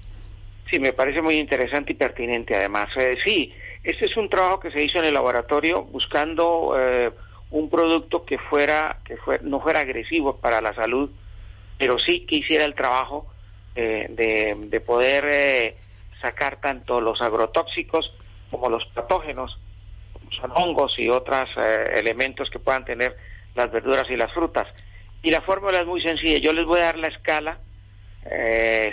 Sí, 0.68 0.78
me 0.78 0.92
parece 0.92 1.22
muy 1.22 1.36
interesante 1.36 1.92
y 1.92 1.94
pertinente 1.94 2.56
además. 2.56 2.88
Eh, 2.96 3.18
sí, 3.24 3.52
este 3.82 4.06
es 4.06 4.16
un 4.16 4.28
trabajo 4.28 4.60
que 4.60 4.70
se 4.70 4.82
hizo 4.84 4.98
en 4.98 5.04
el 5.04 5.14
laboratorio 5.14 5.82
buscando 5.84 6.74
eh, 6.78 7.10
un 7.50 7.70
producto 7.70 8.24
que 8.24 8.38
fuera 8.38 8.98
que 9.04 9.16
no 9.42 9.60
fuera 9.60 9.80
agresivo 9.80 10.36
para 10.36 10.60
la 10.60 10.74
salud 10.74 11.10
pero 11.80 11.98
sí 11.98 12.26
que 12.26 12.36
hiciera 12.36 12.66
el 12.66 12.74
trabajo 12.74 13.26
eh, 13.74 14.06
de, 14.10 14.80
poder 14.80 15.24
eh, 15.26 15.76
sacar 16.20 16.60
tanto 16.60 17.00
los 17.00 17.22
agrotóxicos 17.22 18.12
como 18.50 18.68
los 18.68 18.84
patógenos, 18.84 19.58
como 20.12 20.30
son 20.30 20.52
hongos 20.54 20.98
y 20.98 21.08
otros 21.08 21.48
eh, 21.56 21.84
elementos 21.94 22.50
que 22.50 22.58
puedan 22.58 22.84
tener 22.84 23.16
las 23.54 23.72
verduras 23.72 24.10
y 24.10 24.16
las 24.16 24.30
frutas. 24.30 24.68
Y 25.22 25.30
la 25.30 25.40
fórmula 25.40 25.80
es 25.80 25.86
muy 25.86 26.02
sencilla, 26.02 26.36
yo 26.36 26.52
les 26.52 26.66
voy 26.66 26.80
a 26.80 26.84
dar 26.84 26.98
la 26.98 27.08
escala 27.08 27.58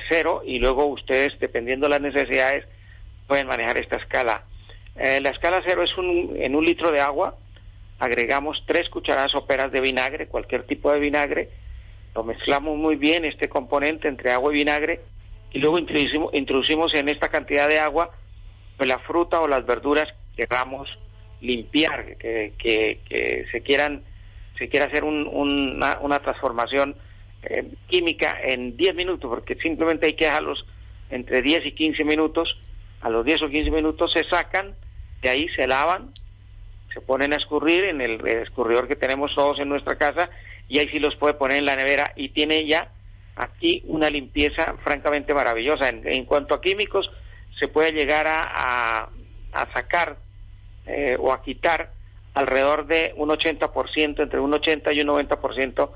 cero 0.08 0.42
y 0.46 0.58
luego 0.60 0.86
ustedes, 0.86 1.38
dependiendo 1.38 1.88
de 1.88 1.90
las 1.90 2.02
necesidades, 2.02 2.66
pueden 3.28 3.48
manejar 3.48 3.78
esta 3.78 3.98
escala. 3.98 4.44
la 4.96 5.30
escala 5.30 5.62
cero 5.66 5.84
es 5.84 5.98
un, 5.98 6.38
en 6.38 6.56
un 6.56 6.64
litro 6.64 6.92
de 6.92 7.02
agua, 7.02 7.36
agregamos 8.00 8.64
tres 8.66 8.90
cucharadas 8.90 9.32
soperas 9.32 9.74
de 9.74 9.82
vinagre, 9.82 10.28
cualquier 10.28 10.64
tipo 10.64 10.90
de 10.94 11.02
vinagre, 11.02 11.50
lo 12.18 12.24
mezclamos 12.24 12.76
muy 12.78 12.96
bien 12.96 13.26
este 13.26 13.48
componente 13.48 14.08
entre 14.08 14.32
agua 14.32 14.52
y 14.52 14.56
vinagre 14.56 15.02
y 15.52 15.60
luego 15.60 15.78
introducimos, 15.78 16.34
introducimos 16.34 16.96
en 16.96 17.10
esta 17.10 17.30
cantidad 17.30 17.68
de 17.68 17.78
agua 17.78 18.10
pues, 18.76 18.90
la 18.90 18.98
fruta 18.98 19.40
o 19.40 19.48
las 19.48 19.68
verduras 19.68 20.12
que 20.36 20.48
queramos 20.48 20.90
limpiar, 21.42 22.18
que, 22.18 22.54
que, 22.58 23.46
se 23.52 23.62
quieran 23.62 24.02
se 24.58 24.68
quiera 24.68 24.88
hacer 24.88 25.04
una, 25.04 26.00
una, 26.00 26.20
transformación 26.20 26.96
eh, 27.44 27.70
química 27.86 28.36
en 28.42 28.76
10 28.76 28.96
minutos, 28.96 29.30
porque 29.30 29.54
simplemente 29.54 30.08
hay 30.08 30.14
que 30.14 30.26
dejarlos 30.26 30.66
entre 31.12 31.44
10 31.44 31.68
y 31.68 31.72
15 31.74 32.04
minutos, 32.04 32.58
a 33.02 33.10
los 33.10 33.24
10 33.24 33.44
o 33.44 33.50
15 33.50 33.70
minutos 33.70 34.12
se 34.14 34.24
sacan, 34.24 34.74
de 35.22 35.30
ahí 35.30 35.48
se 35.50 35.68
lavan, 35.68 36.10
se 36.92 37.00
ponen 37.00 37.34
a 37.34 37.36
escurrir 37.36 37.84
en 37.84 38.02
el 38.02 38.26
escurridor 38.26 38.88
que 38.88 38.96
tenemos 38.96 39.36
todos 39.36 39.60
en 39.60 39.70
nuestra 39.70 40.00
casa 40.00 40.32
y 40.68 40.80
ahí 40.80 40.90
sí 40.90 41.00
los 41.00 41.16
puede 41.16 41.34
poner 41.34 41.58
en 41.58 41.66
la 41.66 41.76
nevera 41.76 42.14
y 42.16 42.30
tiene 42.30 42.66
ya 42.66 42.92
aquí 43.36 43.84
una 43.86 44.10
limpieza 44.10 44.76
francamente 44.84 45.34
maravillosa. 45.34 45.90
En, 45.90 46.26
cuanto 46.26 46.56
a 46.56 46.62
químicos, 46.62 47.10
se 47.58 47.68
puede 47.68 47.92
llegar 47.92 48.28
a, 48.28 49.10
a, 49.54 49.74
sacar 49.74 50.18
eh, 50.86 51.16
o 51.20 51.32
a 51.32 51.42
quitar 51.42 51.92
alrededor 52.34 52.86
de 52.88 53.14
un 53.16 53.30
80%, 53.30 54.22
entre 54.22 54.40
un 54.40 54.54
80 54.54 54.94
y 54.94 55.02
un 55.02 55.08
90% 55.08 55.90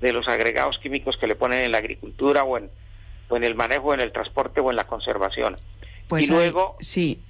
de 0.00 0.12
los 0.12 0.28
agregados 0.28 0.78
químicos 0.78 1.16
que 1.16 1.26
le 1.26 1.36
ponen 1.36 1.60
en 1.60 1.72
la 1.72 1.78
agricultura 1.78 2.44
o 2.44 2.58
en, 2.58 2.70
o 3.28 3.36
en 3.36 3.44
el 3.44 3.54
manejo, 3.54 3.94
en 3.94 4.00
el 4.00 4.12
transporte 4.12 4.60
o 4.60 4.70
en 4.70 4.76
la 4.76 4.84
conservación. 4.84 5.56
Pues 6.08 6.28
y 6.28 6.32
luego, 6.32 6.76
sí, 6.80 7.22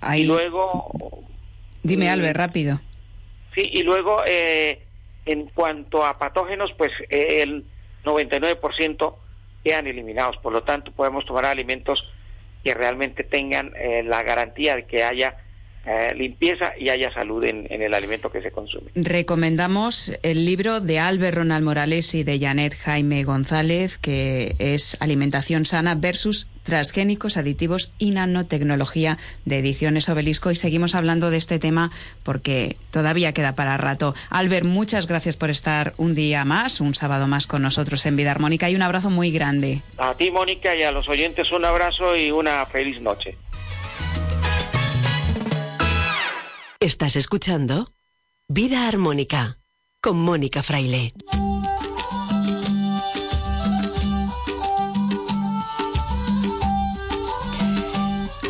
ahí... 0.00 0.22
y 0.22 0.26
luego... 0.26 1.24
Dime, 1.82 2.08
Albert, 2.08 2.36
rápido. 2.36 2.80
Sí, 3.54 3.68
y 3.72 3.82
luego 3.82 4.22
eh, 4.26 4.83
en 5.26 5.46
cuanto 5.46 6.04
a 6.04 6.18
patógenos, 6.18 6.72
pues 6.72 6.92
eh, 7.10 7.42
el 7.42 7.64
99% 8.04 9.14
quedan 9.62 9.86
eliminados. 9.86 10.36
Por 10.38 10.52
lo 10.52 10.62
tanto, 10.62 10.92
podemos 10.92 11.24
tomar 11.24 11.46
alimentos 11.46 12.04
que 12.62 12.74
realmente 12.74 13.24
tengan 13.24 13.72
eh, 13.76 14.02
la 14.02 14.22
garantía 14.22 14.76
de 14.76 14.86
que 14.86 15.04
haya 15.04 15.43
eh, 15.86 16.14
limpieza 16.14 16.72
y 16.78 16.88
haya 16.88 17.12
salud 17.12 17.44
en, 17.44 17.66
el 17.70 17.92
alimento 17.92 18.32
que 18.32 18.40
se 18.40 18.50
consume. 18.50 18.90
Recomendamos 18.94 20.12
el 20.22 20.46
libro 20.46 20.80
de 20.80 20.98
Albert 20.98 21.36
Ronald 21.36 21.64
Morales 21.64 22.14
y 22.14 22.24
de 22.24 22.38
Janet 22.38 22.74
Jaime 22.74 23.22
González, 23.24 23.98
que 23.98 24.56
es 24.58 24.96
Alimentación 25.00 25.66
sana 25.66 25.94
versus 25.94 26.48
transgénicos, 26.62 27.36
aditivos 27.36 27.92
y 27.98 28.12
nanotecnología 28.12 29.18
de 29.44 29.58
Ediciones 29.58 30.08
Obelisco. 30.08 30.50
Y 30.50 30.56
seguimos 30.56 30.94
hablando 30.94 31.30
de 31.30 31.36
este 31.36 31.58
tema 31.58 31.90
porque 32.22 32.76
todavía 32.90 33.32
queda 33.32 33.54
para 33.54 33.76
rato. 33.76 34.14
Albert, 34.30 34.64
muchas 34.64 35.06
gracias 35.06 35.36
por 35.36 35.50
estar 35.50 35.92
un 35.98 36.14
día 36.14 36.44
más, 36.46 36.80
un 36.80 36.94
sábado 36.94 37.26
más 37.26 37.46
con 37.46 37.60
nosotros 37.60 38.06
en 38.06 38.16
Vida 38.16 38.30
Armónica 38.30 38.70
y 38.70 38.74
un 38.74 38.82
abrazo 38.82 39.10
muy 39.10 39.30
grande. 39.30 39.82
A 39.98 40.14
ti, 40.14 40.30
Mónica, 40.30 40.74
y 40.74 40.82
a 40.82 40.92
los 40.92 41.08
oyentes 41.08 41.52
un 41.52 41.66
abrazo 41.66 42.16
y 42.16 42.30
una 42.30 42.64
feliz 42.66 43.00
noche. 43.02 43.36
Estás 46.84 47.16
escuchando 47.16 47.94
Vida 48.46 48.86
Armónica 48.86 49.56
con 50.02 50.18
Mónica 50.18 50.62
Fraile. 50.62 51.14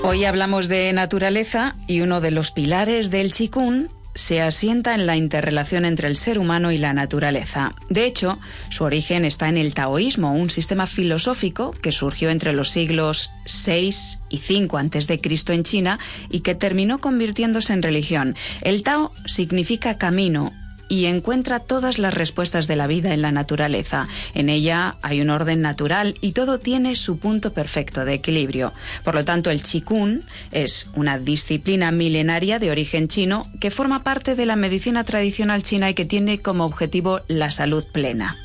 Hoy 0.03 0.24
hablamos 0.24 0.66
de 0.66 0.93
naturaleza 0.93 1.76
y 1.87 2.01
uno 2.01 2.20
de 2.20 2.32
los 2.32 2.51
pilares 2.51 3.12
del 3.12 3.30
chikun 3.30 3.89
se 4.15 4.41
asienta 4.41 4.95
en 4.95 5.07
la 5.07 5.17
interrelación 5.17 5.85
entre 5.85 6.09
el 6.09 6.17
ser 6.17 6.39
humano 6.39 6.73
y 6.73 6.79
la 6.79 6.93
naturaleza. 6.93 7.75
De 7.91 8.07
hecho, 8.07 8.39
su 8.71 8.85
origen 8.85 9.25
está 9.25 9.49
en 9.49 9.57
el 9.57 9.75
taoísmo, 9.75 10.33
un 10.33 10.51
sistema 10.51 10.87
filosófico 10.87 11.73
que 11.73 11.93
surgió 11.93 12.31
entre 12.31 12.53
los 12.53 12.71
siglos 12.71 13.31
VI 13.67 13.95
y 14.31 14.37
V 14.37 14.69
a.C. 14.79 15.21
en 15.55 15.65
China 15.65 15.99
y 16.31 16.41
que 16.41 16.55
terminó 16.55 16.99
convirtiéndose 16.99 17.73
en 17.73 17.83
religión. 17.83 18.37
El 18.62 18.83
Tao 18.83 19.12
significa 19.27 19.99
camino 19.99 20.53
y 20.89 21.07
encuentra 21.07 21.61
todas 21.61 21.99
las 21.99 22.14
respuestas 22.14 22.66
de 22.66 22.76
la 22.76 22.87
vida 22.87 23.14
en 23.14 23.22
la 23.22 23.32
naturaleza. 23.32 24.09
En 24.35 24.49
ella 24.49 24.97
hay 25.03 25.20
un 25.20 25.30
orden 25.30 25.62
natural 25.62 26.16
y 26.20 26.32
todo 26.32 26.59
tiene 26.59 26.97
su 26.97 27.18
punto 27.18 27.53
perfecto 27.53 28.05
de 28.05 28.14
equilibrio. 28.14 28.72
Por 29.05 29.14
lo 29.14 29.24
tanto, 29.24 29.51
el 29.51 29.62
Qigong 29.62 30.20
es 30.53 30.89
una 30.95 31.18
disciplina 31.18 31.91
milenaria 31.91 32.59
de 32.59 32.70
origen 32.70 33.09
chino 33.09 33.47
que 33.61 33.70
forma 33.70 34.03
parte 34.03 34.35
de 34.35 34.47
la 34.47 34.57
medicina 34.57 35.05
tradicional 35.05 35.62
china 35.62 35.91
y 35.91 35.95
que 35.95 36.05
tiene 36.05 36.41
como 36.41 36.64
objetivo 36.64 37.20
la 37.28 37.51
salud 37.51 37.85
plena. 37.93 38.37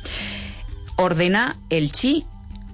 Ordena 0.97 1.55
el 1.69 1.91
chi 1.91 2.25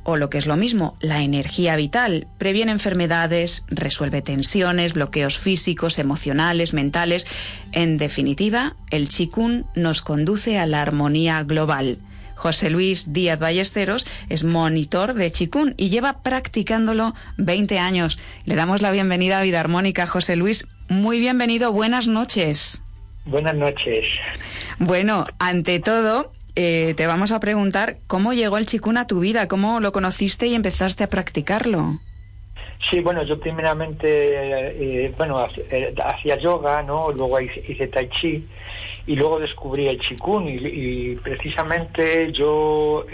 o 0.06 0.16
lo 0.16 0.30
que 0.30 0.38
es 0.38 0.45
lo 0.45 0.56
mismo, 0.56 0.95
la 1.01 1.22
energía 1.22 1.76
vital. 1.76 2.28
Previene 2.38 2.72
enfermedades, 2.72 3.66
resuelve 3.68 4.22
tensiones, 4.22 4.93
bloqueos 4.93 5.38
físicos, 5.38 5.99
emocionales, 5.99 6.74
mentales. 6.74 7.28
En 7.72 7.97
definitiva, 7.97 8.74
el 8.91 9.10
Chikun 9.10 9.66
nos 9.76 10.01
conduce 10.01 10.60
a 10.60 10.68
la 10.68 10.82
armonía 10.82 11.43
global. 11.43 11.97
José 12.36 12.70
Luis 12.70 13.14
Díaz 13.14 13.39
Ballesteros 13.39 14.06
es 14.30 14.43
monitor 14.43 15.16
de 15.16 15.32
Chikun 15.32 15.74
y 15.78 15.89
lleva 15.89 16.22
practicándolo 16.22 17.16
20 17.38 17.80
años. 17.80 18.20
Le 18.45 18.56
damos 18.56 18.82
la 18.82 18.91
bienvenida 18.91 19.39
a 19.39 19.43
Vida 19.43 19.60
Armónica. 19.60 20.06
José 20.06 20.36
Luis, 20.36 20.68
muy 20.88 21.20
bienvenido, 21.20 21.72
buenas 21.72 22.08
noches. 22.08 22.84
Buenas 23.26 23.56
noches. 23.56 24.06
Bueno, 24.78 25.26
ante 25.39 25.80
todo, 25.80 26.32
eh, 26.56 26.93
te 26.95 27.08
vamos 27.08 27.32
a 27.32 27.39
preguntar 27.39 27.97
cómo 28.08 28.34
llegó 28.34 28.58
el 28.58 28.66
chikun 28.66 28.97
a 28.97 29.08
tu 29.08 29.20
vida, 29.20 29.47
cómo 29.47 29.80
lo 29.80 29.91
conociste 29.91 30.47
y 30.47 30.56
empezaste 30.56 31.03
a 31.03 31.10
practicarlo. 31.10 31.99
Sí, 32.89 32.99
bueno, 32.99 33.24
yo 33.24 33.39
primeramente, 33.39 34.08
eh, 35.06 35.14
bueno, 35.18 35.47
eh, 35.72 35.93
hacía 36.03 36.38
yoga, 36.38 36.84
¿no? 36.84 37.12
Luego 37.12 37.39
hice 37.39 37.88
tai 37.88 38.10
chi 38.10 38.45
y 39.08 39.16
luego 39.16 39.39
descubrí 39.39 39.88
el 39.88 39.99
chikun 39.99 40.47
y, 40.47 41.16
precisamente 41.16 42.32
yo 42.32 43.06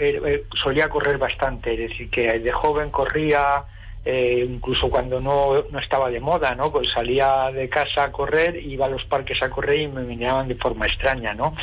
solía 0.62 0.88
correr 0.88 1.18
bastante, 1.18 1.74
es 1.74 1.90
decir, 1.90 2.08
que 2.10 2.38
de 2.38 2.52
joven 2.52 2.90
corría 2.90 3.64
eh, 4.04 4.46
incluso 4.48 4.90
cuando 4.90 5.20
no, 5.20 5.64
no, 5.70 5.78
estaba 5.78 6.10
de 6.10 6.20
moda, 6.20 6.54
¿no? 6.54 6.72
Pues 6.72 6.90
salía 6.90 7.50
de 7.52 7.68
casa 7.68 8.04
a 8.04 8.12
correr, 8.12 8.56
iba 8.56 8.86
a 8.86 8.90
los 8.90 9.04
parques 9.04 9.42
a 9.42 9.50
correr 9.50 9.80
y 9.80 9.88
me 9.88 10.02
miraban 10.02 10.48
de 10.48 10.56
forma 10.56 10.86
extraña, 10.86 11.34
¿no? 11.34 11.54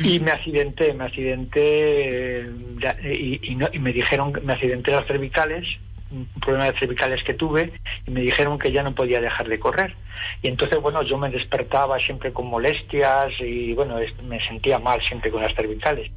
Y 0.00 0.20
me 0.20 0.30
accidenté, 0.30 0.92
me 0.94 1.04
accidenté 1.04 2.40
eh, 2.40 3.40
y, 3.42 3.58
y 3.72 3.78
me 3.78 3.92
dijeron, 3.92 4.32
me 4.44 4.52
accidenté 4.52 4.92
las 4.92 5.06
cervicales 5.06 5.78
un 6.10 6.26
problema 6.40 6.70
de 6.70 6.78
cervicales 6.78 7.22
que 7.22 7.34
tuve 7.34 7.72
y 8.06 8.10
me 8.10 8.20
dijeron 8.20 8.58
que 8.58 8.72
ya 8.72 8.82
no 8.82 8.94
podía 8.94 9.20
dejar 9.20 9.48
de 9.48 9.58
correr. 9.58 9.94
Y 10.42 10.48
entonces, 10.48 10.80
bueno, 10.80 11.02
yo 11.02 11.18
me 11.18 11.30
despertaba 11.30 11.98
siempre 11.98 12.32
con 12.32 12.46
molestias 12.46 13.32
y, 13.40 13.72
bueno, 13.74 13.96
me 14.26 14.44
sentía 14.46 14.78
mal 14.78 15.00
siempre 15.02 15.30
con 15.30 15.42
las 15.42 15.54
cervicales. 15.54 16.10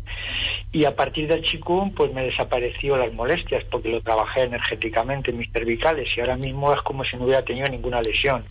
Y 0.71 0.85
a 0.85 0.95
partir 0.95 1.27
del 1.27 1.43
chikung, 1.43 1.93
pues 1.93 2.13
me 2.13 2.23
desapareció 2.23 2.97
las 2.97 3.13
molestias 3.13 3.63
porque 3.65 3.89
lo 3.89 4.01
trabajé 4.01 4.43
energéticamente 4.43 5.31
en 5.31 5.37
mis 5.37 5.51
cervicales 5.51 6.09
y 6.15 6.21
ahora 6.21 6.37
mismo 6.37 6.73
es 6.73 6.81
como 6.81 7.03
si 7.03 7.17
no 7.17 7.25
hubiera 7.25 7.43
tenido 7.43 7.67
ninguna 7.67 8.01
lesión. 8.01 8.43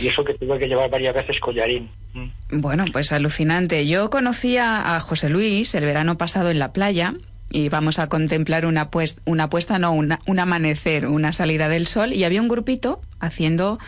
Y 0.00 0.08
eso 0.08 0.24
que 0.24 0.34
tuve 0.34 0.58
que 0.58 0.68
llevar 0.68 0.90
varias 0.90 1.14
veces 1.14 1.38
collarín. 1.40 1.88
Mm. 2.14 2.60
Bueno, 2.60 2.84
pues 2.92 3.12
alucinante. 3.12 3.86
Yo 3.86 4.10
conocía 4.10 4.96
a 4.96 5.00
José 5.00 5.28
Luis 5.28 5.74
el 5.74 5.84
verano 5.84 6.16
pasado 6.18 6.50
en 6.50 6.58
la 6.58 6.72
playa 6.72 7.14
y 7.50 7.68
vamos 7.68 7.98
a 7.98 8.08
contemplar 8.08 8.66
una, 8.66 8.90
pues, 8.90 9.20
una 9.24 9.48
puesta, 9.48 9.78
no, 9.78 9.92
un 9.92 10.38
amanecer, 10.38 11.06
una 11.06 11.32
salida 11.32 11.68
del 11.68 11.86
sol, 11.86 12.12
y 12.12 12.24
había 12.24 12.42
un 12.42 12.48
grupito 12.48 13.00
haciendo 13.20 13.78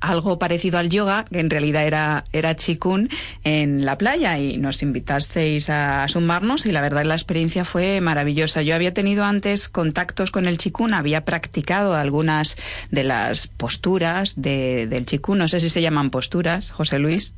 algo 0.00 0.38
parecido 0.38 0.78
al 0.78 0.90
yoga, 0.90 1.24
que 1.30 1.40
en 1.40 1.50
realidad 1.50 1.86
era, 1.86 2.24
era 2.32 2.54
chikun, 2.56 3.08
en 3.44 3.84
la 3.84 3.98
playa. 3.98 4.38
Y 4.38 4.58
nos 4.58 4.82
invitasteis 4.82 5.70
a 5.70 6.06
sumarnos 6.08 6.66
y 6.66 6.72
la 6.72 6.80
verdad 6.80 7.04
la 7.04 7.14
experiencia 7.14 7.64
fue 7.64 8.00
maravillosa. 8.00 8.62
Yo 8.62 8.74
había 8.74 8.94
tenido 8.94 9.24
antes 9.24 9.68
contactos 9.68 10.30
con 10.30 10.46
el 10.46 10.58
chikun, 10.58 10.94
había 10.94 11.24
practicado 11.24 11.94
algunas 11.94 12.56
de 12.90 13.04
las 13.04 13.46
posturas 13.46 14.40
de, 14.40 14.86
del 14.86 15.06
chikun, 15.06 15.38
no 15.38 15.48
sé 15.48 15.60
si 15.60 15.70
se 15.70 15.82
llaman 15.82 16.10
posturas, 16.10 16.70
José 16.70 16.98
Luis 16.98 17.34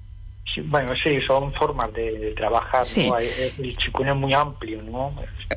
bueno, 0.65 0.95
sí, 0.97 1.21
son 1.27 1.53
formas 1.53 1.93
de, 1.93 2.33
trabajar. 2.37 2.85
El 3.59 3.77
chikun 3.77 4.09
es 4.09 4.17
muy 4.17 4.33
amplio, 4.33 4.83
¿no? 4.83 5.13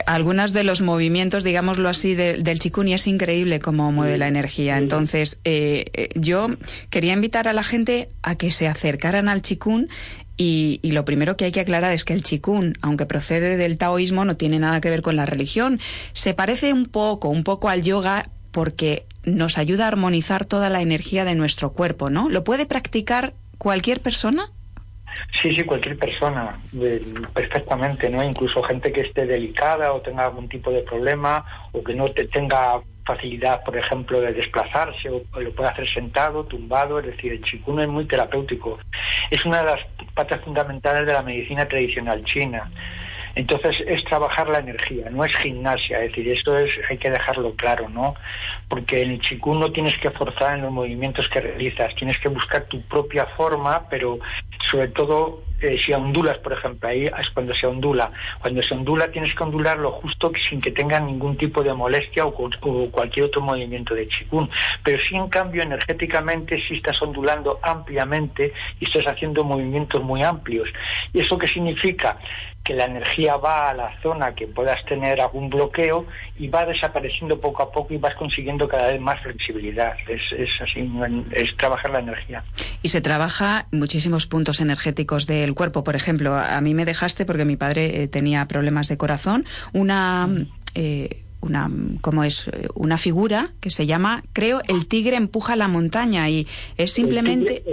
Algunos 0.05 0.53
de 0.53 0.63
los 0.63 0.81
movimientos, 0.81 1.43
digámoslo 1.43 1.89
así, 1.89 2.15
del 2.15 2.59
chikun 2.59 2.87
y 2.87 2.93
es 2.93 3.07
increíble 3.07 3.59
cómo 3.59 3.91
mueve 3.91 4.17
la 4.17 4.27
energía. 4.27 4.77
Entonces, 4.77 5.39
eh, 5.43 5.85
eh, 5.93 6.09
yo 6.15 6.47
quería 6.89 7.13
invitar 7.13 7.47
a 7.47 7.53
la 7.53 7.63
gente 7.63 8.09
a 8.21 8.35
que 8.35 8.51
se 8.51 8.67
acercaran 8.67 9.27
al 9.27 9.41
chikun 9.41 9.89
y, 10.37 10.79
y, 10.81 10.91
lo 10.91 11.05
primero 11.05 11.37
que 11.37 11.45
hay 11.45 11.51
que 11.51 11.59
aclarar 11.59 11.91
es 11.91 12.03
que 12.03 12.13
el 12.13 12.23
chikun, 12.23 12.77
aunque 12.81 13.05
procede 13.05 13.57
del 13.57 13.77
taoísmo, 13.77 14.25
no 14.25 14.37
tiene 14.37 14.59
nada 14.59 14.81
que 14.81 14.89
ver 14.89 15.01
con 15.01 15.15
la 15.15 15.25
religión. 15.25 15.79
Se 16.13 16.33
parece 16.33 16.73
un 16.73 16.87
poco, 16.87 17.29
un 17.29 17.43
poco 17.43 17.69
al 17.69 17.83
yoga 17.83 18.25
porque 18.51 19.05
nos 19.23 19.57
ayuda 19.57 19.85
a 19.85 19.87
armonizar 19.89 20.45
toda 20.45 20.69
la 20.69 20.81
energía 20.81 21.25
de 21.25 21.35
nuestro 21.35 21.73
cuerpo, 21.73 22.09
¿no? 22.09 22.29
¿Lo 22.29 22.43
puede 22.43 22.65
practicar 22.65 23.33
cualquier 23.57 24.01
persona? 24.01 24.49
Sí, 25.41 25.53
sí, 25.53 25.64
cualquier 25.64 25.97
persona, 25.97 26.59
perfectamente, 27.34 28.09
¿no? 28.09 28.24
Incluso 28.24 28.62
gente 28.64 28.91
que 28.91 29.01
esté 29.01 29.26
delicada 29.26 29.93
o 29.93 30.01
tenga 30.01 30.26
algún 30.26 30.49
tipo 30.49 30.72
de 30.72 30.82
problema 30.82 31.43
o 31.72 31.84
que 31.84 31.93
no 31.93 32.07
te 32.09 32.26
tenga 32.26 32.82
facilidad, 33.03 33.64
por 33.64 33.76
ejemplo, 33.78 34.22
de 34.22 34.34
desplazarse 34.34 35.09
o, 35.09 35.24
lo 35.39 35.51
puede 35.51 35.70
hacer 35.70 35.89
sentado, 35.89 36.43
tumbado, 36.43 36.99
es 36.99 37.07
decir, 37.07 37.32
el 37.34 37.43
chikun 37.43 37.82
es 37.82 37.88
muy 37.88 38.05
terapéutico. 38.05 38.80
Es 39.30 39.45
una 39.45 39.59
de 39.59 39.66
las 39.66 39.80
patas 40.14 40.41
fundamentales 40.41 41.05
de 41.05 41.14
la 41.14 41.22
medicina 41.22 41.68
tradicional 41.68 42.24
china. 42.24 42.70
Entonces 43.36 43.84
es 43.88 44.03
trabajar 44.03 44.49
la 44.49 44.59
energía, 44.59 45.09
no 45.09 45.23
es 45.23 45.36
gimnasia, 45.38 46.03
es 46.03 46.11
decir, 46.11 46.29
esto 46.29 46.57
es, 46.57 46.71
hay 46.89 46.97
que 46.97 47.09
dejarlo 47.09 47.53
claro, 47.55 47.89
¿no? 47.89 48.15
Porque 48.67 49.01
en 49.01 49.11
el 49.11 49.21
chikun 49.21 49.59
no 49.59 49.71
tienes 49.71 49.97
que 49.97 50.11
forzar 50.11 50.55
en 50.55 50.63
los 50.63 50.71
movimientos 50.71 51.29
que 51.29 51.41
realizas, 51.41 51.95
tienes 51.95 52.17
que 52.19 52.29
buscar 52.29 52.65
tu 52.65 52.82
propia 52.82 53.25
forma, 53.25 53.88
pero 53.89 54.19
sobre 54.69 54.89
todo 54.89 55.43
eh, 55.61 55.77
si 55.77 55.93
ondulas, 55.93 56.39
por 56.39 56.53
ejemplo, 56.53 56.89
ahí 56.89 57.05
es 57.05 57.29
cuando 57.29 57.53
se 57.53 57.67
ondula. 57.67 58.11
Cuando 58.39 58.63
se 58.63 58.73
ondula 58.73 59.11
tienes 59.11 59.36
que 59.36 59.43
ondularlo 59.43 59.91
justo 59.91 60.32
sin 60.49 60.59
que 60.59 60.71
tenga 60.71 60.99
ningún 60.99 61.38
tipo 61.38 61.61
de 61.61 61.71
molestia 61.73 62.25
o, 62.25 62.34
cualquier 62.91 63.25
otro 63.25 63.41
movimiento 63.41 63.93
de 63.93 64.07
chikun. 64.07 64.49
Pero 64.84 64.99
si 65.03 65.15
en 65.15 65.29
cambio 65.29 65.61
energéticamente 65.61 66.59
si 66.59 66.75
estás 66.75 66.99
ondulando 67.01 67.59
ampliamente 67.61 68.53
y 68.79 68.86
estás 68.86 69.05
haciendo 69.05 69.43
movimientos 69.43 70.01
muy 70.01 70.23
amplios. 70.23 70.67
¿Y 71.13 71.19
eso 71.19 71.38
qué 71.38 71.47
significa? 71.47 72.17
Que 72.64 72.76
la 72.76 72.86
energía 72.86 73.38
va 73.38 73.70
a 73.70 73.74
la 73.74 73.99
zona 74.01 74.36
que 74.36 74.47
puedas 74.47 74.84
tener 74.86 75.20
algún 75.20 75.49
bloqueo 75.49 76.05
y 76.38 76.47
va 76.47 76.66
desapareciendo 76.66 77.39
poco 77.39 77.64
a 77.64 77.72
poco 77.72 77.93
y 77.93 77.97
vas 77.97 78.16
consiguiendo 78.16 78.68
cada 78.68 78.91
vez 78.91 79.01
más 79.01 79.20
flexibilidad. 79.22 79.93
Es, 80.07 80.32
es 80.32 80.49
así, 80.62 80.91
es 81.32 81.55
trabajar 81.57 81.91
la 81.91 81.99
energía. 81.99 82.43
Y 82.84 82.89
se 82.89 83.01
trabaja 83.01 83.68
muchísimos 83.72 84.28
puntos 84.28 84.62
energéticos 84.62 85.26
del 85.26 85.55
cuerpo. 85.55 85.84
Por 85.84 85.95
ejemplo, 85.95 86.36
a 86.36 86.62
mí 86.62 86.74
me 86.74 86.86
dejaste, 86.86 87.26
porque 87.26 87.45
mi 87.45 87.55
padre 87.55 88.03
eh, 88.03 88.07
tenía 88.07 88.47
problemas 88.47 88.88
de 88.88 88.97
corazón, 88.97 89.45
una... 89.74 90.30
Eh, 90.76 91.24
una 91.41 91.72
como 92.01 92.24
es 92.24 92.51
una 92.76 92.99
figura 92.99 93.49
que 93.62 93.72
se 93.72 93.88
llama 93.88 94.24
creo 94.32 94.62
el 94.68 94.86
tigre 94.86 95.16
empuja 95.16 95.55
la 95.55 95.68
montaña 95.68 96.30
y 96.30 96.47
es 96.78 96.93
simplemente 96.93 97.64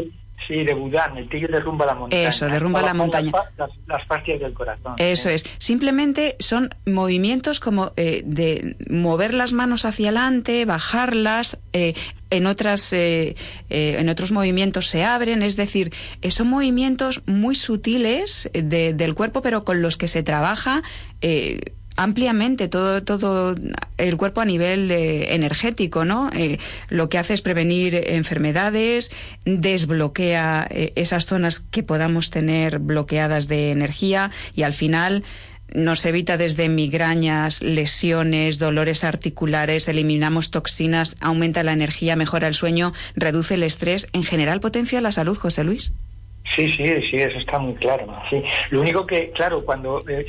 Sí, 0.46 0.64
de 0.64 0.72
Budán, 0.72 1.16
el 1.18 1.28
tigre 1.28 1.52
derrumba 1.52 1.84
la 1.84 1.94
montaña. 1.94 2.28
Eso, 2.28 2.46
derrumba 2.46 2.80
la 2.80 2.94
montaña. 2.94 3.32
Las, 3.56 3.70
las, 3.86 4.24
del 4.24 4.54
corazón. 4.54 4.94
Eso 4.98 5.28
es. 5.28 5.44
Simplemente 5.58 6.36
son 6.38 6.70
movimientos 6.86 7.60
como 7.60 7.92
eh, 7.96 8.22
de 8.24 8.76
mover 8.88 9.34
las 9.34 9.52
manos 9.52 9.84
hacia 9.84 10.08
adelante, 10.08 10.64
bajarlas, 10.64 11.58
eh, 11.72 11.94
en 12.30 12.46
otras 12.46 12.92
eh, 12.92 13.36
en 13.70 14.08
otros 14.10 14.32
movimientos 14.32 14.86
se 14.86 15.02
abren, 15.02 15.42
es 15.42 15.56
decir, 15.56 15.92
son 16.28 16.48
movimientos 16.48 17.22
muy 17.26 17.54
sutiles 17.54 18.50
del 18.52 19.14
cuerpo, 19.14 19.40
pero 19.40 19.64
con 19.64 19.80
los 19.80 19.96
que 19.96 20.08
se 20.08 20.22
trabaja 20.22 20.82
ampliamente 21.98 22.68
todo, 22.68 23.02
todo 23.02 23.56
el 23.98 24.16
cuerpo 24.16 24.40
a 24.40 24.44
nivel 24.44 24.90
eh, 24.90 25.34
energético, 25.34 26.04
¿no? 26.04 26.30
Eh, 26.32 26.58
lo 26.88 27.08
que 27.08 27.18
hace 27.18 27.34
es 27.34 27.42
prevenir 27.42 27.94
enfermedades, 27.94 29.10
desbloquea 29.44 30.68
eh, 30.70 30.92
esas 30.94 31.26
zonas 31.26 31.58
que 31.58 31.82
podamos 31.82 32.30
tener 32.30 32.78
bloqueadas 32.78 33.48
de 33.48 33.72
energía 33.72 34.30
y 34.54 34.62
al 34.62 34.74
final 34.74 35.24
nos 35.74 36.06
evita 36.06 36.38
desde 36.38 36.68
migrañas, 36.68 37.62
lesiones, 37.62 38.58
dolores 38.58 39.02
articulares, 39.02 39.88
eliminamos 39.88 40.50
toxinas, 40.50 41.16
aumenta 41.20 41.64
la 41.64 41.72
energía, 41.72 42.14
mejora 42.14 42.46
el 42.46 42.54
sueño, 42.54 42.94
reduce 43.16 43.54
el 43.54 43.64
estrés, 43.64 44.06
en 44.12 44.22
general 44.22 44.60
potencia 44.60 45.00
la 45.00 45.12
salud, 45.12 45.36
José 45.36 45.64
Luis. 45.64 45.92
Sí, 46.54 46.70
sí, 46.72 47.02
sí, 47.02 47.16
eso 47.16 47.38
está 47.38 47.58
muy 47.58 47.74
claro. 47.74 48.06
Sí. 48.30 48.42
Lo 48.70 48.80
único 48.80 49.06
que, 49.06 49.30
claro, 49.30 49.64
cuando 49.64 50.02
eh, 50.08 50.26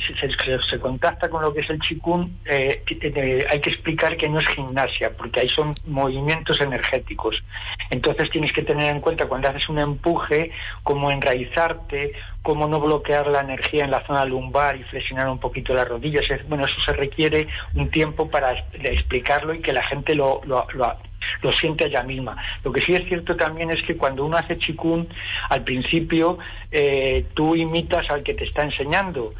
se, 0.68 0.78
contacta 0.78 1.28
con 1.28 1.42
lo 1.42 1.52
que 1.52 1.60
es 1.60 1.70
el 1.70 1.80
chikun, 1.80 2.38
eh, 2.44 2.82
eh, 2.88 3.46
hay 3.50 3.60
que 3.60 3.70
explicar 3.70 4.16
que 4.16 4.28
no 4.28 4.40
es 4.40 4.46
gimnasia, 4.48 5.10
porque 5.16 5.40
ahí 5.40 5.48
son 5.48 5.72
movimientos 5.86 6.60
energéticos. 6.60 7.42
Entonces 7.90 8.30
tienes 8.30 8.52
que 8.52 8.62
tener 8.62 8.94
en 8.94 9.00
cuenta 9.00 9.26
cuando 9.26 9.48
haces 9.48 9.68
un 9.68 9.78
empuje, 9.78 10.50
cómo 10.82 11.10
enraizarte, 11.10 12.12
cómo 12.42 12.68
no 12.68 12.80
bloquear 12.80 13.26
la 13.26 13.40
energía 13.40 13.84
en 13.84 13.90
la 13.90 14.04
zona 14.06 14.24
lumbar 14.24 14.76
y 14.76 14.82
flexionar 14.84 15.28
un 15.28 15.38
poquito 15.38 15.74
las 15.74 15.88
rodillas. 15.88 16.24
Bueno, 16.48 16.66
eso 16.66 16.80
se 16.80 16.92
requiere 16.92 17.48
un 17.74 17.90
tiempo 17.90 18.30
para 18.30 18.52
explicarlo 18.74 19.54
y 19.54 19.60
que 19.60 19.72
la 19.72 19.82
gente 19.82 20.14
lo, 20.14 20.40
lo, 20.44 20.66
lo 20.74 20.96
lo 21.42 21.52
siente 21.52 21.86
ella 21.86 22.02
misma. 22.02 22.36
Lo 22.64 22.72
que 22.72 22.80
sí 22.80 22.94
es 22.94 23.06
cierto 23.06 23.36
también 23.36 23.70
es 23.70 23.82
que 23.82 23.96
cuando 23.96 24.24
uno 24.24 24.36
hace 24.36 24.58
chikun, 24.58 25.08
al 25.48 25.62
principio 25.62 26.38
eh, 26.70 27.26
tú 27.34 27.56
imitas 27.56 28.10
al 28.10 28.22
que 28.22 28.34
te 28.34 28.44
está 28.44 28.62
enseñando, 28.62 29.34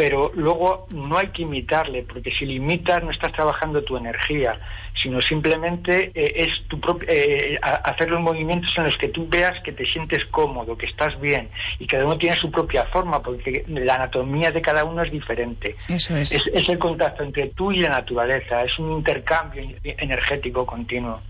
pero 0.00 0.32
luego 0.34 0.86
no 0.92 1.18
hay 1.18 1.26
que 1.26 1.42
imitarle, 1.42 2.02
porque 2.04 2.30
si 2.30 2.46
le 2.46 2.54
imitas 2.54 3.04
no 3.04 3.10
estás 3.10 3.32
trabajando 3.32 3.82
tu 3.82 3.98
energía, 3.98 4.58
sino 4.94 5.20
simplemente 5.20 6.10
eh, 6.14 6.32
es 6.36 6.66
tu 6.68 6.80
eh, 7.06 7.58
hacer 7.60 8.08
los 8.08 8.22
movimientos 8.22 8.72
en 8.78 8.84
los 8.84 8.96
que 8.96 9.08
tú 9.08 9.28
veas 9.28 9.60
que 9.60 9.72
te 9.72 9.84
sientes 9.84 10.24
cómodo, 10.24 10.78
que 10.78 10.86
estás 10.86 11.20
bien, 11.20 11.50
y 11.78 11.86
cada 11.86 12.06
uno 12.06 12.16
tiene 12.16 12.34
su 12.38 12.50
propia 12.50 12.84
forma, 12.84 13.20
porque 13.22 13.62
la 13.68 13.96
anatomía 13.96 14.50
de 14.50 14.62
cada 14.62 14.84
uno 14.84 15.02
es 15.02 15.12
diferente. 15.12 15.76
Eso 15.86 16.16
es. 16.16 16.32
Es, 16.32 16.66
el 16.70 16.78
contacto 16.78 17.22
entre 17.22 17.48
tú 17.48 17.70
y 17.70 17.80
la 17.80 17.90
naturaleza, 17.90 18.64
es 18.64 18.78
un 18.78 18.92
intercambio 18.92 19.62
energético 19.84 20.64
continuo. 20.64 21.20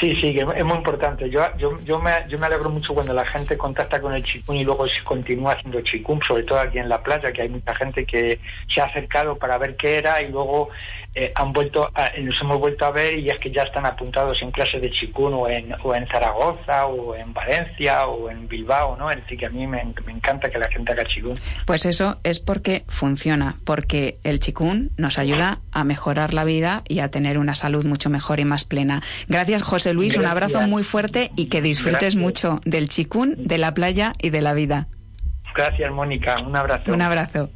Sí, 0.00 0.12
sí, 0.20 0.36
es 0.38 0.64
muy 0.64 0.76
importante. 0.76 1.30
Yo, 1.30 1.40
yo, 1.56 1.78
yo, 1.84 1.98
me, 2.00 2.12
yo 2.28 2.38
me 2.38 2.46
alegro 2.46 2.70
mucho 2.70 2.92
cuando 2.92 3.12
la 3.12 3.24
gente 3.24 3.56
contacta 3.56 4.00
con 4.00 4.12
el 4.12 4.22
chikun 4.22 4.56
y 4.56 4.64
luego 4.64 4.86
se 4.88 5.02
continúa 5.02 5.52
haciendo 5.52 5.80
chikun, 5.80 6.20
sobre 6.22 6.42
todo 6.42 6.58
aquí 6.58 6.78
en 6.78 6.88
la 6.88 7.02
playa, 7.02 7.32
que 7.32 7.42
hay 7.42 7.48
mucha 7.48 7.74
gente 7.74 8.04
que 8.04 8.38
se 8.68 8.80
ha 8.80 8.84
acercado 8.84 9.36
para 9.36 9.58
ver 9.58 9.76
qué 9.76 9.96
era 9.96 10.20
y 10.22 10.30
luego 10.30 10.68
eh, 11.18 11.32
han 11.34 11.50
vuelto 11.50 11.90
nos 12.20 12.40
hemos 12.42 12.58
vuelto 12.58 12.84
a 12.84 12.90
ver 12.90 13.18
y 13.18 13.30
es 13.30 13.38
que 13.38 13.50
ya 13.50 13.62
están 13.62 13.86
apuntados 13.86 14.42
en 14.42 14.50
clases 14.50 14.82
de 14.82 14.90
chikun 14.90 15.32
o 15.32 15.48
en, 15.48 15.74
o 15.82 15.94
en 15.94 16.06
Zaragoza 16.06 16.84
o 16.84 17.14
en 17.14 17.32
Valencia 17.32 18.06
o 18.06 18.30
en 18.30 18.46
Bilbao, 18.46 18.96
¿no? 18.98 19.10
Es 19.10 19.22
decir, 19.22 19.38
que 19.38 19.46
a 19.46 19.48
mí 19.48 19.66
me, 19.66 19.80
encanta 19.80 20.50
que 20.50 20.58
la 20.58 20.68
gente 20.68 20.92
haga 20.92 21.06
chikun. 21.06 21.38
Pues 21.64 21.86
eso 21.86 22.18
es 22.22 22.38
porque 22.38 22.84
funciona, 22.88 23.56
porque 23.64 24.18
el 24.24 24.40
chikun 24.40 24.90
nos 24.98 25.18
ayuda 25.18 25.58
a 25.72 25.84
mejorar 25.84 26.34
la 26.34 26.44
vida 26.44 26.82
y 26.86 26.98
a 26.98 27.10
tener 27.10 27.38
una 27.38 27.54
salud 27.54 27.86
mucho 27.86 28.10
mejor 28.10 28.38
y 28.38 28.44
más 28.44 28.64
plena. 28.64 29.02
Gracias, 29.26 29.62
José 29.62 29.94
Luis, 29.94 30.18
un 30.18 30.26
abrazo 30.26 30.60
muy 30.62 30.82
fuerte 30.82 31.30
y 31.34 31.46
que 31.46 31.62
disfrutes 31.62 32.14
mucho 32.14 32.60
del 32.66 32.90
chikun, 32.90 33.36
de 33.38 33.56
la 33.56 33.72
playa 33.72 34.12
y 34.20 34.28
de 34.28 34.42
la 34.42 34.52
vida. 34.52 34.86
Gracias, 35.54 35.90
Mónica. 35.90 36.38
Un 36.40 36.54
abrazo. 36.54 36.92
Un 36.92 37.00
abrazo. 37.00 37.48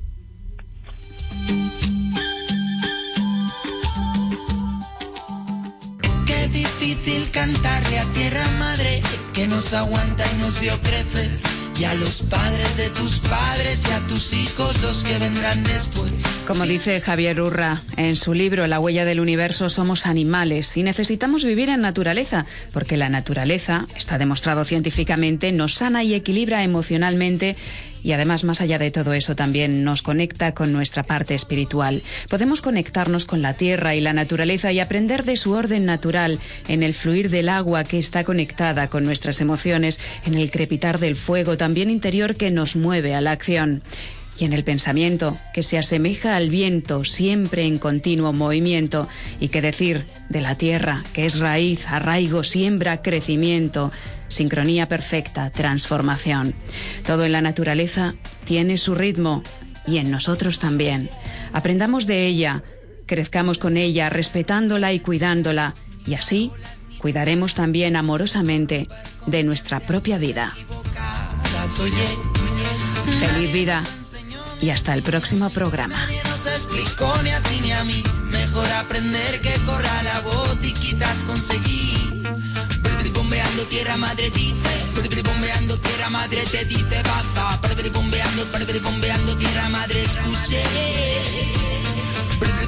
Difícil 7.01 7.31
cantarle 7.31 7.99
a 7.99 8.05
tierra 8.13 8.47
madre 8.59 9.01
que 9.33 9.47
nos 9.47 9.73
aguanta 9.73 10.25
y 10.33 10.41
nos 10.41 10.61
vio 10.61 10.79
crecer. 10.81 11.31
Y 11.79 11.85
a 11.85 11.95
los 11.95 12.23
padres 12.23 12.77
de 12.77 12.91
tus 12.91 13.21
padres 13.21 13.87
y 13.89 13.93
a 13.93 14.07
tus 14.07 14.35
hijos 14.35 14.83
los 14.83 15.03
que 15.03 15.17
vendrán 15.19 15.63
después. 15.65 16.13
Como 16.47 16.65
dice 16.65 17.01
Javier 17.01 17.41
Urra 17.41 17.81
en 17.97 18.17
su 18.17 18.35
libro 18.35 18.67
La 18.67 18.81
huella 18.81 19.07
del 19.07 19.19
universo, 19.19 19.71
somos 19.71 20.05
animales 20.05 20.77
y 20.77 20.83
necesitamos 20.83 21.43
vivir 21.43 21.71
en 21.71 21.81
naturaleza, 21.81 22.45
porque 22.73 22.99
la 22.99 23.09
naturaleza, 23.09 23.87
está 23.97 24.19
demostrado 24.19 24.67
científicamente, 24.67 25.53
nos 25.53 25.75
sana 25.75 26.05
y 26.05 26.13
equilibra 26.13 26.65
emocionalmente 26.65 27.57
y 28.03 28.13
además, 28.13 28.45
más 28.45 28.61
allá 28.61 28.79
de 28.79 28.91
todo 28.91 29.13
eso, 29.13 29.37
también 29.37 29.85
nos 29.85 30.03
conecta 30.03 30.53
con 30.55 30.73
nuestra 30.73 31.03
parte 31.03 31.35
espiritual. 31.35 32.03
Podemos 32.29 32.63
conectarnos 32.63 33.25
con 33.27 33.43
la 33.43 33.55
tierra 33.55 33.95
y 33.95 34.01
la 34.01 34.13
naturaleza 34.13 34.73
y 34.73 34.81
aprender 34.81 35.25
de 35.25 35.37
su 35.37 35.53
orden 35.53 35.85
natural, 35.85 36.39
en 36.69 36.83
el 36.83 36.95
fluir 36.95 37.31
del 37.31 37.49
agua 37.49 37.85
que 37.85 37.99
está 37.99 38.25
conectada 38.25 38.89
con 38.89 39.05
nuestras 39.05 39.41
emociones, 39.41 40.01
en 40.27 40.35
el 40.35 40.51
crepitar 40.51 40.99
del 40.99 41.17
fuego 41.17 41.57
también 41.57 41.91
interior 41.91 42.37
que 42.37 42.51
nos 42.51 42.77
mueve 42.77 43.15
a 43.15 43.21
la 43.21 43.33
acción 43.33 43.83
y 44.41 44.47
en 44.47 44.55
el 44.55 44.65
pensamiento, 44.65 45.37
que 45.53 45.63
se 45.63 45.77
asemeja 45.77 46.35
al 46.35 46.49
viento 46.49 47.05
siempre 47.05 47.67
en 47.67 47.79
continuo 47.79 48.33
movimiento, 48.33 49.07
y 49.39 49.49
que 49.49 49.61
decir 49.61 50.07
de 50.31 50.41
la 50.41 50.57
tierra, 50.57 51.05
que 51.13 51.27
es 51.27 51.39
raíz, 51.39 51.87
arraigo, 51.89 52.43
siembra, 52.43 53.03
crecimiento, 53.03 53.93
sincronía 54.31 54.89
perfecta, 54.89 55.51
transformación. 55.51 56.55
Todo 57.05 57.27
en 57.27 57.33
la 57.33 57.43
naturaleza 57.43 58.15
tiene 58.45 58.79
su 58.79 58.95
ritmo 58.95 59.43
y 59.87 59.99
en 59.99 60.11
nosotros 60.11 60.59
también. 60.59 61.11
Aprendamos 61.53 62.07
de 62.07 62.27
ella, 62.27 62.63
crezcamos 63.07 63.59
con 63.59 63.77
ella, 63.77 64.09
respetándola 64.09 64.95
y 64.95 65.01
cuidándola, 65.01 65.75
y 66.07 66.15
así 66.15 66.51
cuidaremos 66.99 67.55
también 67.55 67.97
amorosamente 67.97 68.87
de 69.27 69.43
nuestra 69.43 69.81
propia 69.81 70.19
vida. 70.19 70.55
Feliz 73.19 73.53
vida 73.53 73.83
y 74.61 74.71
hasta 74.71 74.95
el 74.95 75.03
próximo 75.03 75.51
programa. 75.51 75.97
Mejor 78.31 78.73
aprender 78.73 79.41
que 79.41 79.55
corra 79.67 80.03
la 80.03 80.23
conseguir. 81.27 81.90
Tierra 83.81 83.97
madre 83.97 84.31
dice, 84.33 84.69
bombeando. 85.25 85.75
Tierra 85.79 86.11
madre 86.11 86.45
te 86.45 86.67
dice 86.67 87.03
basta. 87.03 87.59
Bombeando, 87.95 88.47
bombeando. 88.83 89.39
Tierra 89.39 89.71
madre 89.71 90.03
escuche. 90.03 90.63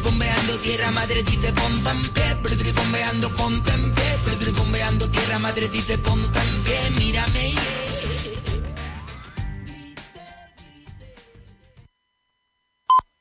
Bombeando. 0.02 0.58
Tierra 0.60 0.90
madre 0.90 1.22
dice 1.22 1.52
ponte 1.52 1.90
en 1.90 2.10
pie, 2.12 2.72
bombeando 2.72 3.28
ponte 3.36 3.72
en 3.72 3.92
pie, 3.92 4.52
bombeando. 4.56 5.06
Tierra 5.10 5.38
madre 5.38 5.68
dice 5.68 5.98
ponte 5.98 6.40